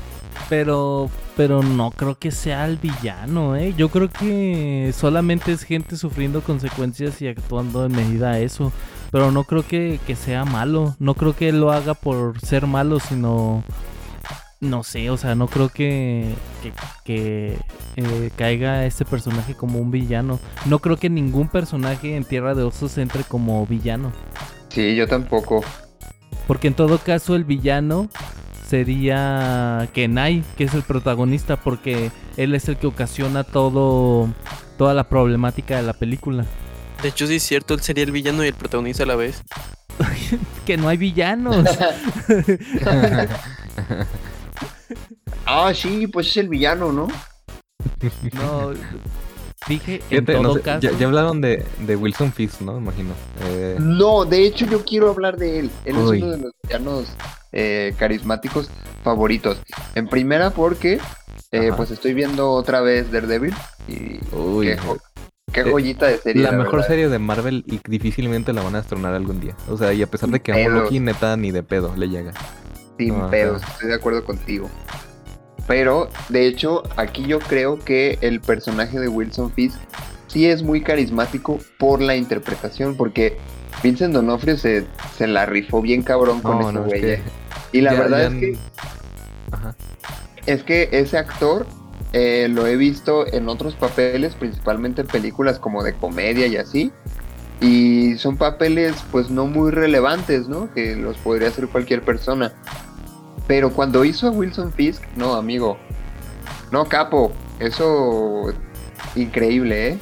Pero, 0.48 1.08
pero 1.36 1.62
no 1.62 1.92
creo 1.92 2.18
que 2.18 2.32
sea 2.32 2.64
el 2.66 2.76
villano, 2.76 3.54
¿eh? 3.54 3.72
Yo 3.76 3.88
creo 3.88 4.08
que 4.10 4.92
solamente 4.96 5.52
es 5.52 5.62
gente 5.62 5.96
sufriendo 5.96 6.40
consecuencias 6.40 7.22
y 7.22 7.28
actuando 7.28 7.84
en 7.86 7.92
medida 7.92 8.30
a 8.32 8.38
eso. 8.40 8.72
Pero 9.12 9.30
no 9.30 9.44
creo 9.44 9.64
que, 9.66 10.00
que 10.06 10.16
sea 10.16 10.44
malo. 10.44 10.96
No 10.98 11.14
creo 11.14 11.36
que 11.36 11.48
él 11.50 11.60
lo 11.60 11.70
haga 11.72 11.94
por 11.94 12.40
ser 12.40 12.66
malo, 12.66 12.98
sino... 13.00 13.62
No 14.60 14.82
sé, 14.82 15.08
o 15.08 15.16
sea, 15.16 15.34
no 15.34 15.48
creo 15.48 15.70
que, 15.70 16.34
que, 16.62 16.72
que, 17.02 17.58
eh, 17.96 18.30
caiga 18.36 18.84
este 18.84 19.06
personaje 19.06 19.54
como 19.54 19.78
un 19.78 19.90
villano. 19.90 20.38
No 20.66 20.80
creo 20.80 20.98
que 20.98 21.08
ningún 21.08 21.48
personaje 21.48 22.14
en 22.14 22.24
Tierra 22.24 22.54
de 22.54 22.62
Osos 22.62 22.98
entre 22.98 23.24
como 23.24 23.66
villano. 23.66 24.12
Sí, 24.68 24.94
yo 24.94 25.08
tampoco. 25.08 25.64
Porque 26.46 26.68
en 26.68 26.74
todo 26.74 26.98
caso 26.98 27.36
el 27.36 27.44
villano 27.44 28.10
sería 28.66 29.88
Kenai, 29.94 30.44
que 30.58 30.64
es 30.64 30.74
el 30.74 30.82
protagonista, 30.82 31.56
porque 31.56 32.10
él 32.36 32.54
es 32.54 32.68
el 32.68 32.76
que 32.76 32.86
ocasiona 32.86 33.44
todo 33.44 34.28
toda 34.76 34.92
la 34.92 35.08
problemática 35.08 35.76
de 35.76 35.84
la 35.84 35.94
película. 35.94 36.44
De 37.02 37.08
hecho, 37.08 37.26
sí 37.26 37.36
es 37.36 37.42
cierto, 37.42 37.72
él 37.72 37.80
sería 37.80 38.04
el 38.04 38.12
villano 38.12 38.44
y 38.44 38.48
el 38.48 38.54
protagonista 38.54 39.04
a 39.04 39.06
la 39.06 39.16
vez. 39.16 39.42
Que 40.66 40.76
no 40.76 40.88
hay 40.88 40.98
villanos. 40.98 41.56
Ah, 45.46 45.72
sí, 45.74 46.06
pues 46.06 46.28
es 46.28 46.36
el 46.38 46.48
villano, 46.48 46.92
¿no? 46.92 47.08
no, 48.32 48.72
dije 49.68 49.96
en 49.96 50.02
Fíjate, 50.24 50.32
no 50.34 50.42
todo 50.42 50.54
sé, 50.54 50.60
caso. 50.62 50.80
ya, 50.80 50.92
ya 50.98 51.06
hablaron 51.06 51.40
de, 51.40 51.64
de 51.80 51.96
Wilson 51.96 52.32
Fisk, 52.32 52.60
¿no? 52.60 52.76
Imagino. 52.78 53.10
Eh, 53.42 53.76
No, 53.78 54.24
de 54.24 54.46
hecho 54.46 54.66
yo 54.66 54.84
quiero 54.84 55.10
hablar 55.10 55.36
de 55.36 55.60
él. 55.60 55.70
Él 55.84 55.96
Uy. 55.96 56.18
es 56.18 56.22
uno 56.22 56.32
de 56.32 56.38
los 56.38 56.52
villanos 56.62 57.08
eh, 57.52 57.94
carismáticos 57.98 58.70
favoritos. 59.02 59.58
En 59.94 60.08
primera 60.08 60.50
porque 60.50 61.00
eh, 61.52 61.72
pues 61.76 61.90
estoy 61.90 62.14
viendo 62.14 62.50
otra 62.52 62.80
vez 62.80 63.10
Daredevil 63.10 63.54
y 63.88 64.20
uy, 64.34 64.66
qué, 64.66 64.76
jo- 64.78 64.98
qué 65.52 65.64
joyita 65.64 66.06
de 66.06 66.18
serie. 66.18 66.42
la 66.44 66.52
mejor 66.52 66.74
verdad. 66.76 66.86
serie 66.88 67.08
de 67.08 67.18
Marvel 67.18 67.64
y 67.66 67.80
difícilmente 67.88 68.52
la 68.52 68.62
van 68.62 68.74
a 68.76 68.78
destronar 68.78 69.14
algún 69.14 69.40
día. 69.40 69.56
O 69.68 69.76
sea, 69.76 69.92
y 69.92 70.02
a 70.02 70.06
pesar 70.06 70.28
de 70.30 70.40
que 70.40 70.52
Pedos. 70.52 70.84
Loki, 70.84 71.00
neta, 71.00 71.36
ni 71.36 71.50
de 71.50 71.62
pedo 71.62 71.94
le 71.96 72.08
llega. 72.08 72.32
Sin 72.98 73.14
Ajá. 73.16 73.30
pedos, 73.30 73.62
estoy 73.62 73.88
de 73.88 73.94
acuerdo 73.94 74.24
contigo. 74.24 74.70
Pero, 75.70 76.08
de 76.30 76.48
hecho, 76.48 76.82
aquí 76.96 77.22
yo 77.28 77.38
creo 77.38 77.78
que 77.78 78.18
el 78.22 78.40
personaje 78.40 78.98
de 78.98 79.06
Wilson 79.06 79.52
Fisk 79.52 79.78
sí 80.26 80.46
es 80.46 80.64
muy 80.64 80.80
carismático 80.80 81.60
por 81.78 82.00
la 82.00 82.16
interpretación, 82.16 82.96
porque 82.96 83.38
Vincent 83.80 84.12
Donofrio 84.12 84.56
se, 84.58 84.84
se 85.16 85.28
la 85.28 85.46
rifó 85.46 85.80
bien 85.80 86.02
cabrón 86.02 86.40
con 86.40 86.58
No, 86.58 86.62
ese 86.70 86.72
no, 86.72 86.80
es 86.80 86.86
güey. 86.88 87.00
que 87.00 87.12
eh. 87.14 87.22
Y 87.70 87.82
la 87.82 87.92
ya- 87.92 88.00
verdad 88.00 88.18
ya 88.18 88.26
es 88.26 88.34
que 88.40 88.58
Ajá. 89.52 89.76
es 90.46 90.62
que 90.64 90.88
ese 90.90 91.18
actor 91.18 91.64
eh, 92.14 92.48
lo 92.50 92.66
he 92.66 92.74
visto 92.74 93.32
en 93.32 93.48
otros 93.48 93.76
papeles, 93.76 94.34
principalmente 94.34 95.02
en 95.02 95.06
películas 95.06 95.60
como 95.60 95.84
de 95.84 95.92
comedia 95.94 96.48
y 96.48 96.56
así. 96.56 96.90
Y 97.60 98.16
son 98.18 98.36
papeles 98.36 98.96
pues 99.12 99.30
no 99.30 99.46
muy 99.46 99.70
relevantes, 99.70 100.48
¿no? 100.48 100.68
Que 100.74 100.96
los 100.96 101.16
podría 101.18 101.46
hacer 101.46 101.68
cualquier 101.68 102.02
persona. 102.02 102.52
Pero 103.50 103.72
cuando 103.72 104.04
hizo 104.04 104.28
a 104.28 104.30
Wilson 104.30 104.72
Fisk, 104.72 105.02
no, 105.16 105.34
amigo. 105.34 105.76
No, 106.70 106.84
capo. 106.84 107.32
Eso 107.58 108.54
increíble, 109.16 109.88
¿eh? 109.88 109.98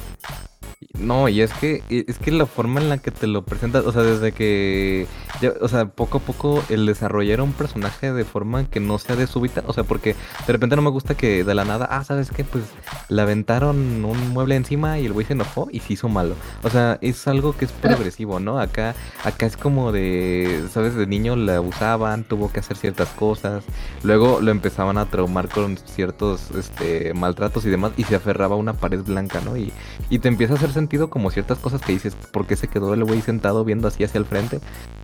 No, 0.99 1.29
y 1.29 1.39
es 1.41 1.53
que 1.53 1.81
es 1.89 2.17
que 2.19 2.31
la 2.31 2.45
forma 2.45 2.81
en 2.81 2.89
la 2.89 2.97
que 2.97 3.09
te 3.11 3.25
lo 3.25 3.43
presentas, 3.43 3.85
o 3.85 3.91
sea, 3.93 4.01
desde 4.01 4.33
que 4.33 5.07
ya- 5.41 5.53
o 5.61 5.67
sea, 5.69 5.85
poco 5.85 6.17
a 6.17 6.21
poco 6.21 6.61
el 6.69 6.85
desarrollar 6.85 7.39
un 7.41 7.53
personaje 7.53 8.11
de 8.11 8.25
forma 8.25 8.65
que 8.65 8.81
no 8.81 8.97
sea 8.97 9.15
de 9.15 9.25
súbita, 9.25 9.63
o 9.65 9.71
sea, 9.71 9.85
porque 9.85 10.15
de 10.45 10.53
repente 10.53 10.75
no 10.75 10.81
me 10.81 10.89
gusta 10.89 11.15
que 11.15 11.45
de 11.45 11.55
la 11.55 11.63
nada, 11.63 11.87
ah, 11.89 12.03
¿sabes 12.03 12.31
qué? 12.31 12.43
Pues 12.43 12.65
le 13.07 13.21
aventaron 13.21 14.03
un 14.03 14.29
mueble 14.31 14.55
encima 14.55 14.99
y 14.99 15.05
el 15.05 15.13
güey 15.13 15.25
se 15.25 15.33
enojó 15.33 15.69
y 15.71 15.79
se 15.79 15.93
hizo 15.93 16.09
malo. 16.09 16.35
O 16.63 16.69
sea, 16.69 16.97
es 17.01 17.27
algo 17.29 17.55
que 17.55 17.63
es 17.65 17.71
progresivo, 17.71 18.39
¿no? 18.41 18.59
Acá 18.59 18.93
acá 19.23 19.45
es 19.45 19.55
como 19.55 19.93
de, 19.93 20.65
¿sabes? 20.71 20.95
De 20.95 21.07
niño 21.07 21.35
le 21.37 21.53
abusaban, 21.53 22.25
tuvo 22.25 22.51
que 22.51 22.59
hacer 22.59 22.75
ciertas 22.75 23.07
cosas, 23.09 23.63
luego 24.03 24.41
lo 24.41 24.51
empezaban 24.51 24.97
a 24.97 25.05
traumar 25.05 25.47
con 25.47 25.77
ciertos 25.77 26.51
este 26.51 27.13
maltratos 27.13 27.65
y 27.65 27.69
demás 27.69 27.93
y 27.95 28.03
se 28.03 28.15
aferraba 28.15 28.55
a 28.55 28.57
una 28.57 28.73
pared 28.73 28.99
blanca, 29.01 29.39
¿no? 29.45 29.55
Y 29.55 29.71
y 30.09 30.19
te 30.19 30.27
empieza 30.27 30.53
a 30.53 30.57
hacer 30.57 30.73
como 31.09 31.31
ciertas 31.31 31.59
cosas 31.59 31.81
que 31.81 31.93
dices, 31.93 32.15
¿por 32.15 32.47
qué 32.47 32.55
se 32.55 32.67
quedó 32.67 32.93
el 32.93 33.03
güey 33.03 33.21
sentado 33.21 33.63
viendo 33.63 33.87
así 33.87 34.03
hacia 34.03 34.19
el 34.19 34.25
frente? 34.25 34.59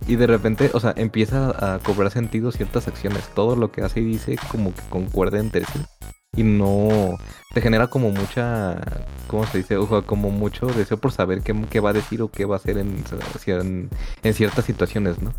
Y 0.06 0.16
de 0.16 0.26
repente, 0.26 0.70
o 0.74 0.80
sea, 0.80 0.92
empieza 0.96 1.74
a 1.74 1.78
cobrar 1.78 2.10
sentido 2.10 2.52
ciertas 2.52 2.88
acciones. 2.88 3.28
Todo 3.34 3.56
lo 3.56 3.70
que 3.70 3.82
hace 3.82 4.00
y 4.00 4.04
dice 4.04 4.36
como 4.50 4.74
que 4.74 4.82
concuerda 4.90 5.38
entre 5.38 5.64
sí. 5.64 5.80
Y 6.36 6.42
no 6.42 7.16
te 7.54 7.62
genera 7.62 7.86
como 7.86 8.10
mucha, 8.10 8.78
¿cómo 9.26 9.46
se 9.46 9.58
dice? 9.58 9.78
Ojo, 9.78 10.04
como 10.04 10.30
mucho 10.30 10.66
deseo 10.66 10.98
por 10.98 11.12
saber 11.12 11.40
qué, 11.42 11.54
qué 11.70 11.80
va 11.80 11.90
a 11.90 11.94
decir 11.94 12.20
o 12.20 12.30
qué 12.30 12.44
va 12.44 12.56
a 12.56 12.58
hacer 12.58 12.76
en 12.76 13.88
ciertas 14.34 14.64
situaciones, 14.66 15.22
¿no? 15.22 15.32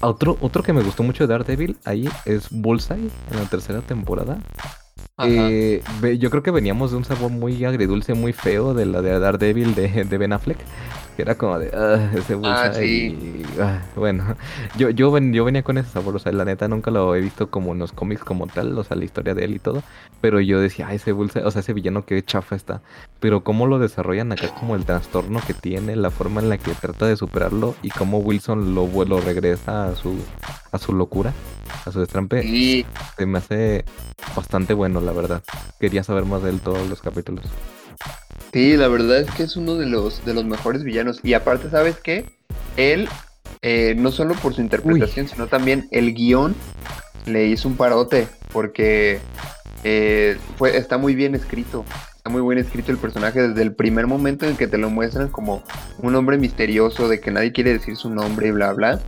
Otro, 0.00 0.36
otro 0.40 0.62
que 0.62 0.72
me 0.72 0.82
gustó 0.82 1.02
mucho 1.02 1.26
de 1.26 1.32
Daredevil 1.32 1.78
ahí 1.84 2.08
es 2.26 2.48
Bullseye 2.50 3.10
en 3.30 3.36
la 3.36 3.44
tercera 3.48 3.80
temporada. 3.80 4.38
Eh, 5.18 5.82
yo 6.18 6.30
creo 6.30 6.42
que 6.42 6.50
veníamos 6.50 6.90
de 6.90 6.98
un 6.98 7.04
sabor 7.04 7.30
muy 7.30 7.64
agridulce, 7.64 8.14
muy 8.14 8.32
feo 8.32 8.74
de 8.74 8.86
la 8.86 9.02
de 9.02 9.18
Daredevil 9.18 9.74
de, 9.74 10.04
de 10.04 10.18
Ben 10.18 10.32
Affleck. 10.32 10.58
Que 11.16 11.22
era 11.22 11.34
como 11.36 11.58
de, 11.58 11.70
"Ah, 11.74 12.10
ese 12.14 12.34
Ah, 12.34 12.36
Bullseye", 12.36 12.74
sí. 12.74 13.42
y, 13.56 13.60
ah, 13.60 13.82
bueno, 13.96 14.36
yo, 14.76 14.90
yo, 14.90 15.10
ven- 15.10 15.32
yo 15.32 15.44
venía 15.44 15.62
con 15.62 15.78
ese 15.78 15.88
sabor, 15.90 16.14
o 16.14 16.18
sea, 16.18 16.30
la 16.32 16.44
neta 16.44 16.68
nunca 16.68 16.90
lo 16.90 17.14
he 17.16 17.20
visto 17.22 17.48
como 17.50 17.72
en 17.72 17.78
los 17.78 17.92
cómics 17.92 18.22
como 18.22 18.46
tal, 18.46 18.76
o 18.78 18.84
sea, 18.84 18.96
la 18.98 19.04
historia 19.06 19.34
de 19.34 19.44
él 19.44 19.54
y 19.54 19.58
todo. 19.58 19.82
Pero 20.20 20.40
yo 20.40 20.60
decía, 20.60 20.88
ay, 20.88 20.96
ese 20.96 21.12
Bullseye, 21.12 21.44
o 21.44 21.50
sea, 21.50 21.60
ese 21.60 21.72
villano 21.72 22.04
que 22.04 22.22
chafa 22.22 22.54
está. 22.56 22.82
Pero 23.20 23.42
cómo 23.44 23.66
lo 23.66 23.78
desarrollan 23.78 24.32
acá, 24.32 24.48
como 24.60 24.76
el 24.76 24.84
trastorno 24.84 25.40
que 25.46 25.54
tiene, 25.54 25.96
la 25.96 26.10
forma 26.10 26.40
en 26.42 26.48
la 26.50 26.58
que 26.58 26.72
trata 26.72 27.06
de 27.06 27.16
superarlo 27.16 27.74
y 27.82 27.88
cómo 27.90 28.18
Wilson 28.18 28.74
lo, 28.74 28.86
lo 29.06 29.20
regresa 29.20 29.86
a 29.88 29.94
su, 29.94 30.14
a 30.72 30.78
su 30.78 30.92
locura, 30.92 31.32
a 31.86 31.90
su 31.92 32.00
destrampe 32.00 32.44
Y 32.44 32.84
se 33.16 33.24
me 33.26 33.38
hace 33.38 33.84
bastante 34.36 34.74
bueno, 34.74 35.00
la 35.00 35.12
verdad. 35.12 35.42
Quería 35.80 36.02
saber 36.02 36.24
más 36.26 36.42
de 36.42 36.50
él 36.50 36.60
todos 36.60 36.86
los 36.88 37.00
capítulos. 37.00 37.44
Sí, 38.52 38.76
la 38.76 38.88
verdad 38.88 39.18
es 39.18 39.30
que 39.32 39.42
es 39.42 39.56
uno 39.56 39.74
de 39.74 39.86
los, 39.86 40.24
de 40.24 40.32
los 40.32 40.44
mejores 40.44 40.82
villanos. 40.82 41.20
Y 41.22 41.34
aparte, 41.34 41.68
¿sabes 41.68 41.96
qué? 42.02 42.24
Él, 42.76 43.08
eh, 43.60 43.94
no 43.98 44.10
solo 44.10 44.34
por 44.34 44.54
su 44.54 44.62
interpretación, 44.62 45.28
sino 45.28 45.46
también 45.46 45.88
el 45.90 46.14
guion 46.14 46.54
le 47.26 47.46
hizo 47.48 47.68
un 47.68 47.76
parote. 47.76 48.28
Porque 48.52 49.20
eh, 49.84 50.38
fue, 50.56 50.76
está 50.76 50.96
muy 50.96 51.14
bien 51.14 51.34
escrito. 51.34 51.84
Está 52.16 52.30
muy 52.30 52.40
bien 52.42 52.64
escrito 52.64 52.90
el 52.90 52.98
personaje 52.98 53.48
desde 53.48 53.60
el 53.60 53.74
primer 53.74 54.06
momento 54.06 54.46
en 54.46 54.56
que 54.56 54.66
te 54.66 54.78
lo 54.78 54.88
muestran 54.88 55.28
como 55.28 55.62
un 55.98 56.14
hombre 56.14 56.38
misterioso, 56.38 57.08
de 57.08 57.20
que 57.20 57.30
nadie 57.30 57.52
quiere 57.52 57.74
decir 57.74 57.96
su 57.96 58.08
nombre 58.08 58.48
y 58.48 58.52
bla, 58.52 58.72
bla. 58.72 59.00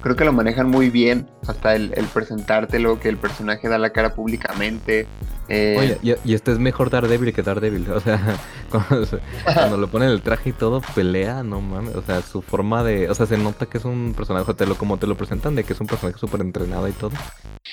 Creo 0.00 0.16
que 0.16 0.24
lo 0.24 0.32
manejan 0.32 0.68
muy 0.68 0.90
bien. 0.90 1.26
Hasta 1.48 1.74
el, 1.74 1.92
el 1.96 2.06
presentártelo, 2.06 3.00
que 3.00 3.08
el 3.08 3.16
personaje 3.16 3.68
da 3.68 3.78
la 3.78 3.90
cara 3.90 4.14
públicamente. 4.14 5.08
Eh, 5.48 5.76
Oye, 5.78 5.98
y, 6.24 6.30
y 6.30 6.34
este 6.34 6.52
es 6.52 6.58
mejor 6.58 6.90
Daredevil 6.90 7.32
que 7.32 7.42
Daredevil. 7.42 7.90
O 7.92 8.00
sea, 8.00 8.38
cuando, 8.70 9.04
se- 9.06 9.18
cuando 9.44 9.76
lo 9.76 9.88
ponen 9.88 10.08
el 10.10 10.22
traje 10.22 10.50
y 10.50 10.52
todo, 10.52 10.80
pelea, 10.94 11.42
no 11.42 11.60
mames. 11.60 11.94
O 11.96 12.02
sea, 12.02 12.22
su 12.22 12.42
forma 12.42 12.82
de. 12.84 13.10
O 13.10 13.14
sea, 13.14 13.26
se 13.26 13.36
nota 13.38 13.66
que 13.66 13.78
es 13.78 13.84
un 13.84 14.14
personaje, 14.16 14.54
te 14.54 14.66
lo, 14.66 14.76
como 14.76 14.96
te 14.98 15.06
lo 15.06 15.16
presentan, 15.16 15.54
de 15.54 15.64
que 15.64 15.72
es 15.74 15.80
un 15.80 15.86
personaje 15.86 16.18
súper 16.18 16.40
entrenado 16.40 16.88
y 16.88 16.92
todo. 16.92 17.12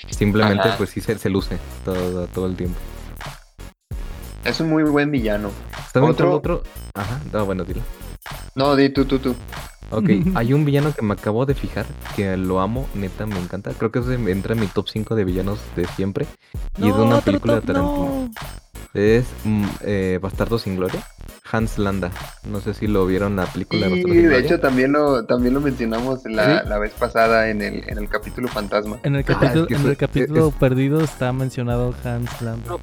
Simplemente, 0.10 0.68
Ajá. 0.68 0.78
pues 0.78 0.90
sí 0.90 1.02
se, 1.02 1.18
se 1.18 1.30
luce 1.30 1.58
todo, 1.86 2.28
todo 2.28 2.46
el 2.48 2.56
tiempo. 2.56 2.78
es 4.44 4.60
un 4.60 4.70
muy 4.70 4.84
buen 4.84 5.12
villano. 5.12 5.52
¿Saben 5.94 6.10
Otro- 6.10 6.34
otro? 6.36 6.64
Ajá, 6.94 7.20
no, 7.32 7.46
bueno, 7.46 7.64
dilo. 7.64 7.82
No, 8.56 8.76
di 8.76 8.90
tú, 8.90 9.06
tú, 9.06 9.20
tú. 9.20 9.36
Ok, 9.92 10.10
hay 10.36 10.54
un 10.54 10.66
villano 10.66 10.94
que 10.94 11.02
me 11.02 11.14
acabo 11.14 11.46
de 11.46 11.54
fijar, 11.54 11.86
que 12.16 12.36
lo 12.38 12.60
amo, 12.62 12.88
neta, 12.96 13.26
me 13.26 13.40
encanta. 13.40 13.72
Creo 13.78 13.92
que 13.92 14.00
ese 14.00 14.16
entra 14.16 14.54
en 14.54 14.62
mi 14.62 14.68
top 14.68 14.88
5 14.90 15.16
de 15.16 15.24
villanos 15.26 15.60
de 15.76 15.86
siempre. 15.88 16.26
Y 16.78 16.90
es 16.90 16.96
de 16.96 17.02
una 17.02 17.22
película 17.22 17.56
de 17.56 17.62
Tarantino. 17.62 18.30
no. 18.30 18.32
Es 18.94 19.26
mm, 19.46 19.66
eh, 19.82 20.20
Bastardo 20.22 20.58
sin 20.60 20.76
Gloria. 20.76 21.02
Hans 21.50 21.78
Landa. 21.78 22.12
No 22.50 22.60
sé 22.62 22.74
si 22.74 22.88
lo 22.88 23.06
vieron 23.06 23.36
la 23.36 23.46
película 23.46 23.88
de 23.88 23.96
sin 24.02 24.10
de 24.14 24.22
Gloria. 24.22 24.38
hecho 24.40 24.60
también 24.60 24.92
lo, 24.94 25.26
también 25.26 25.54
lo 25.54 25.60
mencionamos 25.62 26.20
la, 26.26 26.62
¿Sí? 26.62 26.68
la 26.70 26.78
vez 26.78 26.92
pasada 26.94 27.50
en 27.50 27.62
el, 27.62 27.84
en 27.90 27.98
el 27.98 28.08
capítulo 28.10 28.48
fantasma. 28.50 29.00
En 29.04 29.16
el 29.16 29.26
Ah, 29.28 29.32
es 29.32 29.38
capítulo, 29.38 29.68
que 29.68 29.74
en 29.76 29.80
eso- 29.82 29.90
el 29.90 29.98
capítulo 29.98 30.48
es- 30.50 30.54
perdido 30.56 31.02
está 31.02 31.32
mencionado 31.34 31.94
Hans 32.04 32.42
Landa. 32.42 32.76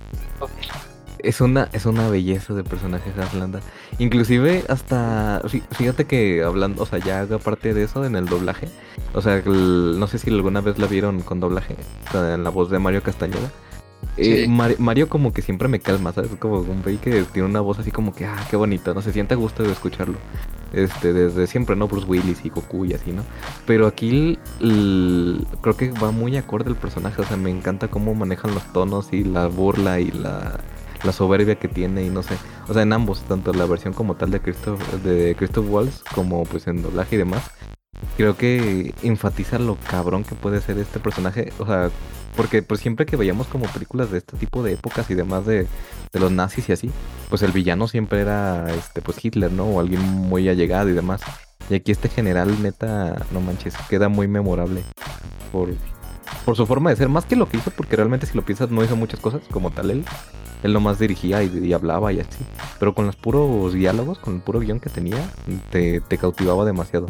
Es 1.22 1.40
una, 1.40 1.68
es 1.72 1.86
una 1.86 2.08
belleza 2.08 2.54
de 2.54 2.62
personaje 2.64 3.12
Landa. 3.38 3.60
Inclusive 3.98 4.64
hasta, 4.68 5.42
fí- 5.44 5.62
fíjate 5.72 6.04
que 6.04 6.42
hablando, 6.44 6.82
o 6.82 6.86
sea, 6.86 6.98
ya 6.98 7.20
haga 7.20 7.38
parte 7.38 7.74
de 7.74 7.84
eso 7.84 8.04
en 8.04 8.14
el 8.16 8.26
doblaje. 8.26 8.68
O 9.14 9.20
sea, 9.20 9.36
el- 9.36 9.98
no 9.98 10.06
sé 10.06 10.18
si 10.18 10.30
alguna 10.30 10.60
vez 10.60 10.78
la 10.78 10.86
vieron 10.86 11.20
con 11.22 11.40
doblaje, 11.40 11.76
o 12.08 12.12
sea, 12.12 12.34
en 12.34 12.44
la 12.44 12.50
voz 12.50 12.70
de 12.70 12.78
Mario 12.78 13.02
Castañeda. 13.02 13.50
Eh. 14.16 14.46
Mar- 14.48 14.76
Mario 14.78 15.08
como 15.08 15.32
que 15.32 15.42
siempre 15.42 15.66
me 15.68 15.80
calma, 15.80 16.12
¿sabes? 16.12 16.30
Como 16.38 16.60
un 16.60 16.82
güey 16.82 16.98
que 16.98 17.22
tiene 17.32 17.48
una 17.48 17.60
voz 17.60 17.78
así 17.80 17.90
como 17.90 18.14
que, 18.14 18.24
ah, 18.26 18.46
qué 18.48 18.56
bonito, 18.56 18.94
no 18.94 19.02
se 19.02 19.12
siente 19.12 19.34
a 19.34 19.36
gusto 19.36 19.62
de 19.64 19.72
escucharlo. 19.72 20.16
Este, 20.72 21.12
desde 21.12 21.46
siempre, 21.46 21.74
¿no? 21.76 21.88
Bruce 21.88 22.06
Willis 22.06 22.44
y 22.44 22.50
Goku 22.50 22.84
y 22.84 22.94
así, 22.94 23.10
¿no? 23.10 23.22
Pero 23.66 23.86
aquí 23.86 24.38
creo 25.62 25.76
que 25.76 25.90
va 25.92 26.10
muy 26.12 26.36
acorde 26.36 26.70
el 26.70 26.76
personaje, 26.76 27.22
o 27.22 27.24
sea, 27.24 27.36
me 27.36 27.50
encanta 27.50 27.88
cómo 27.88 28.14
manejan 28.14 28.54
los 28.54 28.64
tonos 28.72 29.12
y 29.12 29.24
la 29.24 29.46
burla 29.46 29.98
y 30.00 30.10
la, 30.10 30.60
la 31.04 31.12
soberbia 31.12 31.56
que 31.56 31.68
tiene 31.68 32.04
y 32.04 32.10
no 32.10 32.22
sé. 32.22 32.36
O 32.68 32.72
sea, 32.72 32.82
en 32.82 32.92
ambos, 32.92 33.22
tanto 33.22 33.52
la 33.52 33.66
versión 33.66 33.92
como 33.92 34.16
tal 34.16 34.30
de 34.30 34.40
Christoph, 34.40 34.80
de 35.02 35.34
Christoph 35.36 35.66
Waltz 35.68 36.02
como 36.14 36.44
pues 36.44 36.66
en 36.66 36.82
doblaje 36.82 37.16
y 37.16 37.18
demás. 37.18 37.50
Creo 38.16 38.36
que 38.36 38.94
enfatiza 39.02 39.58
lo 39.58 39.76
cabrón 39.76 40.24
que 40.24 40.34
puede 40.34 40.60
ser 40.60 40.78
este 40.78 41.00
personaje, 41.00 41.52
o 41.58 41.66
sea, 41.66 41.90
porque 42.36 42.62
pues 42.62 42.80
siempre 42.80 43.06
que 43.06 43.16
veíamos 43.16 43.48
como 43.48 43.66
películas 43.66 44.10
de 44.12 44.18
este 44.18 44.36
tipo 44.36 44.62
de 44.62 44.74
épocas 44.74 45.10
y 45.10 45.14
demás 45.14 45.44
de, 45.46 45.66
de 46.12 46.20
los 46.20 46.30
nazis 46.30 46.68
y 46.68 46.72
así, 46.72 46.90
pues 47.28 47.42
el 47.42 47.50
villano 47.50 47.88
siempre 47.88 48.20
era 48.20 48.72
este 48.72 49.02
pues 49.02 49.24
Hitler, 49.24 49.50
¿no? 49.50 49.64
O 49.64 49.80
alguien 49.80 50.00
muy 50.02 50.48
allegado 50.48 50.88
y 50.88 50.92
demás. 50.92 51.22
Y 51.70 51.74
aquí 51.74 51.92
este 51.92 52.08
general 52.08 52.62
neta, 52.62 53.16
no 53.32 53.40
manches, 53.40 53.74
queda 53.90 54.08
muy 54.08 54.28
memorable 54.28 54.82
por, 55.50 55.68
por 56.44 56.56
su 56.56 56.66
forma 56.66 56.90
de 56.90 56.96
ser, 56.96 57.08
más 57.08 57.24
que 57.24 57.36
lo 57.36 57.48
que 57.48 57.56
hizo, 57.58 57.70
porque 57.70 57.96
realmente 57.96 58.26
si 58.26 58.36
lo 58.36 58.44
piensas 58.44 58.70
no 58.70 58.82
hizo 58.82 58.96
muchas 58.96 59.20
cosas 59.20 59.42
como 59.50 59.70
tal 59.70 59.90
él. 59.90 60.04
Él 60.62 60.72
nomás 60.72 60.98
dirigía 60.98 61.42
y, 61.42 61.66
y 61.66 61.72
hablaba 61.72 62.12
y 62.12 62.20
así. 62.20 62.44
Pero 62.80 62.94
con 62.94 63.06
los 63.06 63.14
puros 63.16 63.72
diálogos, 63.72 64.18
con 64.18 64.36
el 64.36 64.40
puro 64.40 64.60
guion 64.60 64.80
que 64.80 64.90
tenía, 64.90 65.18
te, 65.70 66.00
te 66.00 66.18
cautivaba 66.18 66.64
demasiado. 66.64 67.06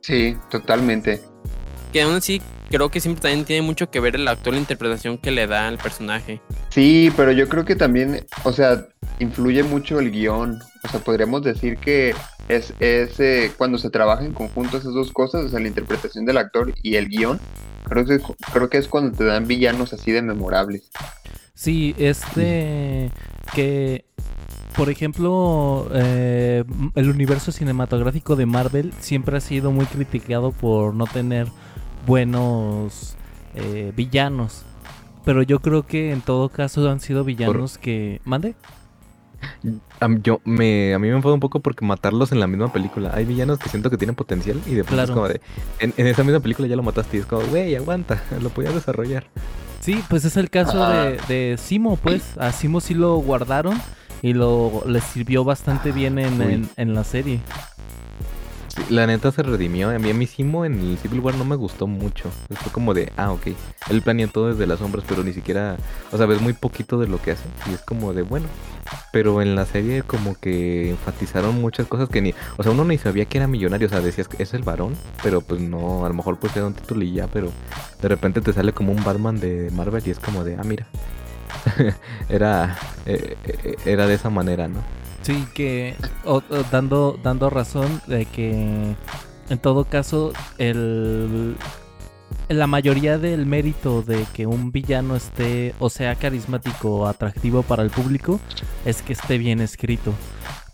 Sí, 0.00 0.36
totalmente. 0.50 1.22
Que 1.92 2.02
aún 2.02 2.16
así, 2.16 2.42
creo 2.70 2.88
que 2.88 3.00
siempre 3.00 3.22
también 3.22 3.44
tiene 3.44 3.62
mucho 3.62 3.90
que 3.90 4.00
ver 4.00 4.16
el 4.16 4.26
actor, 4.26 4.54
la 4.54 4.60
interpretación 4.60 5.18
que 5.18 5.30
le 5.30 5.46
da 5.46 5.68
al 5.68 5.78
personaje. 5.78 6.40
Sí, 6.70 7.12
pero 7.16 7.30
yo 7.32 7.48
creo 7.48 7.64
que 7.64 7.76
también, 7.76 8.26
o 8.44 8.52
sea, 8.52 8.86
influye 9.20 9.62
mucho 9.62 10.00
el 10.00 10.10
guion. 10.10 10.58
O 10.82 10.88
sea, 10.88 11.00
podríamos 11.00 11.42
decir 11.42 11.76
que 11.76 12.14
es, 12.48 12.74
es 12.80 13.20
eh, 13.20 13.52
cuando 13.56 13.78
se 13.78 13.90
trabaja 13.90 14.24
en 14.24 14.32
conjunto 14.32 14.78
esas 14.78 14.94
dos 14.94 15.12
cosas, 15.12 15.44
o 15.44 15.48
sea, 15.48 15.60
la 15.60 15.68
interpretación 15.68 16.24
del 16.24 16.38
actor 16.38 16.72
y 16.82 16.96
el 16.96 17.08
guion. 17.08 17.38
Creo 17.84 18.04
que, 18.04 18.20
creo 18.52 18.70
que 18.70 18.78
es 18.78 18.88
cuando 18.88 19.16
te 19.16 19.24
dan 19.24 19.46
villanos 19.46 19.92
así 19.92 20.12
de 20.12 20.22
memorables. 20.22 20.90
Sí, 21.54 21.94
este 21.98 23.10
que 23.54 24.04
por 24.74 24.88
ejemplo 24.88 25.88
eh, 25.92 26.64
el 26.94 27.10
universo 27.10 27.52
cinematográfico 27.52 28.36
de 28.36 28.46
Marvel 28.46 28.92
siempre 29.00 29.36
ha 29.36 29.40
sido 29.40 29.70
muy 29.70 29.86
criticado 29.86 30.52
por 30.52 30.94
no 30.94 31.06
tener 31.06 31.48
buenos 32.06 33.16
eh, 33.54 33.92
villanos. 33.94 34.64
pero 35.24 35.42
yo 35.42 35.60
creo 35.60 35.86
que 35.86 36.10
en 36.10 36.20
todo 36.20 36.48
caso 36.48 36.90
han 36.90 37.00
sido 37.00 37.22
villanos 37.22 37.78
que... 37.78 38.20
¿Mande? 38.24 38.56
A 40.00 40.08
mí, 40.08 40.20
yo 40.22 40.40
me, 40.44 40.94
a 40.94 40.98
mí 40.98 41.08
me 41.08 41.14
enfada 41.14 41.34
un 41.34 41.40
poco 41.40 41.60
porque 41.60 41.84
matarlos 41.84 42.32
en 42.32 42.40
la 42.40 42.46
misma 42.46 42.72
película. 42.72 43.12
Hay 43.14 43.24
villanos 43.24 43.58
que 43.58 43.68
siento 43.68 43.90
que 43.90 43.96
tienen 43.96 44.14
potencial 44.16 44.60
y 44.66 44.74
de 44.74 44.84
Claro. 44.84 45.04
es 45.04 45.10
como 45.10 45.28
de. 45.28 45.40
En, 45.78 45.94
en 45.96 46.06
esa 46.06 46.24
misma 46.24 46.40
película 46.40 46.66
ya 46.68 46.76
lo 46.76 46.82
mataste 46.82 47.16
y 47.18 47.20
es 47.20 47.26
como, 47.26 47.42
güey, 47.46 47.74
aguanta, 47.76 48.22
lo 48.42 48.50
podías 48.50 48.74
desarrollar. 48.74 49.24
Sí, 49.80 50.02
pues 50.08 50.24
es 50.24 50.36
el 50.36 50.48
caso 50.50 50.88
de, 50.88 51.18
de 51.28 51.56
Simo, 51.58 51.96
pues. 51.96 52.36
A 52.38 52.52
Simo 52.52 52.80
sí 52.80 52.94
lo 52.94 53.16
guardaron 53.16 53.80
y 54.22 54.32
lo 54.32 54.82
les 54.86 55.02
sirvió 55.04 55.42
bastante 55.44 55.90
bien 55.92 56.18
en- 56.18 56.68
en 56.76 56.94
la 56.94 57.02
serie. 57.04 57.40
La 58.88 59.06
neta 59.06 59.30
se 59.32 59.42
redimió. 59.42 59.90
A 59.90 59.98
mí, 59.98 60.10
a 60.10 60.14
mí 60.14 60.26
Simo 60.26 60.64
en 60.64 60.78
el 60.80 60.98
Civil 60.98 61.20
War 61.20 61.34
no 61.34 61.44
me 61.44 61.56
gustó 61.56 61.86
mucho. 61.86 62.30
Fue 62.50 62.72
como 62.72 62.94
de, 62.94 63.12
ah, 63.16 63.32
ok. 63.32 63.48
Él 63.90 64.02
planeó 64.02 64.28
todo 64.28 64.48
desde 64.48 64.66
las 64.66 64.78
sombras, 64.78 65.04
pero 65.06 65.22
ni 65.22 65.32
siquiera. 65.32 65.76
O 66.10 66.16
sea, 66.16 66.26
ves 66.26 66.40
muy 66.40 66.52
poquito 66.52 66.98
de 66.98 67.06
lo 67.06 67.20
que 67.20 67.32
hace. 67.32 67.44
Y 67.70 67.74
es 67.74 67.82
como 67.82 68.12
de, 68.14 68.22
bueno. 68.22 68.46
Pero 69.12 69.42
en 69.42 69.54
la 69.54 69.66
serie, 69.66 70.02
como 70.02 70.34
que 70.34 70.90
enfatizaron 70.90 71.60
muchas 71.60 71.86
cosas 71.86 72.08
que 72.08 72.22
ni. 72.22 72.34
O 72.56 72.62
sea, 72.62 72.72
uno 72.72 72.84
ni 72.84 72.98
sabía 72.98 73.24
que 73.26 73.38
era 73.38 73.46
millonario. 73.46 73.86
O 73.88 73.90
sea, 73.90 74.00
decías 74.00 74.28
que 74.28 74.42
es 74.42 74.54
el 74.54 74.62
varón. 74.62 74.96
Pero 75.22 75.40
pues 75.42 75.60
no, 75.60 76.04
a 76.04 76.08
lo 76.08 76.14
mejor 76.14 76.38
pues 76.38 76.56
era 76.56 76.66
un 76.66 76.74
título 76.74 77.02
y 77.04 77.12
ya. 77.12 77.28
Pero 77.28 77.52
de 78.00 78.08
repente 78.08 78.40
te 78.40 78.52
sale 78.52 78.72
como 78.72 78.92
un 78.92 79.04
Batman 79.04 79.38
de 79.40 79.70
Marvel 79.72 80.02
y 80.06 80.10
es 80.10 80.18
como 80.18 80.44
de, 80.44 80.56
ah, 80.56 80.64
mira. 80.64 80.86
era. 82.28 82.78
eh, 83.06 83.36
eh, 83.44 83.76
era 83.84 84.06
de 84.06 84.14
esa 84.14 84.30
manera, 84.30 84.68
¿no? 84.68 85.01
Sí, 85.22 85.46
que 85.54 85.96
dando, 86.70 87.18
dando 87.22 87.48
razón 87.48 88.02
de 88.06 88.26
que 88.26 88.96
en 89.48 89.58
todo 89.60 89.84
caso 89.84 90.32
el 90.58 91.56
la 92.48 92.66
mayoría 92.66 93.18
del 93.18 93.46
mérito 93.46 94.02
de 94.02 94.26
que 94.34 94.46
un 94.46 94.72
villano 94.72 95.14
esté 95.16 95.74
o 95.78 95.90
sea 95.90 96.16
carismático 96.16 96.90
o 97.00 97.06
atractivo 97.06 97.62
para 97.62 97.82
el 97.82 97.90
público 97.90 98.40
es 98.84 99.02
que 99.02 99.12
esté 99.12 99.38
bien 99.38 99.60
escrito. 99.60 100.12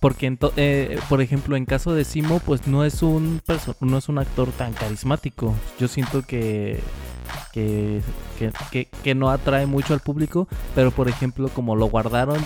Porque, 0.00 0.38
eh, 0.56 1.00
por 1.08 1.20
ejemplo, 1.20 1.56
en 1.56 1.66
caso 1.66 1.92
de 1.92 2.04
Simo, 2.04 2.38
pues 2.40 2.66
no 2.68 2.84
es 2.84 3.02
un 3.02 3.42
no 3.80 3.98
es 3.98 4.08
un 4.08 4.18
actor 4.18 4.52
tan 4.52 4.72
carismático. 4.72 5.54
Yo 5.78 5.88
siento 5.88 6.22
que 6.22 6.80
que, 7.52 8.02
que, 8.70 8.88
que- 9.02 9.14
no 9.14 9.30
atrae 9.30 9.66
mucho 9.66 9.94
al 9.94 10.00
público, 10.00 10.48
pero 10.74 10.90
por 10.92 11.08
ejemplo, 11.08 11.48
como 11.50 11.76
lo 11.76 11.86
guardaron, 11.86 12.38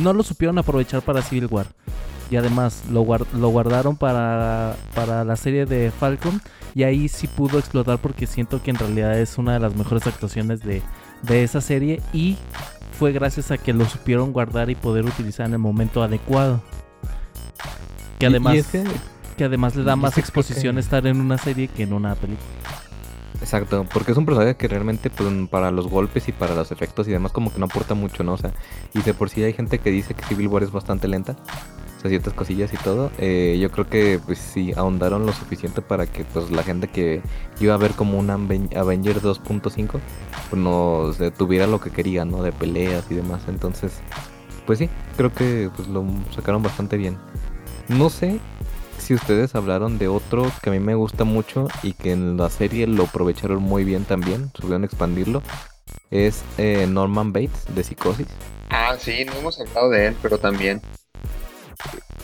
no 0.00 0.12
lo 0.12 0.22
supieron 0.22 0.58
aprovechar 0.58 1.02
para 1.02 1.22
Civil 1.22 1.46
War. 1.50 1.66
Y 2.30 2.36
además 2.36 2.82
lo, 2.90 3.02
guar- 3.04 3.26
lo 3.34 3.48
guardaron 3.48 3.96
para, 3.96 4.74
para 4.94 5.22
la 5.24 5.36
serie 5.36 5.66
de 5.66 5.90
Falcon. 5.90 6.40
Y 6.74 6.84
ahí 6.84 7.08
sí 7.08 7.26
pudo 7.26 7.58
explotar 7.58 7.98
porque 7.98 8.26
siento 8.26 8.62
que 8.62 8.70
en 8.70 8.76
realidad 8.78 9.18
es 9.18 9.36
una 9.36 9.52
de 9.52 9.58
las 9.60 9.74
mejores 9.76 10.06
actuaciones 10.06 10.60
de, 10.60 10.80
de 11.22 11.42
esa 11.42 11.60
serie. 11.60 12.00
Y 12.14 12.38
fue 12.98 13.12
gracias 13.12 13.50
a 13.50 13.58
que 13.58 13.74
lo 13.74 13.84
supieron 13.84 14.32
guardar 14.32 14.70
y 14.70 14.74
poder 14.74 15.04
utilizar 15.04 15.46
en 15.46 15.52
el 15.52 15.58
momento 15.58 16.02
adecuado. 16.02 16.62
Que 18.18 18.26
además, 18.26 18.54
que- 18.68 18.84
que 19.36 19.44
además 19.44 19.76
le 19.76 19.82
da 19.84 19.96
más 19.96 20.14
que- 20.14 20.20
exposición 20.20 20.78
estar 20.78 21.06
en 21.06 21.20
una 21.20 21.36
serie 21.36 21.68
que 21.68 21.82
en 21.82 21.92
una 21.92 22.14
película. 22.14 22.46
Exacto, 23.40 23.84
porque 23.92 24.12
es 24.12 24.18
un 24.18 24.24
personaje 24.26 24.56
que 24.56 24.68
realmente 24.68 25.10
pues, 25.10 25.28
para 25.50 25.70
los 25.70 25.88
golpes 25.88 26.28
y 26.28 26.32
para 26.32 26.54
los 26.54 26.70
efectos 26.70 27.08
y 27.08 27.10
demás 27.10 27.32
como 27.32 27.52
que 27.52 27.58
no 27.58 27.66
aporta 27.66 27.94
mucho, 27.94 28.22
¿no? 28.22 28.34
O 28.34 28.38
sea, 28.38 28.52
y 28.94 29.00
de 29.02 29.14
por 29.14 29.30
sí 29.30 29.42
hay 29.42 29.52
gente 29.52 29.78
que 29.78 29.90
dice 29.90 30.14
que 30.14 30.24
Civil 30.24 30.46
War 30.48 30.62
es 30.62 30.70
bastante 30.70 31.08
lenta, 31.08 31.32
o 31.96 32.00
sea, 32.00 32.08
ciertas 32.08 32.34
cosillas 32.34 32.72
y 32.72 32.76
todo. 32.76 33.10
eh, 33.18 33.58
yo 33.60 33.70
creo 33.72 33.88
que 33.88 34.20
pues 34.24 34.38
sí, 34.38 34.72
ahondaron 34.76 35.26
lo 35.26 35.32
suficiente 35.32 35.82
para 35.82 36.06
que 36.06 36.24
pues 36.24 36.50
la 36.50 36.62
gente 36.62 36.88
que 36.88 37.20
iba 37.58 37.74
a 37.74 37.78
ver 37.78 37.92
como 37.92 38.18
un 38.18 38.28
Aven- 38.28 38.76
Avenger 38.76 39.20
2.5 39.20 39.98
pues 40.50 40.62
no 40.62 40.98
o 40.98 41.12
sea, 41.12 41.32
tuviera 41.32 41.66
lo 41.66 41.80
que 41.80 41.90
quería, 41.90 42.24
¿no? 42.24 42.42
De 42.42 42.52
peleas 42.52 43.04
y 43.10 43.14
demás. 43.14 43.42
Entonces, 43.48 43.92
pues 44.66 44.78
sí, 44.78 44.88
creo 45.16 45.32
que 45.32 45.68
pues 45.74 45.88
lo 45.88 46.04
sacaron 46.34 46.62
bastante 46.62 46.96
bien. 46.96 47.16
No 47.88 48.10
sé 48.10 48.40
si 49.02 49.14
ustedes 49.14 49.54
hablaron 49.54 49.98
de 49.98 50.08
otro 50.08 50.50
que 50.62 50.70
a 50.70 50.72
mí 50.72 50.78
me 50.80 50.94
gusta 50.94 51.24
mucho 51.24 51.68
y 51.82 51.92
que 51.92 52.12
en 52.12 52.36
la 52.36 52.48
serie 52.50 52.86
lo 52.86 53.04
aprovecharon 53.04 53.62
muy 53.62 53.84
bien 53.84 54.04
también, 54.04 54.50
supieron 54.54 54.84
expandirlo, 54.84 55.42
es 56.10 56.42
eh, 56.58 56.86
Norman 56.88 57.32
Bates 57.32 57.66
de 57.74 57.84
Psicosis. 57.84 58.26
Ah, 58.70 58.96
sí, 58.98 59.24
no 59.26 59.32
hemos 59.34 59.60
hablado 59.60 59.90
de 59.90 60.06
él, 60.08 60.16
pero 60.22 60.38
también. 60.38 60.80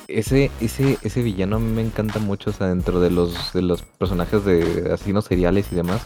Ese, 0.07 0.51
ese, 0.61 0.99
ese 1.03 1.23
villano 1.23 1.57
a 1.57 1.59
mí 1.59 1.71
me 1.71 1.83
encanta 1.83 2.19
mucho, 2.19 2.51
o 2.51 2.53
sea, 2.55 2.69
dentro 2.69 3.01
de 3.01 3.11
los, 3.11 3.53
de 3.53 3.61
los 3.63 3.83
personajes 3.83 4.45
de 4.45 4.91
asesinos 4.93 5.27
seriales 5.27 5.67
y 5.71 5.75
demás. 5.75 6.01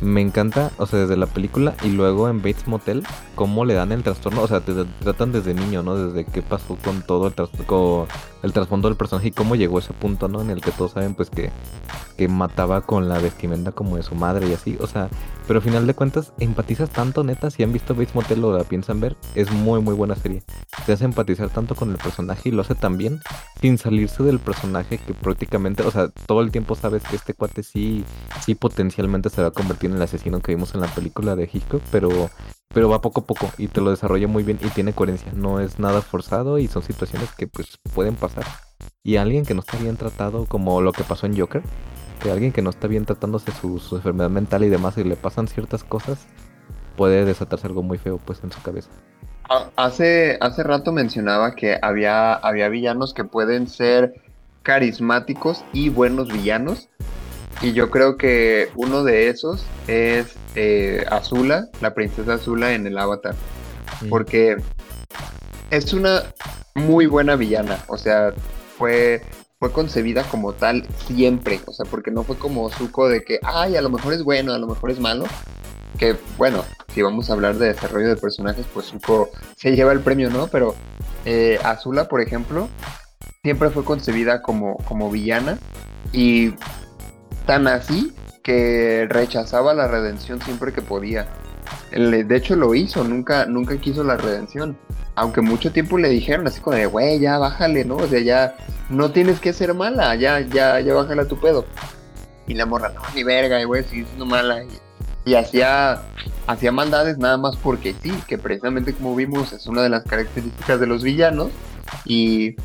Me 0.00 0.20
encanta, 0.20 0.72
o 0.76 0.86
sea, 0.86 0.98
desde 0.98 1.16
la 1.16 1.26
película 1.26 1.74
y 1.82 1.88
luego 1.88 2.28
en 2.28 2.38
Bates 2.42 2.66
Motel, 2.66 3.02
cómo 3.34 3.64
le 3.64 3.72
dan 3.72 3.92
el 3.92 4.02
trastorno, 4.02 4.42
o 4.42 4.48
sea, 4.48 4.60
te 4.60 4.72
tratan 5.00 5.32
desde 5.32 5.54
niño, 5.54 5.82
¿no? 5.82 5.96
Desde 5.96 6.30
qué 6.30 6.42
pasó 6.42 6.76
con 6.84 7.00
todo 7.02 7.28
el, 7.28 7.34
tras- 7.34 7.48
con 7.66 8.06
el 8.46 8.52
trasfondo 8.52 8.88
del 8.88 8.96
personaje 8.96 9.28
y 9.28 9.32
cómo 9.32 9.56
llegó 9.56 9.76
a 9.76 9.80
ese 9.80 9.92
punto, 9.92 10.28
¿no? 10.28 10.40
En 10.40 10.50
el 10.50 10.60
que 10.60 10.70
todos 10.70 10.92
saben, 10.92 11.14
pues, 11.14 11.30
que, 11.30 11.50
que 12.16 12.28
mataba 12.28 12.80
con 12.80 13.08
la 13.08 13.18
vestimenta 13.18 13.72
como 13.72 13.96
de 13.96 14.02
su 14.02 14.14
madre 14.14 14.48
y 14.48 14.52
así, 14.52 14.76
o 14.80 14.86
sea, 14.86 15.08
pero 15.46 15.58
al 15.58 15.62
final 15.62 15.86
de 15.86 15.94
cuentas, 15.94 16.32
empatizas 16.38 16.90
tanto, 16.90 17.22
neta, 17.22 17.50
si 17.50 17.62
han 17.62 17.72
visto 17.72 17.94
Bates 17.94 18.14
Motel 18.14 18.44
o 18.44 18.56
la 18.56 18.64
piensan 18.64 19.00
ver, 19.00 19.16
es 19.34 19.50
muy, 19.50 19.80
muy 19.80 19.94
buena 19.94 20.16
serie. 20.16 20.42
Te 20.84 20.92
hace 20.92 21.04
empatizar 21.04 21.50
tanto 21.50 21.74
con 21.74 21.90
el 21.90 21.98
personaje 21.98 22.48
y 22.48 22.52
lo 22.52 22.62
hace 22.62 22.74
tan 22.74 22.96
bien, 22.96 23.20
sin 23.60 23.78
salirse 23.78 24.22
del 24.22 24.40
personaje 24.40 24.98
que 24.98 25.14
prácticamente, 25.14 25.82
o 25.82 25.90
sea, 25.90 26.08
todo 26.08 26.40
el 26.40 26.50
tiempo 26.50 26.74
sabes 26.74 27.02
que 27.04 27.16
este 27.16 27.34
cuate 27.34 27.62
sí, 27.62 28.04
sí 28.44 28.54
potencialmente 28.54 29.30
se 29.30 29.42
va 29.42 29.48
a 29.48 29.52
convertir 29.52 29.90
en 29.90 29.96
el 29.96 30.02
asesino 30.02 30.40
que 30.40 30.54
vimos 30.54 30.74
en 30.74 30.80
la 30.80 30.88
película 30.88 31.36
de 31.36 31.48
Hitchcock, 31.52 31.82
pero, 31.90 32.30
pero 32.72 32.88
va 32.88 33.00
poco 33.00 33.22
a 33.22 33.24
poco 33.26 33.50
y 33.58 33.68
te 33.68 33.80
lo 33.80 33.90
desarrolla 33.90 34.28
muy 34.28 34.42
bien 34.42 34.58
y 34.62 34.68
tiene 34.68 34.92
coherencia. 34.92 35.32
No 35.34 35.60
es 35.60 35.78
nada 35.78 36.02
forzado 36.02 36.58
y 36.58 36.68
son 36.68 36.82
situaciones 36.82 37.30
que 37.32 37.46
pues 37.46 37.78
pueden 37.94 38.14
pasar. 38.14 38.44
Y 39.02 39.16
alguien 39.16 39.44
que 39.44 39.54
no 39.54 39.60
está 39.60 39.78
bien 39.78 39.96
tratado, 39.96 40.46
como 40.46 40.80
lo 40.80 40.92
que 40.92 41.04
pasó 41.04 41.26
en 41.26 41.38
Joker, 41.38 41.62
que 42.20 42.30
alguien 42.30 42.52
que 42.52 42.62
no 42.62 42.70
está 42.70 42.88
bien 42.88 43.04
tratándose 43.04 43.52
su, 43.52 43.78
su 43.78 43.96
enfermedad 43.96 44.30
mental 44.30 44.64
y 44.64 44.68
demás 44.68 44.98
y 44.98 45.04
le 45.04 45.16
pasan 45.16 45.48
ciertas 45.48 45.84
cosas, 45.84 46.26
puede 46.96 47.24
desatarse 47.24 47.66
algo 47.66 47.82
muy 47.82 47.98
feo 47.98 48.18
pues 48.18 48.42
en 48.42 48.50
su 48.50 48.60
cabeza. 48.62 48.90
Hace, 49.76 50.38
hace 50.40 50.62
rato 50.64 50.90
mencionaba 50.90 51.54
que 51.54 51.78
había, 51.80 52.34
había 52.34 52.68
villanos 52.68 53.14
que 53.14 53.24
pueden 53.24 53.68
ser 53.68 54.20
carismáticos 54.62 55.64
y 55.72 55.88
buenos 55.88 56.32
villanos. 56.32 56.88
Y 57.62 57.72
yo 57.72 57.90
creo 57.90 58.16
que 58.16 58.70
uno 58.74 59.02
de 59.02 59.28
esos 59.28 59.64
es 59.86 60.36
eh, 60.54 61.04
Azula, 61.10 61.68
la 61.80 61.94
princesa 61.94 62.34
Azula 62.34 62.74
en 62.74 62.86
el 62.86 62.98
Avatar. 62.98 63.34
Sí. 64.00 64.08
Porque 64.08 64.56
es 65.70 65.92
una 65.92 66.22
muy 66.74 67.06
buena 67.06 67.36
villana. 67.36 67.78
O 67.88 67.96
sea, 67.96 68.32
fue, 68.76 69.22
fue 69.58 69.72
concebida 69.72 70.22
como 70.24 70.52
tal 70.52 70.86
siempre. 71.06 71.60
O 71.66 71.72
sea, 71.72 71.86
porque 71.86 72.10
no 72.10 72.22
fue 72.24 72.36
como 72.36 72.70
Zuko 72.70 73.08
de 73.08 73.22
que, 73.22 73.40
ay, 73.42 73.76
a 73.76 73.82
lo 73.82 73.90
mejor 73.90 74.12
es 74.12 74.22
bueno, 74.22 74.52
a 74.52 74.58
lo 74.58 74.66
mejor 74.66 74.90
es 74.90 75.00
malo. 75.00 75.24
Que 75.98 76.16
bueno, 76.36 76.62
si 76.94 77.00
vamos 77.00 77.30
a 77.30 77.32
hablar 77.32 77.56
de 77.56 77.68
desarrollo 77.68 78.08
de 78.08 78.16
personajes, 78.16 78.66
pues 78.72 78.86
Zuko 78.86 79.30
se 79.56 79.74
lleva 79.74 79.92
el 79.92 80.00
premio, 80.00 80.28
¿no? 80.28 80.48
Pero 80.48 80.74
eh, 81.24 81.58
Azula, 81.64 82.06
por 82.06 82.20
ejemplo, 82.20 82.68
siempre 83.42 83.70
fue 83.70 83.84
concebida 83.84 84.42
como, 84.42 84.76
como 84.84 85.10
villana. 85.10 85.58
Y 86.12 86.52
tan 87.46 87.66
así 87.68 88.12
que 88.42 89.06
rechazaba 89.08 89.74
la 89.74 89.88
redención 89.88 90.40
siempre 90.40 90.72
que 90.72 90.82
podía. 90.82 91.26
De 91.90 92.36
hecho 92.36 92.54
lo 92.54 92.74
hizo, 92.74 93.02
nunca, 93.04 93.46
nunca 93.46 93.76
quiso 93.78 94.04
la 94.04 94.16
redención. 94.16 94.76
Aunque 95.14 95.40
mucho 95.40 95.72
tiempo 95.72 95.98
le 95.98 96.10
dijeron 96.10 96.46
así 96.46 96.60
como 96.60 96.76
de, 96.76 96.86
güey, 96.86 97.18
ya 97.18 97.38
bájale, 97.38 97.84
¿no? 97.84 97.96
O 97.96 98.06
sea, 98.06 98.20
ya 98.20 98.56
no 98.90 99.10
tienes 99.10 99.40
que 99.40 99.52
ser 99.52 99.72
mala, 99.72 100.14
ya, 100.14 100.40
ya, 100.40 100.78
ya 100.80 100.94
bájale 100.94 101.22
a 101.22 101.28
tu 101.28 101.40
pedo. 101.40 101.64
Y 102.46 102.54
la 102.54 102.66
morra, 102.66 102.90
no, 102.90 103.00
ni 103.14 103.24
verga, 103.24 103.62
güey, 103.64 103.82
sigue 103.84 104.04
siendo 104.04 104.26
mala. 104.26 104.62
Y, 104.62 104.68
y 105.24 105.34
hacía, 105.34 106.02
hacía 106.46 106.70
maldades 106.70 107.18
nada 107.18 107.38
más 107.38 107.56
porque 107.56 107.94
sí, 108.02 108.12
que 108.28 108.36
precisamente 108.38 108.92
como 108.92 109.16
vimos 109.16 109.52
es 109.52 109.66
una 109.66 109.82
de 109.82 109.88
las 109.88 110.04
características 110.04 110.78
de 110.78 110.86
los 110.86 111.02
villanos. 111.02 111.50
Y 112.04 112.56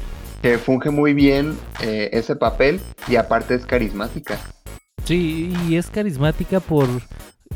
que 0.42 0.58
funge 0.58 0.90
muy 0.90 1.14
bien 1.14 1.58
eh, 1.82 2.10
ese 2.14 2.36
papel 2.36 2.82
y 3.08 3.16
aparte 3.16 3.56
es 3.56 3.66
carismática. 3.66 4.40
Sí, 5.12 5.54
y 5.68 5.76
es 5.76 5.88
carismática 5.88 6.62
por, 6.62 6.88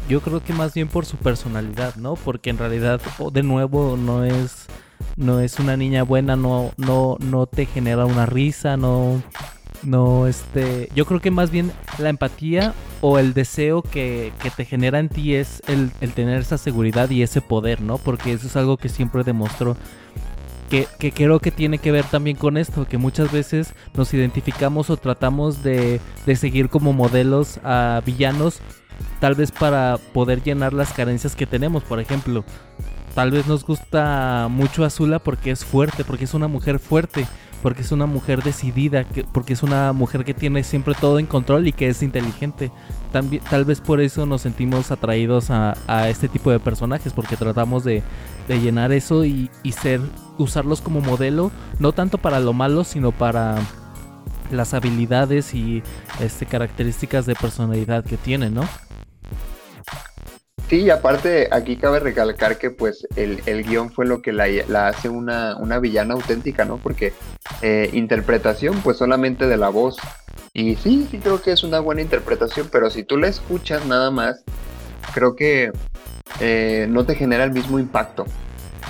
yo 0.10 0.20
creo 0.20 0.44
que 0.44 0.52
más 0.52 0.74
bien 0.74 0.90
por 0.90 1.06
su 1.06 1.16
personalidad, 1.16 1.96
¿no? 1.96 2.16
Porque 2.16 2.50
en 2.50 2.58
realidad, 2.58 3.00
o 3.18 3.32
de 3.32 3.44
nuevo, 3.44 3.96
no 3.96 4.26
es, 4.26 4.66
no 5.16 5.40
es 5.40 5.58
una 5.58 5.78
niña 5.78 6.04
buena, 6.04 6.36
no, 6.36 6.74
no, 6.76 7.16
no 7.22 7.46
te 7.46 7.66
genera 7.66 8.06
una 8.06 8.26
risa, 8.26 8.76
no, 8.76 9.24
no, 9.84 10.28
este, 10.28 10.90
yo 10.96 11.06
creo 11.06 11.22
que 11.22 11.32
más 11.32 11.50
bien 11.50 11.72
la 11.98 12.10
empatía 12.10 12.74
o 13.00 13.20
el 13.20 13.34
deseo 13.34 13.84
que, 13.84 14.34
que 14.42 14.50
te 14.50 14.66
genera 14.66 15.00
en 15.00 15.08
ti 15.08 15.36
es 15.36 15.64
el, 15.70 15.92
el 16.02 16.12
tener 16.12 16.42
esa 16.42 16.58
seguridad 16.58 17.10
y 17.10 17.24
ese 17.24 17.40
poder, 17.40 17.80
¿no? 17.80 18.00
Porque 18.00 18.34
eso 18.34 18.48
es 18.48 18.58
algo 18.58 18.76
que 18.76 18.90
siempre 18.90 19.24
demostró 19.24 19.78
que, 20.70 20.88
creo 21.12 21.40
que 21.40 21.52
tiene 21.52 21.78
que 21.78 21.92
ver 21.92 22.06
también 22.06 22.38
con 22.38 22.58
esto, 22.58 22.88
que 22.88 22.98
muchas 22.98 23.32
veces 23.32 23.74
nos 23.94 24.14
identificamos 24.14 24.90
o 24.90 24.98
tratamos 24.98 25.64
de, 25.64 26.00
de 26.26 26.36
seguir 26.36 26.70
como 26.70 26.94
modelos 26.94 27.60
a 27.64 28.02
villanos 28.06 28.62
tal 29.20 29.36
vez 29.36 29.52
para 29.52 29.98
poder 30.14 30.44
llenar 30.44 30.74
las 30.74 30.94
carencias 30.94 31.36
que 31.36 31.46
tenemos. 31.46 31.84
Por 31.84 32.00
ejemplo, 32.00 32.44
tal 33.14 33.32
vez 33.32 33.48
nos 33.48 33.66
gusta 33.66 34.48
mucho 34.50 34.84
Azula 34.86 35.20
porque 35.20 35.52
es 35.52 35.66
fuerte, 35.66 36.04
porque 36.04 36.26
es 36.26 36.34
una 36.34 36.48
mujer 36.48 36.80
fuerte, 36.80 37.28
porque 37.66 37.82
es 37.82 37.92
una 37.92 38.06
mujer 38.06 38.44
decidida, 38.44 39.06
que, 39.06 39.24
porque 39.24 39.54
es 39.54 39.64
una 39.64 39.92
mujer 39.92 40.24
que 40.24 40.36
tiene 40.36 40.64
siempre 40.64 40.94
todo 40.94 41.18
en 41.18 41.26
control 41.26 41.68
y 41.68 41.74
que 41.74 41.88
es 41.88 42.04
inteligente. 42.04 42.72
También, 43.12 43.42
tal 43.50 43.66
vez 43.66 43.82
por 43.82 44.02
eso 44.02 44.28
nos 44.28 44.44
sentimos 44.44 44.92
atraídos 44.92 45.50
a, 45.50 45.74
este 46.08 46.30
tipo 46.30 46.52
de 46.52 46.60
personajes, 46.60 47.12
porque 47.12 47.36
tratamos 47.36 47.84
de, 47.84 48.04
llenar 48.48 48.92
eso 48.92 49.26
y, 49.26 49.50
y 49.64 49.72
ser, 49.72 50.00
usarlos 50.38 50.80
como 50.80 51.02
modelo, 51.02 51.52
no 51.80 51.92
tanto 51.92 52.20
para 52.20 52.40
lo 52.40 52.54
malo, 52.54 52.84
sino 52.84 53.12
para 53.12 53.56
las 54.52 54.76
habilidades 54.76 55.56
y 55.56 55.82
este, 56.20 56.46
características 56.46 57.26
de 57.26 57.34
personalidad 57.34 58.06
que 58.06 58.18
tiene, 58.18 58.52
¿no? 58.52 58.62
Sí, 60.70 60.78
y 60.78 60.90
aparte 60.90 61.48
aquí 61.52 61.78
cabe 61.78 62.00
recalcar 62.00 62.58
que 62.58 62.72
pues 62.72 63.08
el, 63.16 63.42
el 63.46 63.64
guion 63.64 63.92
fue 63.92 64.08
lo 64.08 64.22
que 64.22 64.34
la, 64.34 64.48
la 64.68 64.88
hace 64.88 65.10
una, 65.10 65.56
una, 65.58 65.78
villana 65.78 66.16
auténtica, 66.16 66.66
¿no? 66.66 66.78
Porque 66.78 67.14
eh, 67.62 67.90
interpretación 67.94 68.82
pues 68.82 68.98
solamente 68.98 69.46
de 69.46 69.58
la 69.58 69.70
voz. 69.70 69.98
Y 70.54 70.76
sí, 70.76 71.08
sí 71.12 71.20
creo 71.20 71.42
que 71.42 71.52
es 71.52 71.64
una 71.64 71.80
buena 71.80 72.02
interpretación, 72.02 72.70
pero 72.72 72.90
si 72.90 73.04
tú 73.04 73.18
la 73.18 73.28
escuchas 73.28 73.86
nada 73.86 74.10
más, 74.10 74.44
creo 75.14 75.36
que 75.36 75.72
eh, 76.40 76.88
no 76.90 77.06
te 77.06 77.14
genera 77.14 77.44
el 77.44 77.52
mismo 77.52 77.78
impacto, 77.78 78.26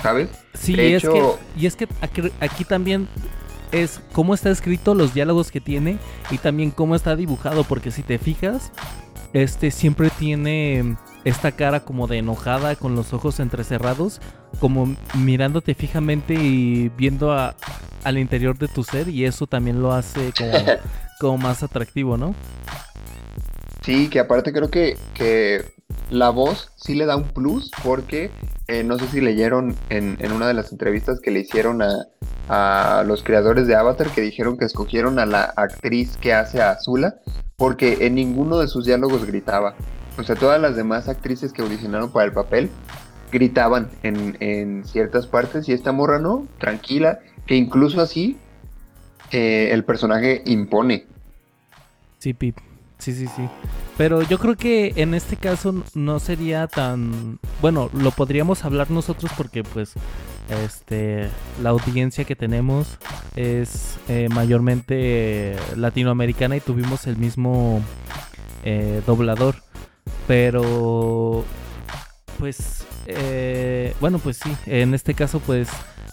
¿sabes? 0.02 0.30
Sí, 0.54 0.74
de 0.74 0.96
es 0.96 1.04
hecho... 1.04 1.12
que, 1.12 1.60
y 1.60 1.66
es 1.66 1.76
que 1.76 1.88
aquí, 2.00 2.22
aquí 2.40 2.64
también 2.64 3.06
es 3.70 4.00
cómo 4.12 4.32
está 4.32 4.50
escrito, 4.50 4.94
los 4.94 5.12
diálogos 5.12 5.50
que 5.50 5.60
tiene 5.60 5.98
y 6.30 6.38
también 6.38 6.70
cómo 6.70 6.94
está 6.94 7.16
dibujado, 7.16 7.64
porque 7.64 7.90
si 7.90 8.02
te 8.02 8.18
fijas, 8.18 8.72
este 9.34 9.70
siempre 9.70 10.08
tiene 10.08 10.96
esta 11.26 11.50
cara 11.50 11.80
como 11.80 12.06
de 12.06 12.18
enojada 12.18 12.76
con 12.76 12.94
los 12.94 13.12
ojos 13.12 13.40
entrecerrados, 13.40 14.20
como 14.60 14.94
mirándote 15.18 15.74
fijamente 15.74 16.34
y 16.34 16.88
viendo 16.90 17.32
a, 17.32 17.56
al 18.04 18.16
interior 18.16 18.56
de 18.56 18.68
tu 18.68 18.84
ser 18.84 19.08
y 19.08 19.24
eso 19.24 19.48
también 19.48 19.82
lo 19.82 19.92
hace 19.92 20.32
como, 20.38 20.52
como 21.20 21.38
más 21.38 21.64
atractivo, 21.64 22.16
¿no? 22.16 22.32
Sí, 23.82 24.08
que 24.08 24.20
aparte 24.20 24.52
creo 24.52 24.70
que, 24.70 24.96
que 25.14 25.64
la 26.10 26.30
voz 26.30 26.70
sí 26.76 26.94
le 26.94 27.06
da 27.06 27.16
un 27.16 27.24
plus 27.24 27.72
porque 27.82 28.30
eh, 28.68 28.84
no 28.84 28.96
sé 28.96 29.08
si 29.08 29.20
leyeron 29.20 29.74
en, 29.88 30.16
en, 30.20 30.30
una 30.30 30.46
de 30.46 30.54
las 30.54 30.70
entrevistas 30.70 31.18
que 31.20 31.32
le 31.32 31.40
hicieron 31.40 31.82
a, 31.82 32.06
a, 32.48 33.02
los 33.02 33.24
creadores 33.24 33.66
de 33.66 33.74
Avatar 33.74 34.10
que 34.10 34.20
dijeron 34.20 34.56
que 34.56 34.64
escogieron 34.64 35.18
a 35.18 35.26
la 35.26 35.42
actriz 35.56 36.16
que 36.18 36.32
hace 36.32 36.62
a 36.62 36.70
Azula 36.70 37.16
porque 37.56 38.06
en 38.06 38.14
ninguno 38.14 38.58
de 38.58 38.68
sus 38.68 38.84
diálogos 38.84 39.24
gritaba. 39.24 39.74
O 40.18 40.22
sea, 40.22 40.36
todas 40.36 40.60
las 40.60 40.76
demás 40.76 41.08
actrices 41.08 41.52
que 41.52 41.62
audicionaron 41.62 42.10
para 42.10 42.26
el 42.26 42.32
papel 42.32 42.70
gritaban 43.32 43.90
en, 44.02 44.36
en 44.40 44.84
ciertas 44.84 45.26
partes 45.26 45.68
y 45.68 45.72
esta 45.72 45.92
morra 45.92 46.18
no, 46.18 46.46
tranquila, 46.58 47.20
que 47.46 47.56
incluso 47.56 48.00
así 48.00 48.36
eh, 49.30 49.70
el 49.72 49.84
personaje 49.84 50.42
impone. 50.46 51.06
Sí, 52.18 52.32
Pip. 52.32 52.56
Sí, 52.98 53.12
sí, 53.12 53.26
sí. 53.26 53.48
Pero 53.98 54.22
yo 54.22 54.38
creo 54.38 54.56
que 54.56 54.92
en 54.96 55.14
este 55.14 55.36
caso 55.36 55.84
no 55.94 56.18
sería 56.18 56.66
tan... 56.66 57.38
Bueno, 57.60 57.90
lo 57.92 58.10
podríamos 58.10 58.64
hablar 58.64 58.90
nosotros 58.90 59.30
porque 59.36 59.62
pues 59.64 59.94
este 60.64 61.28
la 61.62 61.70
audiencia 61.70 62.24
que 62.24 62.36
tenemos 62.36 62.98
es 63.34 63.98
eh, 64.08 64.28
mayormente 64.30 65.56
latinoamericana 65.76 66.56
y 66.56 66.60
tuvimos 66.60 67.06
el 67.06 67.16
mismo 67.16 67.82
eh, 68.64 69.02
doblador. 69.06 69.56
Pero 70.26 71.44
pues 72.38 72.84
eh, 73.06 73.94
bueno, 74.00 74.18
pues 74.18 74.38
sí, 74.38 74.54
en 74.66 74.94
este 74.94 75.14
caso 75.14 75.40
pues 75.40 75.68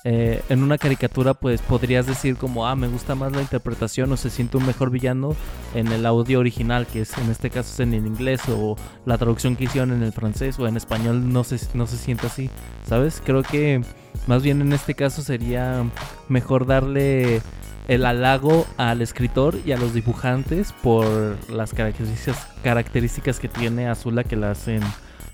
eh, 0.06 0.42
en 0.50 0.62
una 0.64 0.78
caricatura 0.78 1.34
pues 1.34 1.62
podrías 1.62 2.06
decir 2.06 2.36
como, 2.36 2.68
ah, 2.68 2.76
me 2.76 2.88
gusta 2.88 3.16
más 3.16 3.32
la 3.32 3.42
interpretación 3.42 4.12
o 4.12 4.18
se 4.18 4.30
siente 4.30 4.58
un 4.58 4.66
mejor 4.66 4.90
villano 4.90 5.36
en 5.74 5.88
el 5.88 6.06
audio 6.06 6.40
original, 6.40 6.86
que 6.88 7.02
es 7.02 7.18
en 7.18 7.30
este 7.30 7.50
caso 7.50 7.72
es 7.74 7.80
en 7.80 7.94
el 7.94 8.06
inglés 8.06 8.42
o 8.50 8.76
la 9.06 9.18
traducción 9.18 9.56
que 9.56 9.64
hicieron 9.64 9.92
en 9.92 10.04
el 10.04 10.12
francés 10.12 10.60
o 10.60 10.68
en 10.68 10.78
español 10.78 11.32
no 11.32 11.44
se, 11.44 11.58
no 11.74 11.88
se 11.88 11.98
siente 11.98 12.28
así, 12.28 12.50
¿sabes? 12.86 13.22
Creo 13.26 13.44
que 13.44 13.82
más 14.28 14.44
bien 14.44 14.62
en 14.62 14.74
este 14.74 14.94
caso 14.94 15.22
sería 15.22 15.84
mejor 16.28 16.66
darle 16.66 17.42
el 17.88 18.06
halago 18.06 18.66
al 18.78 19.02
escritor 19.02 19.60
y 19.66 19.72
a 19.72 19.78
los 19.78 19.94
dibujantes 19.94 20.74
por 20.84 21.38
las 21.50 21.74
características, 21.74 22.48
características 22.64 23.40
que 23.40 23.48
tiene 23.48 23.88
Azula 23.88 24.24
que 24.24 24.36
la 24.36 24.52
hacen 24.52 24.82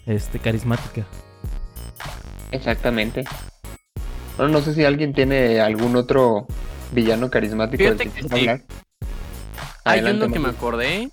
este, 0.06 0.40
carismática. 0.40 1.06
Exactamente. 2.52 3.26
Bueno, 4.38 4.54
no 4.54 4.62
sé 4.62 4.74
si 4.74 4.84
alguien 4.86 5.14
tiene 5.14 5.60
algún 5.60 5.96
otro 5.96 6.48
villano 6.92 7.30
carismático 7.30 7.84
Fíjate 7.84 8.06
del 8.06 8.14
que, 8.14 8.22
que 8.22 8.28
sí. 8.28 8.36
hablar. 8.36 8.62
Hay 9.84 10.00
Adelante, 10.00 10.26
uno 10.26 10.34
que 10.34 10.40
me 10.40 10.50
acordé. 10.50 11.10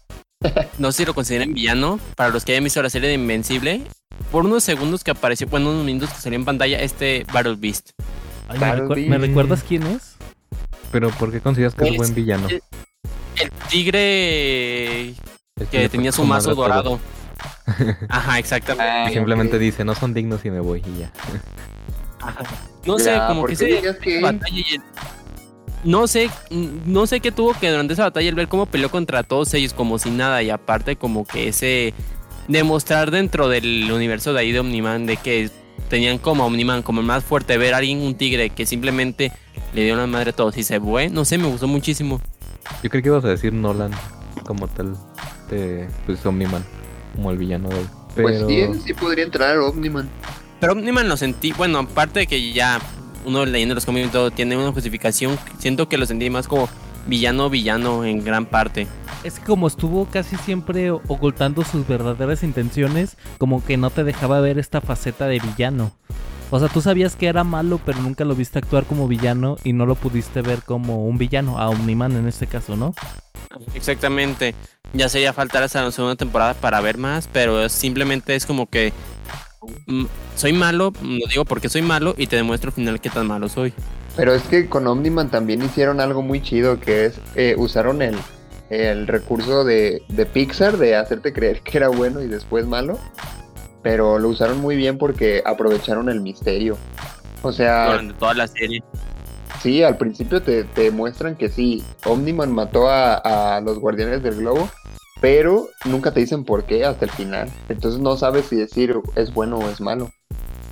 No 0.78 0.93
sé 0.93 0.99
si 0.99 1.05
lo 1.07 1.14
consideran 1.14 1.55
villano. 1.55 1.99
Para 2.14 2.30
los 2.30 2.45
que 2.45 2.53
hayan 2.53 2.64
visto 2.64 2.82
la 2.82 2.91
serie 2.91 3.09
de 3.09 3.14
Invencible. 3.14 3.82
Por 4.30 4.45
unos 4.45 4.64
segundos 4.64 5.03
que 5.03 5.11
apareció, 5.11 5.47
bueno, 5.49 5.70
unos 5.70 5.84
minutos 5.84 6.11
que 6.11 6.20
salió 6.20 6.39
en 6.39 6.45
pantalla, 6.45 6.80
este 6.80 7.26
Battle 7.32 7.57
Beast. 7.57 7.91
Ay, 8.49 8.59
¿me, 8.59 8.72
recu 8.76 8.95
¿me, 8.95 9.18
recuerdas 9.18 9.64
quién 9.66 9.82
es? 9.84 10.15
Pero 10.97 11.11
¿por 11.11 11.30
qué 11.30 11.42
consideras 11.42 11.74
que 11.74 11.84
es, 11.84 11.90
es 11.90 11.97
buen 11.99 12.14
villano? 12.14 12.49
El, 12.49 12.62
el 13.38 13.51
tigre 13.68 15.09
es 15.11 15.16
que, 15.70 15.90
tenía 15.90 16.11
su 16.11 16.24
mazo 16.24 16.55
dorado. 16.55 16.99
Ajá, 18.09 18.38
exactamente. 18.38 18.90
Ah, 18.90 19.11
simplemente 19.12 19.57
okay. 19.57 19.66
dice, 19.66 19.84
no 19.84 19.94
son 19.94 20.14
dignos 20.14 20.42
y 20.47 20.51
me 20.51 20.61
voy 20.61 20.82
y 20.86 21.01
ya. 21.01 21.12
Ajá. 22.22 22.44
No 22.86 22.99
sé, 22.99 23.11
ya, 23.11 23.26
como 23.26 23.44
que 23.44 23.57
se 23.57 23.82
que... 24.01 24.22
batalla 24.22 24.57
y 24.57 24.74
el... 24.76 24.82
No 25.84 26.07
sé, 26.07 26.30
no 26.51 27.07
sé 27.07 27.20
qué 27.20 27.30
tuvo 27.30 27.53
que 27.53 27.68
durante 27.68 27.92
esa 27.92 28.05
batalla 28.05 28.30
el 28.30 28.34
ver 28.34 28.49
cómo 28.49 28.64
peleó 28.64 28.90
contra 28.90 29.22
todos 29.22 29.53
ellos 29.53 29.74
como 29.74 29.99
si 29.99 30.09
nada 30.09 30.42
y 30.42 30.49
aparte 30.49 30.97
como 30.97 31.26
que 31.26 31.49
ese 31.49 31.92
demostrar 32.49 33.11
dentro 33.11 33.51
del 33.51 33.92
universo 33.92 34.32
de 34.32 34.40
ahí 34.40 34.51
de 34.51 34.61
Omniman 34.61 35.05
de 35.05 35.18
que 35.18 35.51
tenían 35.90 36.16
como 36.16 36.47
Omniman 36.47 36.80
como 36.80 37.03
el 37.03 37.07
más 37.07 37.22
fuerte 37.22 37.59
ver 37.59 37.74
a 37.74 37.76
alguien 37.76 38.01
un 38.01 38.14
tigre 38.14 38.49
que 38.49 38.64
simplemente 38.64 39.30
le 39.76 39.84
dio 39.84 39.94
la 39.94 40.06
madre 40.06 40.30
a 40.30 40.32
todos 40.32 40.56
y 40.56 40.62
se 40.62 40.80
fue, 40.80 41.10
no 41.10 41.26
sé, 41.26 41.36
me 41.36 41.46
gustó 41.46 41.68
muchísimo. 41.68 42.18
Yo 42.82 42.88
creo 42.88 43.02
que 43.02 43.08
ibas 43.10 43.24
a 43.26 43.28
decir 43.28 43.52
Nolan 43.52 43.90
como 44.46 44.68
tal 44.68 44.96
de 45.50 45.86
pues 46.06 46.24
Omniman, 46.24 46.64
como 47.14 47.30
el 47.30 47.36
villano 47.36 47.68
de 47.68 47.80
él. 47.80 47.86
Pero... 48.14 48.28
Pues 48.28 48.46
sí, 48.48 48.82
sí 48.86 48.94
podría 48.94 49.24
entrar 49.24 49.58
Omniman. 49.58 50.08
Pero 50.60 50.72
Omniman 50.72 51.10
lo 51.10 51.18
sentí, 51.18 51.52
bueno, 51.52 51.80
aparte 51.80 52.20
de 52.20 52.26
que 52.26 52.54
ya 52.54 52.80
uno 53.26 53.44
leyendo 53.44 53.74
los 53.74 53.84
cómics 53.84 54.08
y 54.08 54.10
todo 54.10 54.30
tiene 54.30 54.56
una 54.56 54.72
justificación, 54.72 55.38
siento 55.58 55.90
que 55.90 55.98
lo 55.98 56.06
sentí 56.06 56.30
más 56.30 56.48
como 56.48 56.70
villano 57.06 57.50
villano 57.50 58.06
en 58.06 58.24
gran 58.24 58.46
parte. 58.46 58.86
Es 59.24 59.38
que 59.38 59.44
como 59.44 59.66
estuvo 59.66 60.06
casi 60.06 60.36
siempre 60.36 60.90
ocultando 60.90 61.64
sus 61.64 61.86
verdaderas 61.86 62.42
intenciones, 62.42 63.18
como 63.36 63.62
que 63.62 63.76
no 63.76 63.90
te 63.90 64.04
dejaba 64.04 64.40
ver 64.40 64.58
esta 64.58 64.80
faceta 64.80 65.26
de 65.26 65.38
villano. 65.38 65.92
O 66.51 66.61
sea, 66.61 66.68
tú 66.68 66.80
sabías 66.80 67.16
que 67.16 67.26
era 67.26 67.42
malo, 67.42 67.80
pero 67.84 67.99
nunca 68.01 68.24
lo 68.24 68.34
viste 68.34 68.59
actuar 68.59 68.84
como 68.84 69.09
villano 69.09 69.57
y 69.64 69.72
no 69.72 69.84
lo 69.84 69.97
pudiste 69.97 70.42
ver 70.42 70.62
como 70.62 71.07
un 71.07 71.18
villano, 71.18 71.59
a 71.59 71.68
Omniman 71.68 72.12
en 72.12 72.28
este 72.28 72.47
caso, 72.47 72.76
¿no? 72.76 72.94
Exactamente. 73.74 74.55
Ya 74.92 75.09
sería 75.09 75.32
faltar 75.32 75.64
hasta 75.64 75.82
la 75.82 75.90
segunda 75.90 76.14
temporada 76.14 76.55
para 76.55 76.80
ver 76.80 76.99
más, 76.99 77.28
pero 77.32 77.68
simplemente 77.68 78.36
es 78.36 78.47
como 78.47 78.70
que 78.70 78.92
mm, 79.86 80.05
soy 80.36 80.53
malo, 80.53 80.92
lo 81.03 81.26
digo 81.26 81.44
porque 81.44 81.68
soy 81.68 81.82
malo 81.82 82.14
y 82.16 82.28
te 82.28 82.36
demuestro 82.36 82.68
al 82.68 82.74
final 82.74 83.01
qué 83.01 83.11
tan 83.11 83.26
malo 83.26 83.49
soy. 83.49 83.72
Pero 84.16 84.32
es 84.32 84.42
que 84.44 84.68
con 84.68 84.86
Omniman 84.86 85.30
también 85.30 85.62
hicieron 85.62 86.01
algo 86.01 86.22
muy 86.22 86.40
chido, 86.40 86.80
que 86.80 87.07
es, 87.07 87.20
eh, 87.34 87.55
usaron 87.59 88.01
el, 88.01 88.16
el 88.70 89.07
recurso 89.07 89.64
de, 89.64 90.03
de, 90.09 90.26
Pixar 90.26 90.78
de 90.78 90.97
hacerte 90.97 91.32
creer 91.32 91.61
que 91.61 91.76
era 91.76 91.88
bueno 91.88 92.22
y 92.22 92.28
después 92.28 92.66
malo, 92.66 92.99
pero 93.87 94.18
lo 94.18 94.30
usaron 94.30 94.61
muy 94.61 94.74
bien 94.74 94.99
porque 94.99 95.45
aprovecharon 95.47 96.09
el 96.09 96.20
misterio. 96.20 96.76
O 97.43 97.53
sea... 97.53 97.93
Durante 97.93 98.14
toda 98.14 98.34
la 98.34 98.49
serie. 98.49 98.82
Sí, 99.62 99.84
al 99.84 99.97
principio 99.97 100.43
te, 100.43 100.64
te 100.64 100.91
muestran 100.91 101.37
que 101.37 101.49
sí, 101.49 101.84
Omniman 102.05 102.51
mató 102.51 102.89
a, 102.89 103.14
a 103.55 103.61
los 103.61 103.78
guardianes 103.78 104.24
del 104.24 104.39
globo, 104.39 104.68
pero 105.20 105.68
nunca 105.84 106.12
te 106.12 106.18
dicen 106.18 106.45
por 106.45 106.64
qué 106.64 106.84
hasta 106.84 107.05
el 107.05 107.12
final. 107.12 107.49
Entonces 107.68 108.01
no 108.01 108.16
sabes 108.16 108.47
si 108.47 108.57
decir 108.57 108.93
es 109.14 109.32
bueno 109.32 109.59
o 109.59 109.70
es 109.70 109.80
malo. 109.80 110.11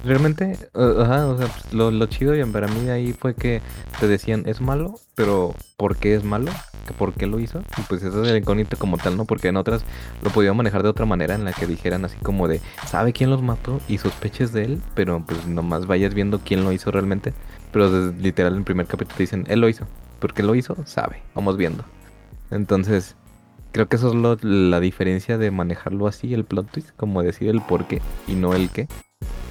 Realmente, 0.05 0.59
uh, 0.75 1.01
ajá, 1.01 1.27
o 1.29 1.39
sea, 1.39 1.47
pues, 1.47 1.73
lo, 1.73 1.91
lo, 1.91 2.05
chido 2.07 2.37
y 2.37 2.45
para 2.45 2.69
mí 2.69 2.91
ahí 2.91 3.15
fue 3.15 3.35
que 3.35 3.63
te 3.99 4.07
decían 4.07 4.43
es 4.47 4.61
malo, 4.61 4.97
pero 5.15 5.55
¿por 5.79 5.97
qué 5.97 6.15
es 6.15 6.25
malo? 6.25 6.53
¿Por 6.99 7.15
qué 7.15 7.27
lo 7.27 7.41
hizo? 7.41 7.61
Y 7.79 7.83
pues 7.89 8.03
eso 8.03 8.23
es 8.23 8.29
el 8.29 8.37
incógnito 8.37 8.77
como 8.77 8.99
tal, 8.99 9.17
¿no? 9.17 9.25
Porque 9.25 9.49
en 9.49 9.57
otras 9.57 9.83
lo 10.23 10.29
podían 10.29 10.57
manejar 10.59 10.83
de 10.83 10.91
otra 10.91 11.07
manera 11.07 11.35
en 11.35 11.45
la 11.45 11.55
que 11.55 11.67
dijeran 11.67 12.05
así 12.05 12.19
como 12.19 12.49
de, 12.49 12.61
¿sabe 12.87 13.15
quién 13.15 13.31
los 13.31 13.41
mató? 13.41 13.81
Y 13.89 13.97
sospeches 13.97 14.53
de 14.53 14.65
él, 14.65 14.83
pero 14.95 15.25
pues 15.27 15.47
nomás 15.47 15.87
vayas 15.87 16.13
viendo 16.13 16.39
quién 16.41 16.65
lo 16.65 16.73
hizo 16.73 16.91
realmente. 16.91 17.33
Pero 17.73 17.91
desde, 17.91 18.21
literal 18.21 18.53
en 18.53 18.59
el 18.59 18.65
primer 18.65 18.87
capítulo 18.87 19.17
te 19.17 19.23
dicen, 19.23 19.45
él 19.49 19.61
lo 19.61 19.71
hizo. 19.71 19.87
¿Por 20.19 20.35
qué 20.35 20.43
lo 20.43 20.55
hizo? 20.55 20.77
Sabe, 20.85 21.23
vamos 21.35 21.57
viendo. 21.57 21.83
Entonces, 22.51 23.17
creo 23.73 23.89
que 23.89 23.97
eso 23.97 24.09
es 24.09 24.15
lo- 24.15 24.37
la 24.43 24.81
diferencia 24.81 25.39
de 25.39 25.51
manejarlo 25.51 26.07
así, 26.07 26.35
el 26.35 26.45
plot 26.45 26.71
twist, 26.71 26.91
como 26.97 27.23
decir 27.23 27.49
el 27.49 27.63
por 27.63 27.87
qué 27.87 28.03
y 28.27 28.35
no 28.35 28.55
el 28.55 28.71
qué. 28.71 28.89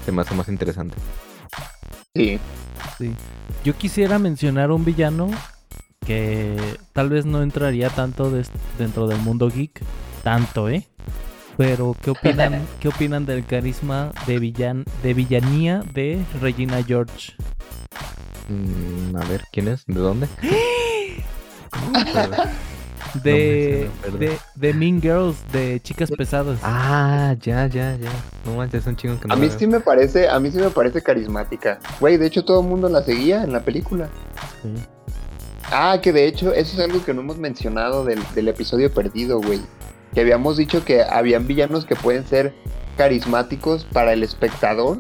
Se 0.06 0.12
me 0.12 0.22
hace 0.22 0.34
más 0.36 0.48
interesante. 0.50 0.96
Sí. 2.98 3.14
Yo 3.64 3.76
quisiera 3.76 4.20
mencionar 4.20 4.72
un 4.72 4.84
villano 4.86 5.30
que 6.06 6.58
tal 6.92 7.10
vez 7.10 7.26
no 7.26 7.42
entraría 7.42 7.90
tanto 7.90 8.30
des- 8.30 8.52
dentro 8.78 9.08
del 9.08 9.20
mundo 9.20 9.50
geek, 9.50 9.82
tanto, 10.24 10.70
¿eh? 10.70 10.88
Pero 11.58 11.96
¿qué 12.02 12.10
opinan, 12.12 12.68
¿qué 12.80 12.88
opinan 12.90 13.26
del 13.26 13.46
carisma 13.46 14.12
de 14.28 14.40
villan 14.40 14.86
de 15.02 15.14
villanía 15.14 15.82
de 15.94 16.22
Regina 16.42 16.84
George? 16.84 17.34
Mm, 18.50 19.16
a 19.16 19.26
ver, 19.26 19.44
¿quién 19.52 19.68
es? 19.70 19.86
¿De 19.86 19.94
dónde? 20.00 20.28
De, 23.24 23.90
No 24.12 24.18
de, 24.18 24.38
de 24.56 24.74
Mean 24.74 25.02
Girls, 25.02 25.36
de 25.52 25.80
Chicas 25.82 26.10
Pesadas. 26.12 26.60
ah, 26.64 27.36
ya, 27.42 27.68
ya, 27.68 27.96
ya. 27.96 28.10
No 28.46 28.56
manches, 28.56 28.82
es 28.82 28.88
un 28.88 28.96
chingo 28.96 29.20
que 29.20 29.28
no 29.28 29.34
A 29.34 29.38
mí 29.38 29.48
veo. 29.48 29.60
sí 29.60 29.68
me 29.68 29.80
parece, 29.80 30.28
a 30.30 30.40
mí 30.40 30.50
sí 30.52 30.58
me 30.58 30.70
parece 30.72 31.02
carismática. 31.04 31.80
Güey, 32.00 32.18
de 32.18 32.26
hecho 32.26 32.44
todo 32.44 32.62
el 32.62 32.68
mundo 32.68 32.90
la 32.90 33.04
seguía 33.04 33.44
en 33.44 33.52
la 33.54 33.62
película. 33.62 34.10
Sí. 34.64 34.70
Ah, 35.72 36.00
que 36.02 36.12
de 36.12 36.26
hecho 36.28 36.54
eso 36.54 36.74
es 36.74 36.80
algo 36.80 37.04
que 37.06 37.14
no 37.14 37.22
hemos 37.22 37.38
mencionado 37.38 38.04
del, 38.04 38.20
del 38.36 38.48
episodio 38.48 38.92
perdido, 38.94 39.40
güey. 39.42 39.62
Que 40.14 40.22
habíamos 40.22 40.58
dicho 40.58 40.84
que 40.86 41.04
habían 41.04 41.48
villanos 41.48 41.86
que 41.86 41.96
pueden 41.96 42.26
ser 42.28 42.54
carismáticos 42.98 43.86
para 43.86 44.14
el 44.14 44.24
espectador 44.24 45.00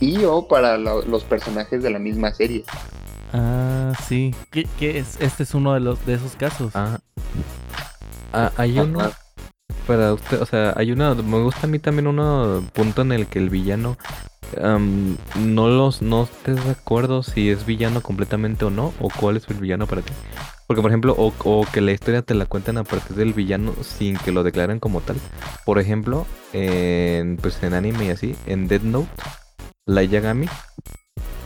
y 0.00 0.24
o 0.24 0.46
para 0.48 0.76
lo- 0.76 1.02
los 1.02 1.24
personajes 1.24 1.82
de 1.82 1.90
la 1.90 1.98
misma 1.98 2.32
serie. 2.32 2.64
Ah, 3.32 3.63
sí. 3.94 4.34
Que, 4.50 4.64
que 4.78 4.98
es, 4.98 5.20
este 5.20 5.42
es 5.42 5.54
uno 5.54 5.74
de 5.74 5.80
los 5.80 6.04
de 6.06 6.14
esos 6.14 6.36
casos. 6.36 6.72
Ah. 6.74 6.98
Ah, 8.32 8.52
hay 8.56 8.78
uno 8.78 9.00
Ajá. 9.00 9.12
para 9.86 10.12
usted, 10.12 10.40
o 10.40 10.46
sea, 10.46 10.74
hay 10.76 10.92
una, 10.92 11.14
me 11.14 11.40
gusta 11.42 11.66
a 11.66 11.70
mí 11.70 11.78
también 11.78 12.06
un 12.06 12.66
punto 12.72 13.02
en 13.02 13.12
el 13.12 13.26
que 13.26 13.38
el 13.38 13.50
villano 13.50 13.96
no 15.36 15.68
los, 15.68 16.02
no 16.02 16.24
estés 16.24 16.64
de 16.64 16.70
acuerdo 16.72 17.22
si 17.22 17.50
es 17.50 17.66
villano 17.66 18.00
completamente 18.02 18.64
o 18.64 18.70
no, 18.70 18.92
o 19.00 19.08
cuál 19.08 19.36
es 19.36 19.48
el 19.48 19.56
villano 19.56 19.86
para 19.86 20.02
ti. 20.02 20.12
Porque, 20.66 20.80
por 20.80 20.90
ejemplo, 20.90 21.14
o, 21.18 21.32
o 21.44 21.66
que 21.70 21.80
la 21.80 21.92
historia 21.92 22.22
te 22.22 22.34
la 22.34 22.46
cuenten 22.46 22.78
a 22.78 22.84
partir 22.84 23.16
del 23.16 23.34
villano 23.34 23.74
sin 23.82 24.16
que 24.16 24.32
lo 24.32 24.42
declaren 24.42 24.80
como 24.80 25.00
tal. 25.00 25.16
Por 25.66 25.78
ejemplo, 25.78 26.26
en, 26.52 27.36
pues 27.36 27.62
en 27.62 27.74
anime 27.74 28.06
y 28.06 28.10
así, 28.10 28.36
en 28.46 28.66
Dead 28.66 28.80
Note, 28.80 29.10
Light 29.86 30.10
Yagami, 30.10 30.48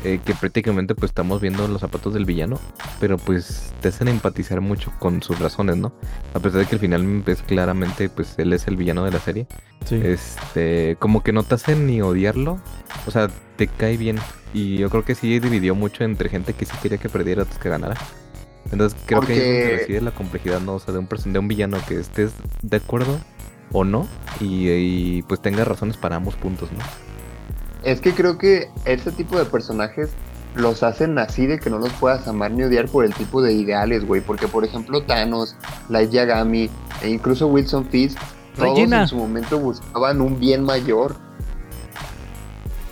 eh, 0.04 0.20
que 0.24 0.34
prácticamente 0.34 0.94
pues 0.94 1.10
estamos 1.10 1.40
viendo 1.40 1.66
los 1.68 1.80
zapatos 1.80 2.14
del 2.14 2.24
villano, 2.24 2.58
pero 3.00 3.16
pues 3.18 3.72
te 3.80 3.88
hacen 3.88 4.08
empatizar 4.08 4.60
mucho 4.60 4.92
con 4.98 5.22
sus 5.22 5.38
razones, 5.38 5.76
¿no? 5.76 5.92
A 6.34 6.40
pesar 6.40 6.60
de 6.60 6.66
que 6.66 6.76
al 6.76 6.80
final 6.80 7.22
es 7.26 7.42
claramente 7.42 8.08
pues 8.08 8.34
él 8.38 8.52
es 8.52 8.66
el 8.68 8.76
villano 8.76 9.04
de 9.04 9.10
la 9.10 9.18
serie. 9.20 9.46
Sí. 9.84 10.00
Este, 10.02 10.96
como 10.98 11.22
que 11.22 11.32
no 11.32 11.42
te 11.42 11.54
hacen 11.54 11.86
ni 11.86 12.00
odiarlo, 12.02 12.60
o 13.06 13.10
sea, 13.10 13.28
te 13.56 13.66
cae 13.68 13.96
bien. 13.96 14.18
Y 14.54 14.76
yo 14.78 14.88
creo 14.90 15.04
que 15.04 15.14
sí 15.14 15.38
dividió 15.40 15.74
mucho 15.74 16.04
entre 16.04 16.28
gente 16.28 16.52
que 16.54 16.64
sí 16.64 16.72
quería 16.82 16.98
que 16.98 17.08
perdiera 17.08 17.42
otros 17.42 17.58
que 17.58 17.68
ganara. 17.68 17.96
Entonces 18.70 18.98
creo 19.06 19.20
que 19.22 19.32
ahí 19.32 19.38
es 19.38 19.44
donde 19.44 19.60
Porque- 19.62 19.76
reside 19.78 20.00
la 20.02 20.10
complejidad, 20.10 20.60
¿no? 20.60 20.74
O 20.74 20.78
sea, 20.78 20.92
de 20.92 21.00
un, 21.00 21.08
person- 21.08 21.32
de 21.32 21.38
un 21.38 21.48
villano 21.48 21.78
que 21.88 21.98
estés 22.00 22.32
de 22.62 22.76
acuerdo 22.76 23.18
o 23.72 23.84
no, 23.84 24.06
y, 24.40 24.68
y, 24.70 25.22
pues 25.22 25.40
tenga 25.42 25.64
razones 25.64 25.96
para 25.98 26.16
ambos 26.16 26.34
puntos, 26.36 26.70
¿no? 26.72 26.78
Es 27.84 28.00
que 28.00 28.12
creo 28.14 28.38
que 28.38 28.70
ese 28.84 29.12
tipo 29.12 29.38
de 29.38 29.44
personajes 29.44 30.10
los 30.54 30.82
hacen 30.82 31.18
así 31.18 31.46
de 31.46 31.58
que 31.60 31.70
no 31.70 31.78
los 31.78 31.92
puedas 31.94 32.26
amar 32.26 32.50
ni 32.50 32.64
odiar 32.64 32.88
por 32.88 33.04
el 33.04 33.14
tipo 33.14 33.40
de 33.42 33.52
ideales, 33.52 34.04
güey. 34.06 34.20
Porque, 34.20 34.48
por 34.48 34.64
ejemplo, 34.64 35.02
Thanos, 35.02 35.54
Light 35.88 36.10
Yagami 36.10 36.68
e 37.02 37.08
incluso 37.10 37.46
Wilson 37.46 37.86
Fisk, 37.86 38.18
todos 38.56 38.70
Regina. 38.74 39.02
en 39.02 39.08
su 39.08 39.16
momento 39.16 39.58
buscaban 39.58 40.20
un 40.20 40.40
bien 40.40 40.64
mayor. 40.64 41.16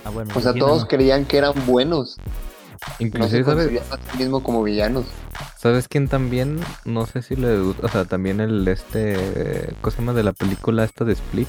Ah, 0.05 0.11
bueno, 0.11 0.31
O 0.35 0.41
sea, 0.41 0.53
Regina 0.53 0.67
todos 0.67 0.83
no. 0.83 0.89
creían 0.89 1.25
que 1.25 1.39
eran 1.39 1.55
buenos. 1.67 2.17
No 2.19 2.27
Inclusive, 3.01 3.39
se 3.39 3.45
¿sabes? 3.45 3.67
concebían 3.69 3.85
a 3.91 4.13
sí 4.13 4.19
mismo 4.19 4.43
como 4.43 4.63
villanos. 4.63 5.07
¿Sabes 5.57 5.89
quién 5.89 6.07
también? 6.09 6.61
No 6.85 7.07
sé 7.07 7.23
si 7.23 7.35
le 7.35 7.59
o 7.59 7.89
sea, 7.91 8.05
también 8.05 8.41
el 8.41 8.69
este, 8.69 9.75
¿cómo 9.81 9.91
se 9.91 9.99
llama? 9.99 10.13
De 10.13 10.23
la 10.23 10.33
película 10.33 10.85
esta 10.85 11.05
de 11.05 11.15
Split. 11.15 11.49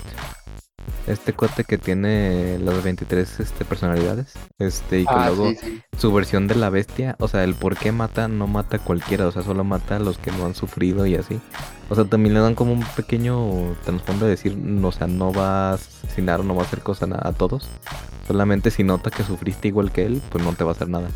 Este 1.05 1.32
cuate 1.34 1.63
que 1.63 1.78
tiene 1.78 2.59
las 2.59 2.84
23 2.84 3.39
este, 3.39 3.63
personalidades. 3.65 4.34
Este, 4.59 4.99
y 5.01 5.05
que 5.05 5.13
Ah, 5.13 5.28
luego 5.28 5.51
sí, 5.51 5.57
sí. 5.61 5.82
su 5.97 6.11
versión 6.13 6.47
de 6.47 6.55
la 6.55 6.69
bestia, 6.69 7.15
o 7.19 7.28
sea, 7.30 7.43
el 7.45 7.55
por 7.55 7.78
qué 7.78 7.91
mata, 7.93 8.28
no 8.28 8.45
mata 8.47 8.78
a 8.78 8.80
cualquiera, 8.80 9.25
o 9.28 9.32
sea, 9.32 9.41
solo 9.41 9.63
mata 9.63 9.95
a 9.95 9.99
los 9.99 10.17
que 10.17 10.32
no 10.32 10.45
han 10.45 10.53
sufrido 10.55 11.05
y 11.05 11.15
así. 11.15 11.39
O 11.89 11.95
sea, 11.95 12.03
también 12.03 12.34
le 12.34 12.41
dan 12.41 12.55
como 12.55 12.73
un 12.73 12.84
pequeño 12.95 13.75
trasfondo 13.86 14.25
de 14.25 14.32
decir, 14.32 14.57
no, 14.57 14.89
o 14.89 14.91
sea, 14.91 15.07
no 15.07 15.32
va 15.32 15.71
a 15.71 15.73
asesinar 15.75 16.41
o 16.41 16.43
no 16.43 16.55
va 16.55 16.63
a 16.63 16.65
hacer 16.65 16.82
cosas 16.82 17.09
a, 17.11 17.28
a 17.28 17.32
todos. 17.34 17.69
Solamente 18.28 18.69
si 18.69 18.84
nota 18.84 19.09
que 19.09 19.23
sufriste 19.23 19.69
igual 19.69 19.91
que 19.93 20.05
él, 20.05 20.21
pues 20.30 20.43
no 20.43 20.51
te 20.53 20.65
va 20.65 20.71
a 20.71 20.73
hacer 20.73 20.89
nada. 20.89 21.07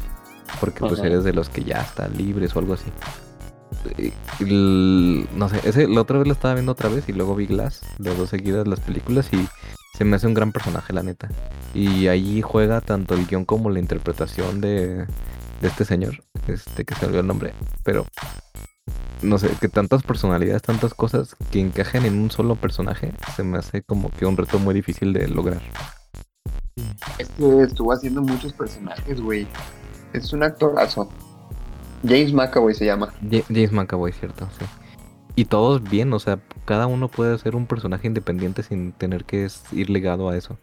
Porque 0.62 0.80
pues 0.80 1.00
Ajá. 1.00 1.08
eres 1.08 1.24
de 1.26 1.34
los 1.34 1.50
que 1.50 1.64
ya 1.66 1.82
están 1.82 2.16
libres 2.18 2.56
o 2.56 2.60
algo 2.60 2.74
así. 2.76 2.86
No 4.40 5.50
sé, 5.50 5.62
ese 5.64 5.88
la 5.88 6.02
otra 6.02 6.18
vez 6.18 6.28
lo 6.28 6.34
estaba 6.34 6.56
viendo 6.56 6.72
otra 6.72 6.90
vez 6.90 7.08
y 7.08 7.14
luego 7.14 7.36
vi 7.36 7.46
Glass, 7.46 7.82
las 7.98 8.18
dos 8.18 8.30
seguidas 8.30 8.68
las 8.68 8.80
películas 8.80 9.32
y 9.34 9.48
se 9.98 10.06
me 10.06 10.16
hace 10.16 10.28
un 10.28 10.34
gran 10.34 10.52
personaje, 10.52 10.94
la 10.94 11.04
neta. 11.04 11.30
Y 11.74 12.08
allí 12.08 12.42
juega 12.42 12.82
tanto 12.82 13.14
el 13.14 13.26
guion 13.26 13.46
como 13.46 13.70
la 13.70 13.80
interpretación 13.80 14.62
de, 14.62 15.06
este 15.62 15.86
señor, 15.86 16.24
este 16.48 16.86
que 16.86 16.96
se 16.96 17.06
olvidó 17.06 17.22
el 17.22 17.28
nombre, 17.28 17.54
pero 17.84 18.06
no 19.22 19.38
sé, 19.38 19.50
que 19.60 19.68
tantas 19.68 20.02
personalidades, 20.02 20.64
tantas 20.64 20.94
cosas 20.94 21.36
que 21.52 21.60
encajen 21.60 22.06
en 22.06 22.20
un 22.20 22.32
solo 22.32 22.56
personaje, 22.56 23.14
se 23.36 23.44
me 23.44 23.60
hace 23.60 23.84
como 23.84 24.10
que 24.10 24.26
un 24.26 24.36
reto 24.36 24.58
muy 24.58 24.74
difícil 24.74 25.14
de 25.14 25.28
lograr. 25.28 25.62
Es 27.20 27.30
que 27.30 27.62
estuvo 27.62 27.94
haciendo 27.94 28.22
muchos 28.22 28.54
personajes, 28.54 29.22
güey. 29.22 29.48
Es 30.14 30.34
un 30.34 30.44
actorazo. 30.44 31.10
James 32.04 32.34
McAvoy 32.34 32.74
se 32.74 32.86
llama. 32.86 33.08
Ja- 33.30 33.44
James 33.48 33.72
McAvoy, 33.72 34.12
cierto, 34.14 34.48
sí. 34.60 34.66
Y 35.36 35.46
todos 35.46 35.82
bien, 35.84 36.12
o 36.14 36.20
sea, 36.20 36.40
cada 36.66 36.88
uno 36.88 37.08
puede 37.08 37.38
ser 37.40 37.56
un 37.56 37.66
personaje 37.66 38.08
independiente 38.08 38.64
sin 38.64 38.92
tener 38.92 39.24
que 39.26 39.48
ir 39.72 39.90
ligado 39.90 40.30
a 40.30 40.36
eso. 40.38 40.58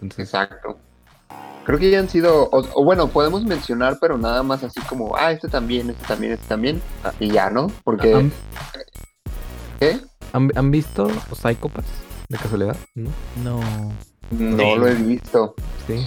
Entonces, 0.00 0.28
Exacto. 0.28 0.78
Creo 1.64 1.78
que 1.78 1.90
ya 1.90 2.00
han 2.00 2.08
sido, 2.08 2.48
o, 2.50 2.64
o 2.74 2.84
bueno, 2.84 3.08
podemos 3.08 3.44
mencionar, 3.44 3.98
pero 4.00 4.18
nada 4.18 4.42
más 4.42 4.64
así 4.64 4.80
como, 4.82 5.14
ah, 5.16 5.30
este 5.32 5.46
también, 5.48 5.90
este 5.90 6.04
también, 6.06 6.32
este 6.32 6.46
también, 6.48 6.82
Ah. 7.04 7.12
y 7.20 7.30
ya, 7.30 7.48
¿no? 7.50 7.68
Porque, 7.84 8.14
¿han, 8.14 8.32
¿qué? 9.78 10.00
han- 10.32 10.52
han 10.56 10.70
visto 10.70 11.08
Psychopaths 11.32 11.88
de 12.28 12.38
casualidad? 12.38 12.76
¿No? 12.94 13.10
No. 13.44 13.60
No 14.30 14.76
lo 14.76 14.86
he 14.88 14.94
visto. 14.94 15.54
Sí. 15.86 16.06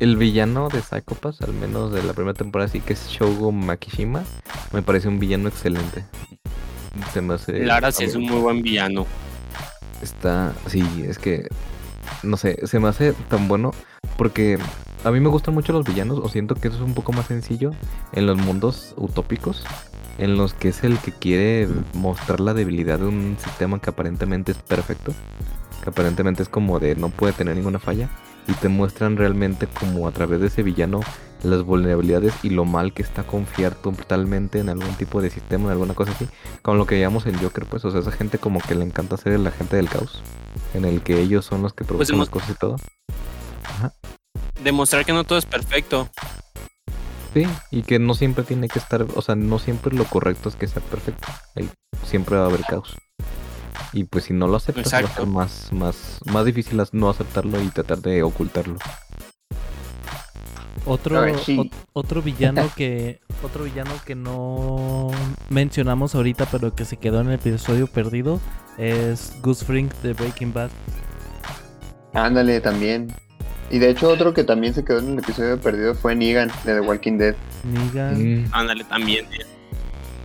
El 0.00 0.16
villano 0.16 0.70
de 0.70 0.80
Psychopaths, 0.80 1.42
al 1.42 1.52
menos 1.52 1.92
de 1.92 2.02
la 2.02 2.14
primera 2.14 2.32
temporada, 2.32 2.70
sí 2.70 2.80
que 2.80 2.94
es 2.94 3.06
Shogo 3.10 3.52
Makishima, 3.52 4.24
me 4.72 4.80
parece 4.80 5.08
un 5.08 5.18
villano 5.18 5.50
excelente. 5.50 6.06
Se 7.12 7.20
me 7.20 7.34
hace... 7.34 7.66
Lara 7.66 7.92
sí 7.92 8.04
es 8.04 8.14
un 8.14 8.22
muy 8.22 8.40
buen 8.40 8.62
villano. 8.62 9.06
Está, 10.00 10.54
sí, 10.66 10.82
es 11.06 11.18
que, 11.18 11.48
no 12.22 12.38
sé, 12.38 12.66
se 12.66 12.80
me 12.80 12.88
hace 12.88 13.12
tan 13.28 13.46
bueno 13.46 13.72
porque 14.16 14.58
a 15.04 15.10
mí 15.10 15.20
me 15.20 15.28
gustan 15.28 15.52
mucho 15.52 15.74
los 15.74 15.84
villanos 15.84 16.18
o 16.18 16.30
siento 16.30 16.54
que 16.54 16.68
eso 16.68 16.78
es 16.78 16.82
un 16.82 16.94
poco 16.94 17.12
más 17.12 17.26
sencillo 17.26 17.72
en 18.12 18.26
los 18.26 18.38
mundos 18.38 18.94
utópicos, 18.96 19.66
en 20.16 20.38
los 20.38 20.54
que 20.54 20.68
es 20.68 20.82
el 20.82 20.96
que 20.96 21.12
quiere 21.12 21.68
mostrar 21.92 22.40
la 22.40 22.54
debilidad 22.54 23.00
de 23.00 23.04
un 23.04 23.36
sistema 23.38 23.78
que 23.78 23.90
aparentemente 23.90 24.52
es 24.52 24.58
perfecto, 24.58 25.12
que 25.84 25.90
aparentemente 25.90 26.42
es 26.42 26.48
como 26.48 26.78
de 26.78 26.96
no 26.96 27.10
puede 27.10 27.34
tener 27.34 27.54
ninguna 27.54 27.78
falla 27.78 28.08
y 28.50 28.54
te 28.54 28.68
muestran 28.68 29.16
realmente 29.16 29.66
como 29.66 30.08
a 30.08 30.10
través 30.12 30.40
de 30.40 30.48
ese 30.48 30.62
villano 30.62 31.00
las 31.42 31.62
vulnerabilidades 31.62 32.34
y 32.42 32.50
lo 32.50 32.64
mal 32.64 32.92
que 32.92 33.02
está 33.02 33.22
confiar 33.22 33.74
totalmente 33.74 34.58
en 34.58 34.68
algún 34.68 34.94
tipo 34.96 35.22
de 35.22 35.30
sistema, 35.30 35.66
en 35.66 35.70
alguna 35.70 35.94
cosa 35.94 36.12
así, 36.12 36.26
con 36.62 36.76
lo 36.76 36.86
que 36.86 36.98
llamamos 37.00 37.26
en 37.26 37.38
Joker, 37.38 37.64
pues, 37.64 37.84
o 37.84 37.90
sea, 37.90 38.00
esa 38.00 38.12
gente 38.12 38.38
como 38.38 38.60
que 38.60 38.74
le 38.74 38.84
encanta 38.84 39.16
ser 39.16 39.32
el 39.32 39.46
agente 39.46 39.76
del 39.76 39.88
caos, 39.88 40.20
en 40.74 40.84
el 40.84 41.00
que 41.02 41.18
ellos 41.20 41.44
son 41.46 41.62
los 41.62 41.72
que 41.72 41.84
provocan 41.84 42.14
hemos- 42.14 42.26
las 42.28 42.30
cosas 42.30 42.50
y 42.50 42.54
todo. 42.54 42.76
Demostrar 44.62 45.04
que 45.06 45.12
no 45.12 45.24
todo 45.24 45.38
es 45.38 45.46
perfecto. 45.46 46.08
Sí, 47.32 47.46
y 47.70 47.82
que 47.82 47.98
no 47.98 48.14
siempre 48.14 48.44
tiene 48.44 48.68
que 48.68 48.78
estar, 48.80 49.06
o 49.14 49.22
sea, 49.22 49.36
no 49.36 49.58
siempre 49.58 49.94
lo 49.96 50.04
correcto 50.04 50.48
es 50.48 50.56
que 50.56 50.66
sea 50.66 50.82
perfecto, 50.82 51.28
siempre 52.04 52.36
va 52.36 52.42
a 52.42 52.46
haber 52.48 52.62
caos. 52.62 52.96
Y 53.92 54.04
pues 54.04 54.24
si 54.24 54.32
no 54.32 54.46
lo 54.46 54.56
aceptas 54.56 54.92
va 54.92 54.98
a 54.98 55.06
ser 55.14 55.26
más, 55.26 55.72
más, 55.72 56.20
más 56.26 56.44
difícil 56.44 56.80
no 56.92 57.10
aceptarlo 57.10 57.60
y 57.62 57.68
tratar 57.68 57.98
de 57.98 58.22
ocultarlo. 58.22 58.76
Otro, 60.86 61.20
ver, 61.20 61.38
sí. 61.38 61.70
otro 61.92 62.22
villano 62.22 62.70
que 62.74 63.20
otro 63.42 63.64
villano 63.64 63.92
que 64.06 64.14
no 64.14 65.10
mencionamos 65.50 66.14
ahorita 66.14 66.46
pero 66.46 66.74
que 66.74 66.86
se 66.86 66.96
quedó 66.96 67.20
en 67.20 67.28
el 67.28 67.34
episodio 67.34 67.86
perdido 67.86 68.40
es 68.78 69.34
Gus 69.42 69.62
Fring 69.62 69.90
de 70.02 70.14
Breaking 70.14 70.52
Bad. 70.54 70.70
Ándale, 72.14 72.60
también. 72.60 73.12
Y 73.70 73.78
de 73.78 73.90
hecho, 73.90 74.08
otro 74.08 74.34
que 74.34 74.42
también 74.42 74.74
se 74.74 74.84
quedó 74.84 74.98
en 74.98 75.12
el 75.12 75.18
episodio 75.20 75.60
perdido 75.60 75.94
fue 75.94 76.16
Negan 76.16 76.50
de 76.64 76.74
The 76.74 76.80
Walking 76.80 77.18
Dead. 77.18 77.36
Negan, 77.62 78.44
Mm, 78.44 78.48
Ándale 78.52 78.84
también. 78.84 79.26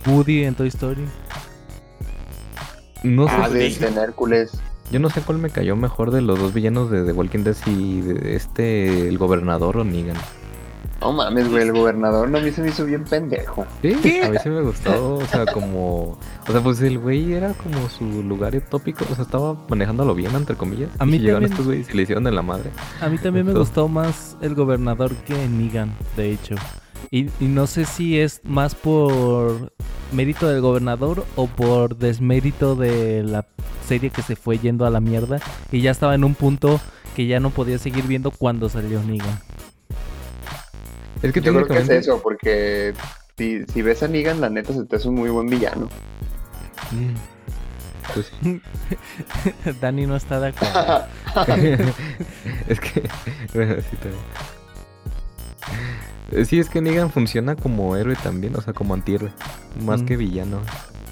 Woody 0.06 0.44
en 0.44 0.54
Toy 0.54 0.68
Story. 0.68 1.04
No 3.02 3.26
sé, 3.28 3.34
Ah, 3.36 3.48
de, 3.48 3.70
sí. 3.70 3.78
de 3.80 3.88
Hércules. 4.00 4.52
yo 4.90 4.98
no 5.00 5.10
sé 5.10 5.20
cuál 5.20 5.38
me 5.38 5.50
cayó 5.50 5.76
mejor 5.76 6.10
de 6.10 6.22
los 6.22 6.38
dos 6.38 6.52
villanos 6.54 6.90
de 6.90 7.04
The 7.04 7.12
Walking 7.12 7.40
Dead, 7.44 7.54
si 7.54 8.00
de 8.00 8.34
este, 8.36 9.08
el 9.08 9.18
gobernador 9.18 9.78
o 9.78 9.84
Negan. 9.84 10.16
No 11.00 11.12
mames, 11.12 11.48
güey, 11.50 11.62
el 11.62 11.72
gobernador 11.72 12.28
no 12.30 12.38
a 12.38 12.40
mí 12.40 12.50
se 12.50 12.62
me 12.62 12.68
hizo 12.68 12.84
bien 12.86 13.04
pendejo. 13.04 13.66
Sí, 13.82 13.92
a 14.22 14.30
mí 14.30 14.36
sí 14.42 14.48
me 14.48 14.62
gustó, 14.62 15.16
o 15.16 15.26
sea, 15.26 15.44
como... 15.46 16.18
O 16.48 16.52
sea, 16.52 16.62
pues 16.62 16.80
el 16.80 16.98
güey 16.98 17.34
era 17.34 17.52
como 17.52 17.88
su 17.90 18.22
lugar 18.22 18.56
utópico, 18.56 19.04
o 19.10 19.14
sea, 19.14 19.24
estaba 19.24 19.54
manejándolo 19.68 20.14
bien, 20.14 20.34
entre 20.34 20.56
comillas. 20.56 20.88
A 20.98 21.04
mí 21.04 21.16
y 21.16 21.18
llegaron 21.20 21.42
también. 21.42 21.52
estos 21.52 21.66
güeyes 21.66 21.90
y 21.90 21.96
le 21.96 22.02
hicieron 22.04 22.24
de 22.24 22.32
la 22.32 22.42
madre. 22.42 22.70
A 23.00 23.08
mí 23.08 23.18
también 23.18 23.44
me 23.46 23.52
Gustó. 23.52 23.82
gustó 23.82 23.88
más 23.88 24.36
el 24.40 24.54
gobernador 24.54 25.14
que 25.16 25.34
Negan, 25.48 25.94
de 26.16 26.32
hecho. 26.32 26.54
Y, 27.10 27.28
y 27.40 27.46
no 27.46 27.66
sé 27.66 27.84
si 27.84 28.18
es 28.18 28.40
más 28.44 28.74
por 28.74 29.72
mérito 30.12 30.48
del 30.48 30.60
gobernador 30.60 31.24
o 31.36 31.46
por 31.46 31.96
desmérito 31.96 32.76
de 32.76 33.22
la 33.22 33.46
serie 33.86 34.10
que 34.10 34.22
se 34.22 34.36
fue 34.36 34.58
yendo 34.58 34.84
a 34.86 34.90
la 34.90 35.00
mierda 35.00 35.38
y 35.70 35.80
ya 35.80 35.90
estaba 35.90 36.14
en 36.14 36.24
un 36.24 36.34
punto 36.34 36.80
que 37.14 37.26
ya 37.26 37.40
no 37.40 37.50
podía 37.50 37.78
seguir 37.78 38.06
viendo 38.06 38.30
cuando 38.30 38.68
salió 38.68 39.02
Negan. 39.02 39.40
Es 41.22 41.32
que 41.32 41.40
Yo 41.40 41.52
creo 41.54 41.66
que 41.66 41.78
es 41.78 41.88
eso, 41.88 42.20
porque 42.22 42.92
si, 43.38 43.64
si 43.64 43.82
ves 43.82 44.02
a 44.02 44.08
Negan, 44.08 44.40
la 44.40 44.50
neta 44.50 44.72
se 44.72 44.84
te 44.84 44.96
hace 44.96 45.08
un 45.08 45.14
muy 45.14 45.30
buen 45.30 45.46
villano. 45.46 45.88
Mm. 46.90 47.14
Pues 48.12 48.32
sí. 48.42 48.60
Dani 49.80 50.06
no 50.06 50.16
está 50.16 50.40
de 50.40 50.48
acuerdo. 50.48 51.06
es 52.68 52.80
que... 52.80 53.02
Bueno, 53.54 53.76
sí, 53.80 53.96
también. 53.96 54.22
Eh, 56.32 56.44
Sí, 56.44 56.58
es 56.58 56.68
que 56.68 56.80
Negan 56.80 57.10
funciona 57.10 57.56
como 57.56 57.96
héroe 57.96 58.16
también, 58.22 58.56
o 58.56 58.60
sea, 58.60 58.72
como 58.72 58.94
antihéroe, 58.94 59.30
más 59.84 60.02
Mm. 60.02 60.06
que 60.06 60.16
villano. 60.16 60.60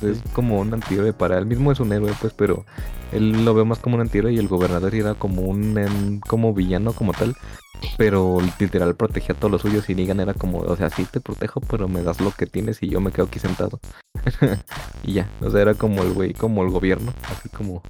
Es 0.02 0.20
como 0.32 0.58
un 0.60 0.74
antihéroe 0.74 1.12
para 1.12 1.38
él 1.38 1.46
mismo 1.46 1.72
es 1.72 1.80
un 1.80 1.92
héroe, 1.92 2.12
pues, 2.20 2.32
pero 2.34 2.66
él 3.12 3.44
lo 3.44 3.54
ve 3.54 3.64
más 3.64 3.78
como 3.78 3.94
un 3.94 4.02
antihéroe 4.02 4.32
y 4.32 4.38
el 4.38 4.48
gobernador 4.48 4.94
era 4.94 5.14
como 5.14 5.42
un 5.42 6.20
como 6.26 6.52
villano 6.52 6.92
como 6.92 7.12
tal, 7.12 7.36
pero 7.96 8.38
literal 8.58 8.96
protegía 8.96 9.34
a 9.34 9.38
todos 9.38 9.52
los 9.52 9.62
suyos 9.62 9.88
y 9.88 9.94
Negan 9.94 10.20
era 10.20 10.34
como, 10.34 10.58
o 10.58 10.76
sea, 10.76 10.90
sí 10.90 11.04
te 11.10 11.20
protejo, 11.20 11.60
pero 11.60 11.88
me 11.88 12.02
das 12.02 12.20
lo 12.20 12.32
que 12.32 12.46
tienes 12.46 12.82
y 12.82 12.88
yo 12.88 13.00
me 13.00 13.12
quedo 13.12 13.26
aquí 13.26 13.38
sentado. 13.38 13.78
y 15.04 15.12
ya, 15.14 15.28
o 15.40 15.48
sea, 15.50 15.62
era 15.62 15.74
como 15.74 16.02
el 16.02 16.12
güey, 16.12 16.34
como 16.34 16.62
el 16.64 16.70
gobierno, 16.70 17.12
así 17.30 17.48
como 17.50 17.82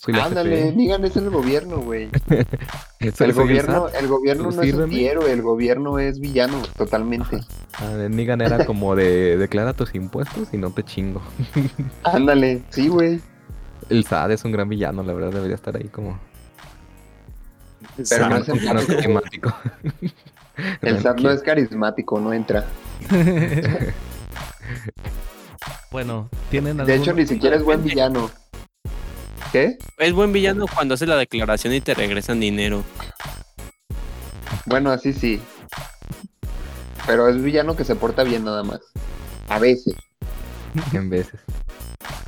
soy 0.00 0.14
la 0.14 0.24
Ándale, 0.24 0.56
jefe. 0.56 0.76
Negan 0.76 1.04
es 1.04 1.14
el 1.16 1.28
gobierno, 1.28 1.78
güey. 1.80 2.08
El 3.00 3.32
gobierno, 3.34 3.88
el 3.88 4.08
gobierno 4.08 4.50
no 4.50 4.62
es 4.62 4.74
antihéroe, 4.74 5.32
el 5.32 5.42
gobierno 5.42 5.98
es 5.98 6.20
villano, 6.20 6.60
totalmente. 6.76 7.40
Ah, 7.74 7.88
de 7.88 8.08
Negan 8.10 8.40
era 8.42 8.64
como 8.66 8.94
de 8.94 9.38
declara 9.38 9.72
tus 9.72 9.94
impuestos 9.94 10.48
y 10.52 10.58
no 10.58 10.70
te 10.70 10.82
chingo. 10.82 11.22
Ándale, 12.02 12.62
sí, 12.70 12.88
güey. 12.88 13.20
El 13.88 14.04
SAD 14.04 14.32
es 14.32 14.44
un 14.44 14.52
gran 14.52 14.68
villano, 14.68 15.02
la 15.02 15.12
verdad 15.12 15.32
debería 15.32 15.54
estar 15.54 15.76
ahí 15.76 15.88
como 15.88 16.18
Pero 18.08 18.28
no 18.28 18.36
es 18.36 18.46
carismático. 18.46 19.54
El 20.82 21.00
SAT 21.00 21.20
no 21.20 21.30
es 21.30 21.42
carismático, 21.42 22.20
no 22.20 22.32
entra. 22.32 22.66
bueno, 25.90 26.28
¿tienen 26.50 26.78
De 26.78 26.82
algún... 26.82 27.02
hecho, 27.02 27.12
ni 27.14 27.26
siquiera 27.26 27.56
es 27.56 27.62
buen 27.62 27.82
villano. 27.82 28.30
¿Qué? 29.52 29.78
Es 29.98 30.12
buen 30.12 30.32
villano 30.32 30.66
cuando 30.72 30.94
hace 30.94 31.06
la 31.06 31.16
declaración 31.16 31.74
y 31.74 31.80
te 31.80 31.94
regresan 31.94 32.38
dinero. 32.40 32.84
Bueno, 34.66 34.90
así 34.90 35.12
sí. 35.12 35.40
Pero 37.06 37.28
es 37.28 37.42
villano 37.42 37.74
que 37.76 37.84
se 37.84 37.96
porta 37.96 38.22
bien 38.22 38.44
nada 38.44 38.62
más. 38.62 38.80
A 39.48 39.58
veces. 39.58 39.94
en 40.92 41.10
veces. 41.10 41.40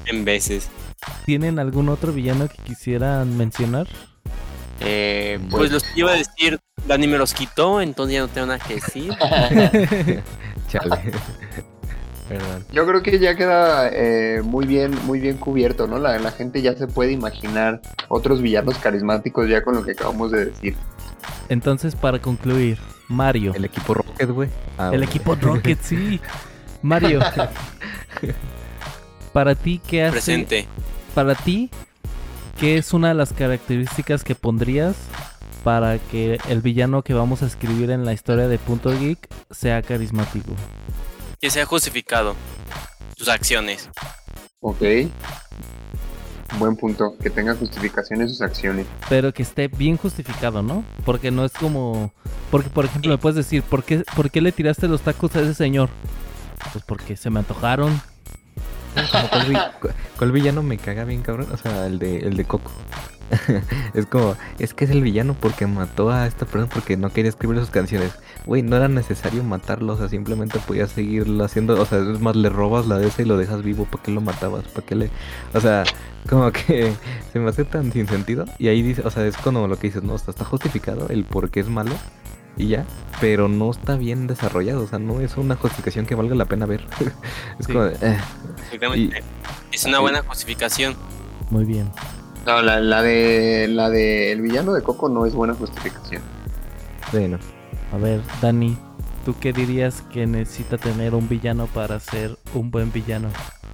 En 0.06 0.24
veces. 0.24 0.68
¿Tienen 1.24 1.58
algún 1.58 1.88
otro 1.88 2.12
villano 2.12 2.48
que 2.48 2.60
quisieran 2.62 3.36
mencionar? 3.36 3.86
Eh, 4.80 5.38
Pues- 5.50 5.50
pues 5.60 5.72
los 5.72 5.82
que 5.84 6.00
iba 6.00 6.10
a 6.10 6.16
decir, 6.16 6.58
Dani 6.88 7.06
me 7.06 7.18
los 7.18 7.34
quitó, 7.34 7.80
entonces 7.80 8.14
ya 8.14 8.20
no 8.22 8.28
tengo 8.28 8.48
nada 8.48 8.58
que 8.58 8.74
decir. 8.74 9.12
Chale. 10.68 11.12
Verdad. 12.28 12.60
Yo 12.72 12.86
creo 12.86 13.02
que 13.02 13.18
ya 13.18 13.34
queda 13.36 13.88
eh, 13.92 14.42
muy 14.42 14.66
bien, 14.66 14.94
muy 15.04 15.20
bien 15.20 15.36
cubierto, 15.36 15.86
¿no? 15.86 15.98
La, 15.98 16.18
la 16.18 16.30
gente 16.30 16.62
ya 16.62 16.74
se 16.74 16.86
puede 16.86 17.12
imaginar 17.12 17.82
otros 18.08 18.40
villanos 18.40 18.78
carismáticos 18.78 19.48
ya 19.48 19.62
con 19.62 19.74
lo 19.74 19.84
que 19.84 19.92
acabamos 19.92 20.30
de 20.30 20.46
decir. 20.46 20.76
Entonces, 21.48 21.94
para 21.96 22.20
concluir, 22.20 22.78
Mario. 23.08 23.52
El 23.54 23.64
equipo 23.64 23.94
Rocket, 23.94 24.30
güey. 24.30 24.48
Ah, 24.78 24.84
El 24.84 24.90
bueno. 24.90 25.04
equipo 25.04 25.34
Rocket, 25.34 25.78
sí. 25.82 26.20
Mario. 26.82 27.20
para 29.32 29.54
ti, 29.54 29.80
¿qué 29.86 30.04
hace? 30.04 30.12
Presente. 30.12 30.66
Para 31.14 31.34
ti, 31.34 31.70
¿qué 32.58 32.78
es 32.78 32.92
una 32.92 33.08
de 33.08 33.14
las 33.14 33.32
características 33.32 34.24
que 34.24 34.34
pondrías 34.34 34.96
para 35.64 35.98
que 35.98 36.38
el 36.48 36.60
villano 36.60 37.02
que 37.02 37.14
vamos 37.14 37.42
a 37.42 37.46
escribir 37.46 37.90
en 37.90 38.04
la 38.04 38.12
historia 38.12 38.48
de 38.48 38.58
Punto 38.58 38.90
Geek 38.98 39.28
sea 39.50 39.82
carismático? 39.82 40.52
Que 41.42 41.50
sea 41.50 41.66
justificado. 41.66 42.36
Sus 43.16 43.28
acciones. 43.28 43.90
Ok. 44.60 44.80
Buen 46.56 46.76
punto. 46.76 47.16
Que 47.20 47.30
tenga 47.30 47.56
justificación 47.56 48.20
en 48.22 48.28
sus 48.28 48.40
acciones. 48.42 48.86
Pero 49.08 49.34
que 49.34 49.42
esté 49.42 49.66
bien 49.66 49.96
justificado, 49.96 50.62
¿no? 50.62 50.84
Porque 51.04 51.32
no 51.32 51.44
es 51.44 51.52
como... 51.52 52.12
Porque, 52.52 52.70
por 52.70 52.84
ejemplo, 52.84 53.10
me 53.10 53.18
puedes 53.18 53.34
decir, 53.34 53.64
¿por 53.64 53.82
qué, 53.82 54.04
¿por 54.14 54.30
qué 54.30 54.40
le 54.40 54.52
tiraste 54.52 54.86
los 54.86 55.00
tacos 55.00 55.34
a 55.34 55.40
ese 55.40 55.54
señor? 55.54 55.90
Pues 56.72 56.84
porque 56.84 57.16
se 57.16 57.28
me 57.28 57.40
antojaron. 57.40 58.00
Como 59.10 59.28
¿Cuál, 59.30 59.46
vi- 59.48 59.56
cu- 59.80 59.88
cuál 60.18 60.30
villano 60.30 60.62
me 60.62 60.78
caga 60.78 61.02
bien, 61.04 61.22
cabrón? 61.22 61.48
O 61.50 61.56
sea, 61.56 61.86
el 61.86 61.98
de, 61.98 62.18
el 62.18 62.36
de 62.36 62.44
Coco. 62.44 62.70
es 63.94 64.06
como, 64.06 64.36
es 64.58 64.74
que 64.74 64.84
es 64.84 64.90
el 64.90 65.02
villano 65.02 65.34
porque 65.38 65.66
mató 65.66 66.10
a 66.10 66.26
esta 66.26 66.44
persona 66.46 66.72
porque 66.72 66.96
no 66.96 67.10
quería 67.10 67.30
escribir 67.30 67.58
sus 67.58 67.70
canciones. 67.70 68.12
Güey, 68.46 68.62
no 68.62 68.76
era 68.76 68.88
necesario 68.88 69.42
matarlo, 69.44 69.94
o 69.94 69.96
sea, 69.96 70.08
simplemente 70.08 70.58
podías 70.58 70.90
seguirlo 70.90 71.44
haciendo. 71.44 71.80
O 71.80 71.86
sea, 71.86 71.98
es 71.98 72.20
más, 72.20 72.36
le 72.36 72.48
robas 72.48 72.86
la 72.86 72.98
de 72.98 73.08
ese 73.08 73.22
y 73.22 73.24
lo 73.24 73.36
dejas 73.36 73.62
vivo. 73.62 73.86
¿Para 73.86 74.02
qué 74.02 74.10
lo 74.10 74.20
matabas? 74.20 74.64
¿Para 74.68 74.86
qué 74.86 74.94
le.? 74.94 75.10
O 75.54 75.60
sea, 75.60 75.84
como 76.28 76.50
que 76.52 76.92
se 77.32 77.38
me 77.38 77.48
hace 77.48 77.64
tan 77.64 77.92
sin 77.92 78.06
sentido. 78.06 78.44
Y 78.58 78.68
ahí 78.68 78.82
dice, 78.82 79.02
o 79.04 79.10
sea, 79.10 79.26
es 79.26 79.36
como 79.36 79.66
lo 79.68 79.78
que 79.78 79.86
dices, 79.88 80.02
no, 80.02 80.14
está, 80.14 80.30
está 80.30 80.44
justificado 80.44 81.08
el 81.08 81.24
por 81.24 81.50
qué 81.50 81.60
es 81.60 81.68
malo 81.68 81.94
y 82.56 82.68
ya, 82.68 82.84
pero 83.20 83.48
no 83.48 83.70
está 83.70 83.96
bien 83.96 84.26
desarrollado, 84.26 84.82
o 84.84 84.86
sea, 84.86 84.98
no 84.98 85.20
es 85.20 85.38
una 85.38 85.56
justificación 85.56 86.04
que 86.04 86.14
valga 86.14 86.34
la 86.34 86.44
pena 86.44 86.66
ver. 86.66 86.86
es 87.58 87.66
Sí. 87.66 87.72
como 87.72 87.84
de, 87.84 87.94
eh. 87.94 88.18
Exactamente. 88.64 89.22
Es 89.72 89.84
una 89.86 90.00
buena 90.00 90.22
justificación. 90.22 90.94
Muy 91.50 91.64
bien. 91.64 91.90
No, 92.46 92.60
la, 92.60 92.80
la 92.80 93.02
de 93.02 93.68
la 93.68 93.88
de 93.88 94.32
el 94.32 94.42
villano 94.42 94.72
de 94.72 94.82
Coco 94.82 95.08
no 95.08 95.26
es 95.26 95.34
buena 95.34 95.54
justificación. 95.54 96.22
Bueno, 97.12 97.38
A 97.92 97.96
ver, 97.98 98.20
Dani, 98.40 98.76
¿tú 99.24 99.34
qué 99.38 99.52
dirías 99.52 100.02
que 100.12 100.26
necesita 100.26 100.78
tener 100.78 101.14
un 101.14 101.28
villano 101.28 101.66
para 101.66 102.00
ser 102.00 102.36
un 102.54 102.70
buen 102.70 102.90
villano? 102.92 103.28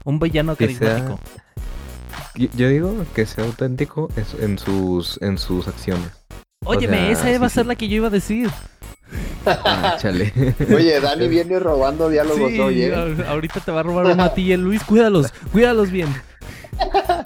Un 0.05 0.19
villano 0.19 0.57
Que 0.57 0.69
sea- 0.75 0.89
carismático. 0.97 1.21
yo, 2.35 2.49
yo 2.57 2.69
digo 2.69 2.95
que 3.14 3.25
sea 3.27 3.45
auténtico 3.45 4.09
en, 4.16 4.25
su- 4.27 4.39
en 4.45 4.59
sus 4.59 5.23
en 5.23 5.39
sus 5.39 5.69
acciones. 5.69 6.11
Óyeme, 6.64 6.97
sea, 6.99 7.11
esa 7.11 7.33
sí, 7.33 7.39
va 7.39 7.47
a 7.47 7.51
ser 7.51 7.62
sí. 7.64 7.69
la 7.69 7.75
que 7.77 7.89
yo 7.89 7.97
iba 7.97 8.09
a 8.09 8.11
decir. 8.11 8.51
Ah, 9.47 9.97
chale. 9.99 10.33
Oye, 10.75 11.01
Dani 11.01 11.29
viene 11.29 11.59
robando 11.59 12.11
diálogos 12.11 12.51
Sí, 12.51 12.61
hoy, 12.61 12.83
¿eh? 12.83 12.95
ahorita 13.27 13.61
te 13.61 13.71
va 13.71 13.81
a 13.81 13.83
robar 13.85 14.07
uno 14.07 14.23
a 14.25 14.35
ti 14.35 14.43
y 14.43 14.53
el 14.53 14.61
Luis, 14.62 14.83
cuídalos, 14.85 15.33
cuídalos 15.53 15.91
bien. 15.91 16.09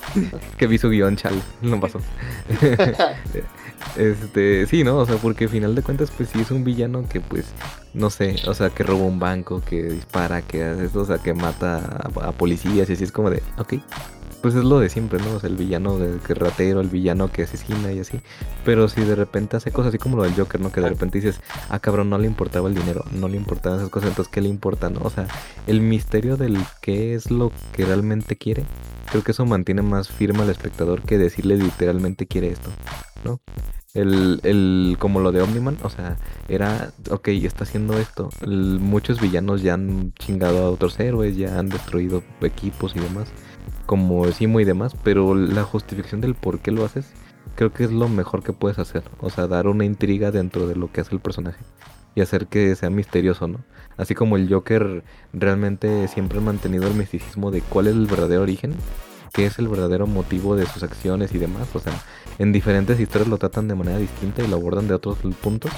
que 0.57 0.67
vi 0.67 0.79
su 0.79 0.89
guion, 0.91 1.17
chale, 1.17 1.41
no 1.63 1.81
pasó. 1.81 2.01
este, 3.97 4.67
sí, 4.67 4.85
¿no? 4.85 4.99
O 4.99 5.07
sea, 5.07 5.17
porque 5.17 5.45
al 5.45 5.51
final 5.51 5.75
de 5.75 5.83
cuentas, 5.83 6.11
pues 6.11 6.29
sí 6.31 6.41
es 6.41 6.51
un 6.51 6.65
villano 6.65 7.09
que, 7.09 7.21
pues, 7.21 7.47
no 7.95 8.11
sé, 8.11 8.37
o 8.47 8.55
sea, 8.55 8.71
que 8.71 8.83
roba 8.83 9.05
un 9.05 9.19
banco, 9.19 9.63
que 9.65 9.83
dispara, 9.85 10.43
que 10.43 10.65
hace 10.65 10.85
esto, 10.87 11.01
o 11.01 11.05
sea, 11.05 11.19
que 11.19 11.35
mata 11.35 11.77
a, 11.79 12.29
a 12.29 12.33
policías 12.33 12.89
y 12.91 12.93
así 12.95 13.05
es 13.05 13.13
como 13.13 13.31
de, 13.31 13.43
ok. 13.59 13.75
Pues 14.41 14.57
es 14.57 14.65
lo 14.65 14.81
de 14.81 14.89
siempre, 14.89 15.21
¿no? 15.21 15.35
O 15.35 15.41
sea, 15.41 15.49
el 15.49 15.57
villano 15.57 15.99
de- 15.99 16.19
que 16.19 16.35
ratero, 16.35 16.81
el 16.81 16.89
villano 16.89 17.31
que 17.31 17.43
asesina 17.45 17.93
y 17.93 18.01
así. 18.01 18.21
Pero 18.65 18.89
si 18.89 19.03
de 19.05 19.15
repente 19.15 19.57
hace 19.57 19.71
cosas 19.71 19.91
así 19.91 19.99
como 19.99 20.17
lo 20.17 20.25
del 20.25 20.35
Joker, 20.35 20.61
¿no? 20.61 20.73
Que 20.73 20.81
de 20.81 20.89
repente 20.89 21.19
dices, 21.21 21.41
ah, 21.69 21.79
cabrón, 21.79 22.11
no 22.11 22.19
le 22.19 22.27
importaba 22.27 22.69
el 22.69 22.75
dinero, 22.75 23.05
no 23.13 23.29
le 23.29 23.37
importaban 23.37 23.79
esas 23.79 23.91
cosas, 23.91 24.09
entonces, 24.09 24.33
¿qué 24.33 24.41
le 24.41 24.49
importa, 24.49 24.91
no? 24.91 25.01
O 25.03 25.11
sea, 25.11 25.31
el 25.69 25.81
misterio 25.81 26.37
del 26.37 26.59
qué 26.81 27.15
es 27.15 27.31
lo 27.31 27.53
que 27.71 27.85
realmente 27.87 28.35
quiere, 28.37 28.67
creo 29.13 29.23
que 29.23 29.33
eso 29.33 29.45
mantiene 29.45 29.83
más 29.83 30.09
firme 30.09 30.41
al 30.41 30.49
espectador 30.49 31.03
que 31.03 31.19
decirle 31.19 31.59
literalmente 31.59 32.27
quiere 32.27 32.49
esto, 32.49 32.71
¿no? 33.25 33.43
El, 33.93 34.41
el, 34.43 34.97
como 34.99 35.21
lo 35.21 35.33
de 35.33 35.43
Omniman, 35.43 35.77
o 35.83 35.91
sea, 35.91 36.17
era, 36.49 36.95
ok, 37.11 37.29
está 37.29 37.65
haciendo 37.65 37.99
esto. 37.99 38.31
Muchos 38.47 39.21
villanos 39.21 39.61
ya 39.61 39.75
han 39.75 40.15
chingado 40.15 40.65
a 40.65 40.71
otros 40.71 40.99
héroes, 40.99 41.37
ya 41.37 41.59
han 41.59 41.69
destruido 41.69 42.23
equipos 42.41 42.97
y 42.97 43.01
demás, 43.01 43.29
como 43.85 44.27
Simo 44.33 44.61
y 44.61 44.65
demás, 44.65 44.97
pero 45.05 45.35
la 45.35 45.63
justificación 45.65 46.23
del 46.23 46.35
por 46.35 46.61
qué 46.61 46.71
lo 46.71 46.83
haces, 46.83 47.05
creo 47.55 47.71
que 47.71 47.85
es 47.85 47.93
lo 47.93 48.09
mejor 48.09 48.43
que 48.43 48.55
puedes 48.55 48.79
hacer. 48.79 49.03
O 49.21 49.29
sea, 49.29 49.47
dar 49.47 49.67
una 49.67 49.85
intriga 49.85 50.31
dentro 50.31 50.67
de 50.67 50.75
lo 50.75 50.91
que 50.91 51.03
hace 51.03 51.15
el 51.15 51.21
personaje 51.21 51.63
y 52.15 52.21
hacer 52.21 52.47
que 52.47 52.75
sea 52.77 52.91
misterioso, 52.91 53.49
¿no? 53.49 53.65
Así 53.97 54.15
como 54.15 54.37
el 54.37 54.49
Joker 54.53 55.05
realmente 55.33 56.09
siempre 56.09 56.39
ha 56.39 56.43
mantenido 56.43 56.87
el 56.87 56.95
misticismo 56.95 57.51
de 57.51 57.61
cuál 57.63 57.87
es 57.89 57.95
el 57.95 58.07
verdadero 58.07 58.43
origen. 58.43 58.75
qué 59.33 59.47
es 59.47 59.59
el 59.59 59.69
verdadero 59.69 60.07
motivo 60.07 60.57
de 60.57 60.67
sus 60.67 60.83
acciones 60.83 61.33
y 61.35 61.39
demás. 61.39 61.69
O 61.75 61.79
sea, 61.79 61.93
en 62.39 62.53
diferentes 62.53 63.01
historias 63.01 63.29
lo 63.29 63.39
tratan 63.39 63.69
de 63.69 63.75
manera 63.75 63.99
distinta 63.99 64.43
y 64.43 64.47
lo 64.49 64.57
abordan 64.57 64.89
de 64.89 64.95
otros 64.95 65.19
puntos. 65.41 65.71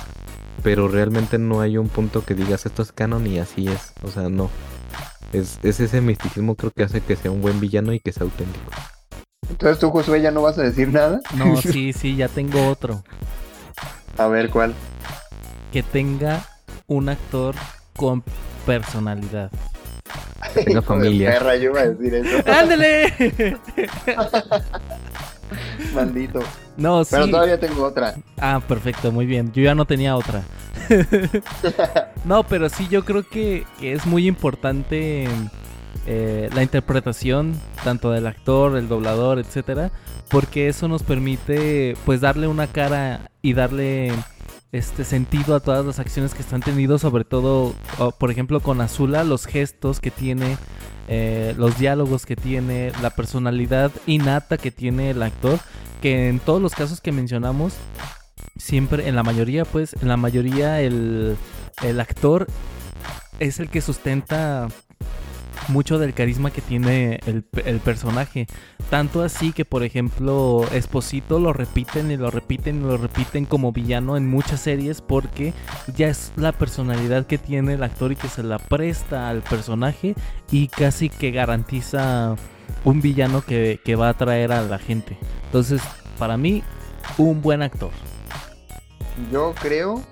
Pero 0.63 0.89
realmente 0.89 1.39
no 1.39 1.61
hay 1.61 1.77
un 1.79 1.89
punto 1.89 2.25
que 2.25 2.35
digas 2.35 2.67
esto 2.67 2.83
es 2.83 2.93
canon 2.93 3.27
y 3.27 3.39
así 3.39 3.69
es. 3.69 3.93
O 4.03 4.09
sea, 4.09 4.29
no. 4.29 4.51
Es, 5.33 5.59
es 5.63 5.81
ese 5.81 6.01
misticismo 6.01 6.55
creo 6.55 6.71
que 6.71 6.85
hace 6.85 7.01
que 7.01 7.17
sea 7.17 7.31
un 7.31 7.43
buen 7.43 7.61
villano 7.61 7.93
y 7.93 8.01
que 8.01 8.13
sea 8.13 8.25
auténtico. 8.25 8.71
Entonces 9.51 9.79
tú, 9.79 9.91
Josué, 9.91 10.23
ya 10.23 10.31
no 10.31 10.43
vas 10.43 10.59
a 10.59 10.63
decir 10.63 10.89
nada. 10.93 11.21
No, 11.37 11.57
sí, 11.61 11.93
sí, 11.93 12.17
ya 12.17 12.29
tengo 12.29 12.69
otro. 12.69 13.05
A 14.17 14.27
ver 14.29 14.51
cuál. 14.51 14.75
Que 15.75 15.83
tenga 15.83 16.47
un 16.87 17.09
actor 17.09 17.57
con 17.97 18.23
personalidad. 18.65 19.51
Que 20.55 20.63
tenga 20.63 20.83
familia. 20.83 21.33
Perra, 21.33 21.57
yo 21.57 21.71
iba 21.71 21.81
a 21.81 21.89
decir 21.89 22.15
eso. 22.15 22.49
¡Ándale! 22.49 23.13
Maldito. 25.93 26.45
No, 26.77 27.03
sí. 27.03 27.11
Pero 27.11 27.29
todavía 27.29 27.59
tengo 27.59 27.87
otra. 27.87 28.15
Ah, 28.39 28.63
perfecto, 28.69 29.11
muy 29.11 29.27
bien. 29.27 29.51
Yo 29.53 29.65
ya 29.65 29.75
no 29.75 29.85
tenía 29.85 30.15
otra. 30.15 30.45
no, 32.25 32.45
pero 32.45 32.69
sí, 32.69 32.87
yo 32.89 33.05
creo 33.05 33.29
que, 33.29 33.67
que 33.81 33.95
es 33.95 34.07
muy 34.07 34.29
importante 34.29 35.27
eh, 36.07 36.51
la 36.55 36.63
interpretación 36.63 37.61
tanto 37.83 38.13
del 38.13 38.29
actor, 38.29 38.77
el 38.77 38.87
doblador, 38.87 39.41
etcétera, 39.41 39.91
porque 40.29 40.69
eso 40.69 40.87
nos 40.87 41.03
permite, 41.03 41.97
pues, 42.05 42.21
darle 42.21 42.47
una 42.47 42.69
cara 42.69 43.29
y 43.43 43.55
darle 43.55 44.13
este 44.75 45.05
sentido 45.05 45.55
a 45.55 45.61
todas 45.61 45.87
las 45.87 46.01
acciones 46.01 46.35
que 46.35 46.43
están 46.43 46.61
teniendo, 46.61 46.99
sobre 46.99 47.25
todo, 47.25 47.75
por 48.19 48.33
ejemplo, 48.33 48.59
con 48.59 48.81
Azula, 48.81 49.23
los 49.23 49.47
gestos 49.47 50.01
que 50.01 50.11
tiene, 50.11 50.59
eh, 51.07 51.55
los 51.57 51.79
diálogos 51.79 52.27
que 52.27 52.35
tiene, 52.35 52.91
la 53.01 53.11
personalidad 53.11 53.93
innata 54.07 54.59
que 54.59 54.73
tiene 54.73 55.11
el 55.11 55.23
actor, 55.23 55.61
que 56.03 56.29
en 56.29 56.41
todos 56.41 56.61
los 56.61 56.75
casos 56.75 57.01
que 57.01 57.13
mencionamos, 57.13 57.75
siempre, 58.57 59.09
en 59.09 59.15
la 59.15 59.23
mayoría, 59.23 59.65
pues, 59.65 59.95
en 60.03 60.09
la 60.09 60.17
mayoría 60.17 60.81
el, 60.81 61.37
el 61.85 62.01
actor 62.01 62.49
es 63.39 63.61
el 63.61 63.69
que 63.69 63.81
sustenta 63.81 64.67
mucho 65.69 65.99
del 65.99 66.15
carisma 66.15 66.51
que 66.51 66.61
tiene 66.61 67.21
el, 67.27 67.43
personaje. 67.81 68.47
Tanto 68.91 69.23
así 69.23 69.53
que, 69.53 69.65
por 69.65 69.83
ejemplo, 69.83 70.65
Esposito 70.73 71.39
lo 71.39 71.53
repiten 71.53 72.11
y 72.11 72.17
lo 72.17 72.31
repiten 72.31 72.81
y 72.81 72.85
lo 72.85 72.97
repiten 72.97 73.47
como 73.47 73.73
villano 73.73 74.17
en 74.17 74.29
muchas 74.29 74.61
series 74.61 75.01
porque 75.01 75.53
ya 75.97 76.09
es 76.09 76.33
la 76.37 76.53
personalidad 76.53 77.27
que 77.27 77.39
tiene 77.39 77.75
el 77.75 77.83
actor 77.83 78.13
y 78.13 78.17
que 78.17 78.29
se 78.29 78.43
la 78.43 78.59
presta 78.59 79.29
al 79.29 79.43
personaje 79.43 80.15
y 80.51 80.69
casi 80.69 81.09
que 81.09 81.31
garantiza 81.31 82.37
un 82.85 83.01
villano 83.01 83.43
que, 83.43 83.81
que 83.85 83.97
va 83.97 84.09
a 84.09 84.11
atraer 84.11 84.53
a 84.53 84.63
la 84.63 84.79
gente. 84.79 85.19
Entonces, 85.47 85.83
para 86.19 86.37
mí, 86.37 86.63
un 87.19 87.43
buen 87.43 87.63
actor. 87.63 87.91
Yo 89.31 89.55
creo, 89.61 90.03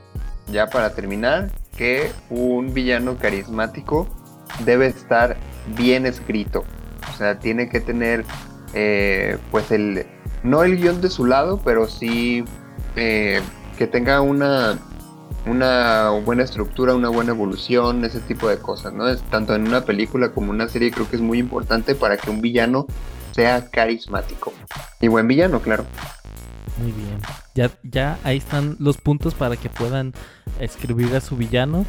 ya 0.50 0.68
para 0.68 0.94
terminar, 0.94 1.50
que 1.76 2.12
un 2.30 2.72
villano 2.74 3.16
carismático 3.16 4.08
debe 4.60 4.86
estar 4.86 5.36
bien 5.76 6.06
escrito. 6.06 6.64
O 7.12 7.16
sea, 7.16 7.38
tiene 7.38 7.68
que 7.68 7.80
tener, 7.80 8.24
eh, 8.74 9.38
pues, 9.50 9.70
el. 9.70 10.06
No 10.42 10.64
el 10.64 10.76
guion 10.76 11.00
de 11.00 11.08
su 11.08 11.24
lado, 11.24 11.60
pero 11.64 11.86
sí 11.86 12.44
eh, 12.96 13.40
que 13.78 13.86
tenga 13.86 14.20
una. 14.20 14.78
Una 15.44 16.10
buena 16.24 16.44
estructura, 16.44 16.94
una 16.94 17.08
buena 17.08 17.32
evolución, 17.32 18.04
ese 18.04 18.20
tipo 18.20 18.48
de 18.48 18.58
cosas, 18.58 18.92
¿no? 18.92 19.08
Es 19.08 19.20
tanto 19.22 19.56
en 19.56 19.66
una 19.66 19.84
película 19.84 20.30
como 20.30 20.52
en 20.52 20.60
una 20.60 20.68
serie, 20.68 20.92
creo 20.92 21.10
que 21.10 21.16
es 21.16 21.22
muy 21.22 21.40
importante 21.40 21.96
para 21.96 22.16
que 22.16 22.30
un 22.30 22.40
villano 22.40 22.86
sea 23.32 23.68
carismático. 23.68 24.52
Y 25.00 25.08
buen 25.08 25.26
villano, 25.26 25.58
claro. 25.60 25.84
Muy 26.78 26.92
bien. 26.92 27.18
Ya, 27.54 27.70
ya 27.82 28.18
ahí 28.24 28.38
están 28.38 28.76
los 28.78 28.96
puntos 28.96 29.34
para 29.34 29.56
que 29.56 29.68
puedan 29.68 30.12
escribir 30.58 31.14
a 31.14 31.20
su 31.20 31.36
villano. 31.36 31.84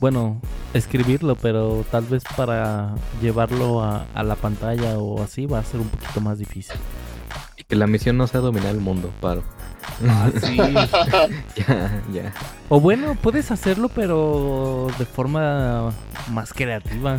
Bueno, 0.00 0.40
escribirlo, 0.72 1.36
pero 1.36 1.84
tal 1.90 2.04
vez 2.04 2.22
para 2.36 2.94
llevarlo 3.20 3.82
a, 3.82 4.06
a 4.14 4.22
la 4.22 4.36
pantalla 4.36 4.98
o 4.98 5.22
así 5.22 5.44
va 5.46 5.58
a 5.58 5.64
ser 5.64 5.80
un 5.80 5.88
poquito 5.88 6.20
más 6.20 6.38
difícil. 6.38 6.76
Y 7.58 7.64
que 7.64 7.76
la 7.76 7.86
misión 7.86 8.16
no 8.16 8.26
sea 8.26 8.40
dominar 8.40 8.70
el 8.74 8.80
mundo, 8.80 9.10
paro. 9.20 9.42
Ah, 10.08 10.30
sí. 10.42 10.56
ya, 10.56 12.02
ya. 12.12 12.32
o 12.68 12.80
bueno, 12.80 13.14
puedes 13.20 13.50
hacerlo, 13.50 13.88
pero 13.94 14.88
de 14.98 15.04
forma 15.04 15.90
más 16.30 16.52
creativa, 16.52 17.18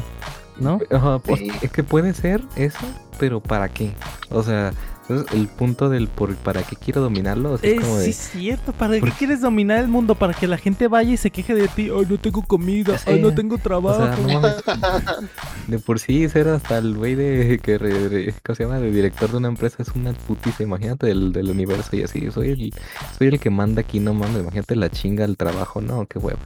¿no? 0.58 0.80
Pues, 1.24 1.40
Sí. 1.40 1.52
es 1.62 1.72
que 1.72 1.84
puede 1.84 2.14
ser 2.14 2.42
eso, 2.56 2.86
pero 3.20 3.40
¿para 3.40 3.70
qué? 3.70 3.94
O 4.32 4.42
sea, 4.44 4.74
entonces, 5.10 5.34
el 5.38 5.48
punto 5.48 5.90
del 5.90 6.08
por 6.08 6.36
para 6.36 6.64
qué 6.64 6.76
quiero 6.76 7.02
dominarlo 7.02 7.54
o 7.54 7.58
sea, 7.58 7.70
es 7.70 7.78
Eh, 7.78 7.82
como 7.82 7.98
sí, 7.98 8.04
de 8.04 8.10
es 8.10 8.18
cierto. 8.32 8.74
¿Para 8.74 8.94
qué 8.96 9.00
¿Por- 9.02 9.12
quieres 9.14 9.42
dominar 9.42 9.80
el 9.80 9.88
mundo? 9.88 10.16
¿Para 10.16 10.34
que 10.34 10.48
la 10.48 10.58
gente 10.58 10.88
vaya 10.88 11.14
y 11.14 11.18
se 11.18 11.32
queje 11.32 11.56
de 11.56 11.68
ti? 11.70 11.90
Ay, 11.96 12.06
no 12.10 12.18
tengo 12.18 12.42
comida. 12.44 12.98
Sí. 12.98 13.06
Ay, 13.12 13.22
no 13.22 13.34
tengo 13.34 13.56
o 13.56 13.58
trabajo. 13.60 13.98
sea, 14.06 14.18
no 14.18 14.42
mames. 14.42 14.56
De 15.68 15.80
por 15.80 16.00
sí 16.00 16.28
ser 16.30 16.48
hasta 16.50 16.78
el 16.78 16.96
güey 16.96 17.16
de 17.16 17.60
que 17.62 17.78
re- 17.78 18.10
re- 18.10 18.34
¿cómo 18.46 18.56
se 18.56 18.64
llama? 18.64 18.80
de 18.80 18.92
director 18.92 19.30
de 19.32 19.38
una 19.38 19.48
empresa 19.50 19.78
es 19.84 19.90
una 19.96 20.14
putiza, 20.14 20.64
imagínate 20.64 21.08
del, 21.08 21.32
del 21.34 21.50
universo 21.50 21.96
y 21.96 22.04
así, 22.04 22.30
soy 22.32 22.50
el 22.50 22.74
soy 23.18 23.28
el 23.28 23.40
que 23.40 23.50
manda 23.50 23.82
aquí, 23.82 24.00
no 24.00 24.14
mames, 24.14 24.42
imagínate 24.42 24.76
la 24.76 24.90
chinga 24.90 25.26
del 25.28 25.36
trabajo, 25.38 25.82
no, 25.82 26.06
qué 26.06 26.20
huevo. 26.20 26.40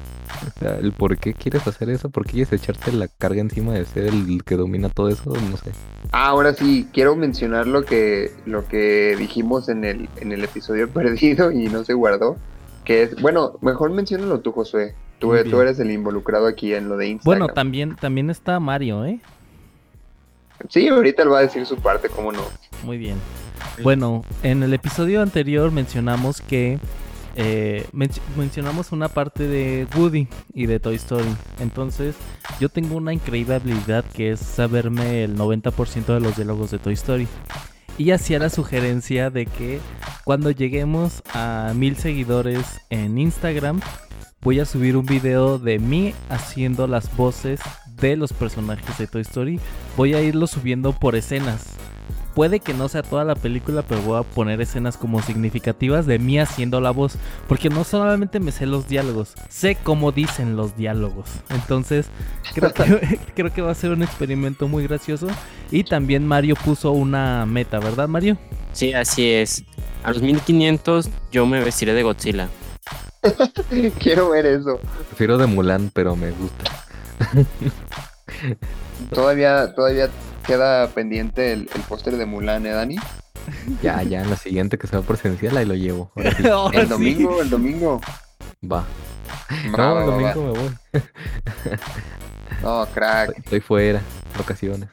O 0.48 0.60
sea, 0.60 0.78
el 0.78 0.92
por 0.92 1.18
qué 1.18 1.34
quieres 1.34 1.68
hacer 1.68 1.90
eso, 1.90 2.10
por 2.10 2.26
qué 2.26 2.32
quieres 2.34 2.54
echarte 2.54 2.92
la 2.92 3.08
carga 3.08 3.42
encima 3.42 3.74
de 3.74 3.86
ser 3.86 4.08
el 4.08 4.44
que 4.44 4.56
domina 4.56 4.90
todo 4.90 5.10
eso, 5.10 5.32
no 5.32 5.58
sé. 5.58 5.72
Ah, 6.12 6.28
ahora 6.28 6.54
sí, 6.54 6.88
quiero 6.94 7.16
mencionar 7.16 7.68
lo 7.68 7.84
que, 7.84 8.32
lo 8.46 8.68
que 8.68 9.16
dijimos 9.18 9.70
en 9.70 9.86
el, 9.86 10.10
en 10.18 10.32
el 10.32 10.44
episodio 10.44 10.90
perdido 10.94 11.52
y 11.52 11.68
no 11.68 11.84
se 11.84 11.94
guardó. 11.94 12.38
Que 12.84 13.04
es, 13.04 13.22
bueno, 13.22 13.58
mejor 13.62 13.92
menciónalo 13.92 14.40
tú, 14.40 14.52
Josué. 14.52 14.96
Tú, 15.20 15.36
tú 15.48 15.62
eres 15.62 15.80
el 15.80 15.92
involucrado 15.92 16.48
aquí 16.48 16.74
en 16.74 16.90
lo 16.90 16.98
de 16.98 17.10
Instagram. 17.10 17.40
Bueno, 17.40 17.54
también, 17.54 17.96
también 17.96 18.32
está 18.32 18.60
Mario, 18.60 19.06
¿eh? 19.06 19.20
Sí, 20.70 20.88
ahorita 20.88 21.22
él 21.24 21.32
va 21.32 21.40
a 21.40 21.42
decir 21.42 21.66
su 21.68 21.78
parte, 21.78 22.10
cómo 22.10 22.32
no. 22.32 22.42
Muy 22.84 22.98
bien. 22.98 23.18
Bueno, 23.84 24.24
en 24.44 24.64
el 24.64 24.74
episodio 24.74 25.22
anterior 25.22 25.72
mencionamos 25.72 26.42
que 26.42 26.80
eh, 27.36 27.86
men- 27.94 28.12
mencionamos 28.38 28.92
una 28.92 29.08
parte 29.08 29.48
de 29.48 29.88
Woody 29.96 30.28
y 30.54 30.66
de 30.66 30.80
Toy 30.80 30.96
Story. 30.96 31.30
Entonces, 31.60 32.16
yo 32.60 32.70
tengo 32.70 32.96
una 32.96 33.14
increíble 33.14 33.56
habilidad 33.56 34.04
que 34.06 34.32
es 34.32 34.40
saberme 34.40 35.24
el 35.24 35.38
90% 35.38 36.14
de 36.14 36.20
los 36.20 36.36
diálogos 36.36 36.72
de 36.72 36.80
Toy 36.80 36.94
Story. 36.94 37.28
Y 37.98 38.12
hacía 38.12 38.40
la 38.40 38.50
sugerencia 38.50 39.30
de 39.30 39.46
que 39.46 39.80
cuando 40.24 40.50
lleguemos 40.52 41.22
a 41.34 41.74
mil 41.76 41.98
seguidores 41.98 42.82
en 42.90 43.18
Instagram, 43.18 43.82
voy 44.42 44.60
a 44.60 44.66
subir 44.66 44.98
un 44.98 45.06
video 45.06 45.60
de 45.60 45.78
mí 45.78 46.14
haciendo 46.30 46.88
las 46.88 47.16
voces 47.16 47.60
de 47.98 48.16
los 48.16 48.34
personajes 48.34 48.98
de 48.98 49.08
Toy 49.08 49.22
Story. 49.22 49.60
Voy 49.98 50.14
a 50.16 50.22
irlo 50.22 50.48
subiendo 50.48 50.94
por 50.94 51.16
escenas. 51.16 51.66
Puede 52.36 52.60
que 52.60 52.74
no 52.74 52.88
sea 52.88 53.04
toda 53.04 53.24
la 53.24 53.36
película, 53.36 53.82
pero 53.82 54.02
voy 54.02 54.20
a 54.20 54.24
poner 54.24 54.62
escenas 54.62 54.98
como 54.98 55.22
significativas 55.22 56.06
de 56.06 56.20
mí 56.20 56.40
haciendo 56.40 56.80
la 56.80 56.92
voz. 56.92 57.16
Porque 57.48 57.70
no 57.70 57.84
solamente 57.84 58.40
me 58.40 58.52
sé 58.52 58.66
los 58.66 58.88
diálogos, 58.88 59.34
sé 59.50 59.76
cómo 59.76 60.12
dicen 60.12 60.56
los 60.56 60.76
diálogos. 60.78 61.30
Entonces, 61.50 62.08
creo 62.54 62.74
que, 62.74 63.20
creo 63.36 63.54
que 63.54 63.62
va 63.62 63.72
a 63.72 63.76
ser 63.76 63.92
un 63.92 64.04
experimento 64.04 64.68
muy 64.68 64.88
gracioso. 64.88 65.28
Y 65.72 65.84
también 65.84 66.26
Mario 66.28 66.56
puso 66.56 66.92
una 66.92 67.46
meta, 67.46 67.80
¿verdad, 67.80 68.08
Mario? 68.08 68.38
Sí, 68.74 68.94
así 68.94 69.30
es. 69.30 69.64
A 70.04 70.12
los 70.12 70.22
1500 70.22 71.10
yo 71.32 71.46
me 71.46 71.64
vestiré 71.64 71.94
de 71.94 72.04
Godzilla. 72.04 72.50
Quiero 74.00 74.32
ver 74.32 74.46
eso. 74.46 74.80
Prefiero 75.10 75.38
de 75.38 75.48
Mulan, 75.48 75.92
pero 75.94 76.16
me 76.16 76.32
gusta. 76.32 76.72
Todavía, 79.14 79.74
todavía 79.74 80.10
queda 80.46 80.88
pendiente 80.90 81.54
el, 81.54 81.70
el 81.74 81.82
póster 81.88 82.18
de 82.18 82.26
Mulan, 82.26 82.66
¿eh, 82.66 82.72
Dani? 82.72 82.96
Ya, 83.82 84.02
ya, 84.04 84.22
en 84.22 84.30
la 84.30 84.36
siguiente 84.36 84.78
que 84.78 84.88
sea 84.88 85.02
presencial 85.02 85.58
ahí 85.58 85.66
lo 85.66 85.74
llevo. 85.76 86.12
Ahora 86.16 86.32
sí, 86.36 86.48
Ahora 86.52 86.80
El 86.82 86.86
sí. 86.88 86.92
domingo, 86.92 87.42
el 87.42 87.50
domingo. 87.50 88.02
va. 88.64 88.80
Va, 88.80 88.86
No, 89.78 89.96
va, 89.96 90.04
el 90.04 90.10
va, 90.10 90.34
domingo 90.34 90.54
me 90.54 90.60
voy. 90.60 90.78
No, 92.62 92.86
crack. 92.94 93.30
Estoy, 93.30 93.44
estoy 93.44 93.60
fuera, 93.62 94.02
vacaciones. 94.38 94.88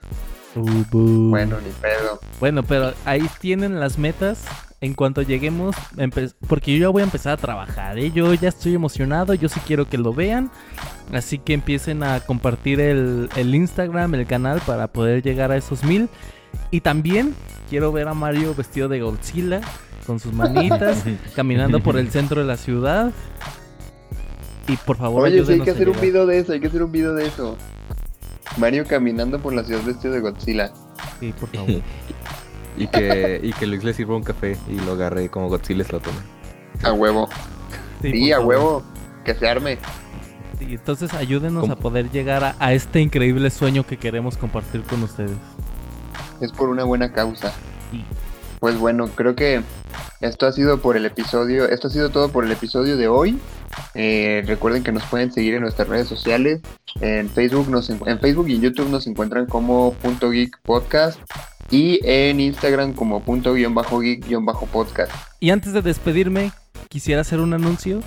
Uh, 0.55 0.85
bu. 0.91 1.29
Bueno, 1.31 1.59
ni 1.61 1.71
pedo. 1.73 2.19
Bueno, 2.41 2.63
pero 2.63 2.95
ahí 3.05 3.29
tienen 3.41 3.79
las 3.79 3.99
metas. 3.99 4.45
En 4.81 4.95
cuanto 4.95 5.23
lleguemos, 5.23 5.75
porque 6.47 6.73
yo 6.73 6.79
ya 6.79 6.89
voy 6.89 7.03
a 7.03 7.05
empezar 7.05 7.33
a 7.33 7.37
trabajar, 7.37 7.99
¿eh? 7.99 8.13
yo 8.13 8.33
ya 8.35 8.49
estoy 8.49 8.77
emocionado, 8.77 9.35
yo 9.35 9.49
sí 9.49 9.59
quiero 9.67 9.89
que 9.89 9.99
lo 9.99 10.13
vean, 10.15 10.53
así 11.13 11.39
que 11.39 11.53
empiecen 11.53 12.05
a 12.05 12.21
compartir 12.21 12.79
el, 12.79 13.29
el 13.35 13.55
Instagram, 13.57 14.15
el 14.15 14.27
canal 14.27 14.61
para 14.65 14.87
poder 14.87 15.25
llegar 15.25 15.51
a 15.51 15.57
esos 15.57 15.83
mil. 15.83 16.09
Y 16.71 16.81
también 16.81 17.35
quiero 17.69 17.91
ver 17.91 18.07
a 18.07 18.15
Mario 18.15 18.55
vestido 18.55 18.89
de 18.89 19.01
Godzilla, 19.01 19.61
con 20.07 20.21
sus 20.21 20.33
manitas, 20.33 21.03
caminando 21.37 21.81
por 21.81 21.99
el 21.99 22.11
centro 22.11 22.41
de 22.41 22.47
la 22.47 22.57
ciudad. 22.57 23.13
Y 24.69 24.77
por 24.77 24.97
favor, 24.97 25.25
Oye, 25.25 25.45
sí, 25.45 25.53
hay 25.53 25.61
que 25.61 25.71
a 25.71 25.73
hacer 25.73 25.89
un 25.89 26.01
video 26.01 26.27
de 26.27 26.39
eso, 26.39 26.53
hay 26.53 26.61
que 26.61 26.69
hacer 26.69 26.83
un 26.83 26.93
video 26.93 27.15
de 27.15 27.27
eso. 27.27 27.57
Mario 28.59 28.85
caminando 28.87 29.41
por 29.41 29.53
la 29.55 29.65
ciudad 29.65 29.83
vestido 29.85 30.15
de 30.15 30.21
Godzilla. 30.21 30.73
Sí, 31.21 31.33
por 31.33 31.49
favor. 31.49 31.83
Y 32.79 32.87
que, 32.89 33.41
y 33.43 33.53
que 33.53 33.67
Luis 33.67 33.85
le 33.85 33.93
sirva 33.93 34.17
un 34.17 34.23
café 34.23 34.57
y 34.69 34.79
lo 34.81 34.93
agarre 34.93 35.25
y 35.25 35.29
como 35.29 35.49
Godzilla 35.49 35.85
se 35.85 35.93
lo 35.93 36.01
tome. 36.01 36.19
A 36.83 36.93
huevo. 36.93 37.29
Sí, 38.03 38.31
a 38.33 38.37
favor. 38.37 38.49
huevo. 38.49 38.83
Que 39.25 39.35
se 39.35 39.49
arme. 39.49 39.79
Sí, 40.59 40.67
entonces 40.71 41.13
ayúdenos 41.15 41.63
¿Cómo? 41.63 41.75
a 41.75 41.77
poder 41.77 42.11
llegar 42.11 42.45
a, 42.45 42.57
a 42.59 42.73
este 42.73 43.01
increíble 43.01 43.51
sueño 43.51 43.87
que 43.87 43.97
queremos 43.97 44.37
compartir 44.37 44.83
con 44.83 45.03
ustedes. 45.03 45.37
Es 46.41 46.53
por 46.53 46.69
una 46.69 46.85
buena 46.85 47.13
causa. 47.13 47.53
Sí. 47.91 48.05
Pues 48.61 48.77
bueno, 48.77 49.09
creo 49.15 49.35
que 49.37 49.63
esto 50.21 50.47
ha 50.47 50.53
sido 50.53 50.79
por 50.79 50.97
el 50.97 51.07
episodio. 51.07 51.69
Esto 51.69 51.89
ha 51.89 51.91
sido 51.91 52.11
todo 52.11 52.31
por 52.31 52.45
el 52.45 52.51
episodio 52.51 52.97
de 52.97 53.07
hoy. 53.07 53.39
Eh, 53.95 54.43
recuerden 54.47 54.83
que 54.83 54.91
nos 54.91 55.05
pueden 55.05 55.33
seguir 55.33 55.55
en 55.55 55.63
nuestras 55.63 55.89
redes 55.89 56.09
sociales. 56.09 56.61
En 57.01 57.29
Facebook, 57.31 57.69
nos, 57.69 57.89
en 57.91 58.01
en 58.07 58.19
Facebook 58.19 58.49
y 58.49 58.57
en 58.57 58.63
YouTube 58.63 58.89
nos 58.89 59.07
encuentran 59.07 59.47
como 59.47 59.93
punto 59.95 60.31
geek 60.31 60.59
podcast. 60.63 61.21
Y 61.71 62.01
en 62.03 62.41
Instagram 62.41 62.95
como 62.95 63.21
punto 63.21 63.53
guion 63.55 63.75
bajo 63.75 64.01
geek 64.01 64.27
guion 64.27 64.45
bajo 64.45 64.67
podcast. 64.67 65.13
Y 65.41 65.51
antes 65.51 65.73
de 65.73 65.83
despedirme, 65.83 66.53
quisiera 66.89 67.21
hacer 67.21 67.41
un 67.41 67.53
anuncio. 67.53 68.01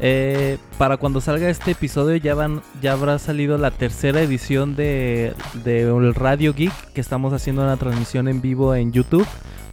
Eh, 0.00 0.58
para 0.76 0.96
cuando 0.96 1.20
salga 1.20 1.48
este 1.48 1.70
episodio 1.70 2.16
ya 2.16 2.34
van, 2.34 2.62
ya 2.82 2.92
habrá 2.92 3.18
salido 3.20 3.56
la 3.58 3.70
tercera 3.70 4.20
edición 4.20 4.74
de, 4.74 5.32
de 5.62 5.82
el 5.82 6.14
Radio 6.14 6.52
Geek 6.52 6.72
que 6.92 7.00
estamos 7.00 7.32
haciendo 7.32 7.62
una 7.62 7.76
transmisión 7.76 8.26
en 8.26 8.40
vivo 8.40 8.74
en 8.74 8.92
YouTube. 8.92 9.26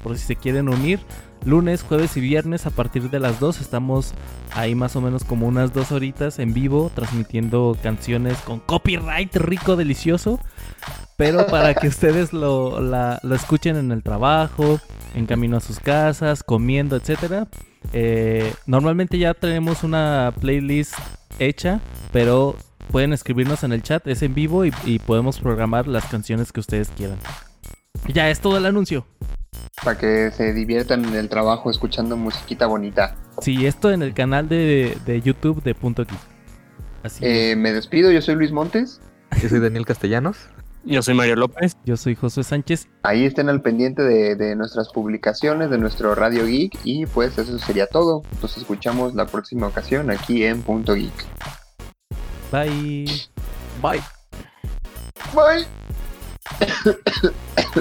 Por 0.04 0.18
si 0.18 0.26
se 0.26 0.36
quieren 0.36 0.70
unir. 0.70 1.00
Lunes, 1.44 1.82
jueves 1.82 2.16
y 2.18 2.22
viernes 2.22 2.68
a 2.68 2.70
partir 2.70 3.10
de 3.10 3.20
las 3.20 3.40
2 3.40 3.62
estamos 3.62 4.14
ahí 4.54 4.76
más 4.76 4.96
o 4.96 5.02
menos 5.02 5.24
como 5.24 5.48
unas 5.48 5.74
dos 5.74 5.92
horitas 5.92 6.38
en 6.38 6.54
vivo 6.54 6.92
transmitiendo 6.94 7.76
canciones 7.82 8.38
con 8.40 8.60
copyright 8.60 9.36
rico, 9.38 9.76
delicioso. 9.76 10.40
Pero 11.18 11.48
para 11.48 11.74
que 11.74 11.88
ustedes 11.90 12.32
lo, 12.34 12.80
la- 12.80 13.20
lo 13.24 13.34
escuchen 13.36 13.76
en 13.76 13.92
el 13.92 14.04
trabajo, 14.04 14.80
en 15.16 15.26
camino 15.26 15.58
a 15.58 15.62
sus 15.62 15.80
casas, 15.80 16.44
comiendo, 16.44 16.96
etcétera. 16.96 17.48
Eh, 17.94 18.54
normalmente 18.68 19.18
ya 19.18 19.34
tenemos 19.34 19.84
una 19.84 20.32
playlist 20.40 20.94
hecha, 21.40 21.80
pero 22.12 22.56
pueden 22.92 23.14
escribirnos 23.14 23.64
en 23.64 23.72
el 23.72 23.82
chat, 23.82 24.06
es 24.08 24.22
en 24.22 24.36
vivo 24.36 24.64
y, 24.66 24.74
y 24.86 25.00
podemos 25.00 25.40
programar 25.40 25.88
las 25.88 26.06
canciones 26.06 26.52
que 26.52 26.60
ustedes 26.60 26.90
quieran. 26.96 27.18
Ya 28.14 28.30
es 28.30 28.40
todo 28.40 28.58
el 28.58 28.66
anuncio. 28.66 29.06
Para 29.84 29.98
que 29.98 30.32
se 30.32 30.54
diviertan 30.54 31.06
en 31.06 31.16
el 31.16 31.30
trabajo 31.30 31.72
escuchando 31.72 32.16
musiquita 32.16 32.68
bonita. 32.68 33.16
Sí, 33.42 33.66
esto 33.66 33.92
en 33.92 34.04
el 34.04 34.14
canal 34.14 34.48
de, 34.48 34.98
de 35.06 35.22
YouTube 35.22 35.64
de 35.64 35.74
Punto 35.74 36.06
Geek. 36.06 36.20
Así 37.04 37.26
es. 37.26 37.32
Eh, 37.32 37.56
me 37.56 37.74
despido, 37.74 38.12
yo 38.12 38.22
soy 38.22 38.36
Luis 38.36 38.52
Montes. 38.52 39.02
Yo 39.42 39.50
soy 39.50 39.60
Daniel 39.60 39.86
Castellanos. 39.86 40.38
Yo 40.84 41.02
soy 41.02 41.14
Mario 41.14 41.36
López. 41.36 41.78
Yo 41.86 41.96
soy 41.96 42.16
Josué 42.16 42.44
Sánchez. 42.44 42.88
Ahí 43.04 43.26
estén 43.26 43.50
al 43.50 43.62
pendiente 43.62 44.02
de, 44.02 44.36
de 44.36 44.56
nuestras 44.56 44.90
publicaciones, 44.90 45.70
de 45.70 45.78
nuestro 45.78 46.16
Radio 46.16 46.46
Geek. 46.46 46.80
Y 46.84 47.06
pues 47.06 47.38
eso 47.38 47.58
sería 47.60 47.88
todo. 47.88 48.24
Nos 48.42 48.58
escuchamos 48.58 49.14
la 49.14 49.26
próxima 49.26 49.68
ocasión 49.68 50.10
aquí 50.10 50.44
en 50.44 50.62
Punto 50.62 50.96
Geek. 50.96 51.14
Bye. 52.52 53.06
Bye. 53.82 54.02
Bye. 55.34 55.66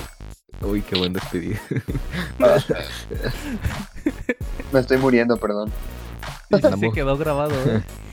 Uy, 0.63 0.83
qué 0.83 0.97
buen 0.97 1.13
despedir. 1.13 1.59
Me 4.73 4.81
estoy 4.81 4.99
muriendo, 4.99 5.37
perdón. 5.37 5.73
Se 6.51 6.93
quedó 6.93 7.17
grabado. 7.17 7.55
¿eh? 7.55 7.83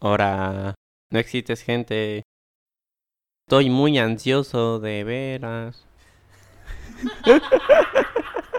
Ahora, 0.00 0.74
no 1.10 1.18
existes 1.18 1.62
gente. 1.62 2.24
Estoy 3.46 3.70
muy 3.70 3.98
ansioso 3.98 4.80
de 4.80 5.04
veras. 5.04 5.86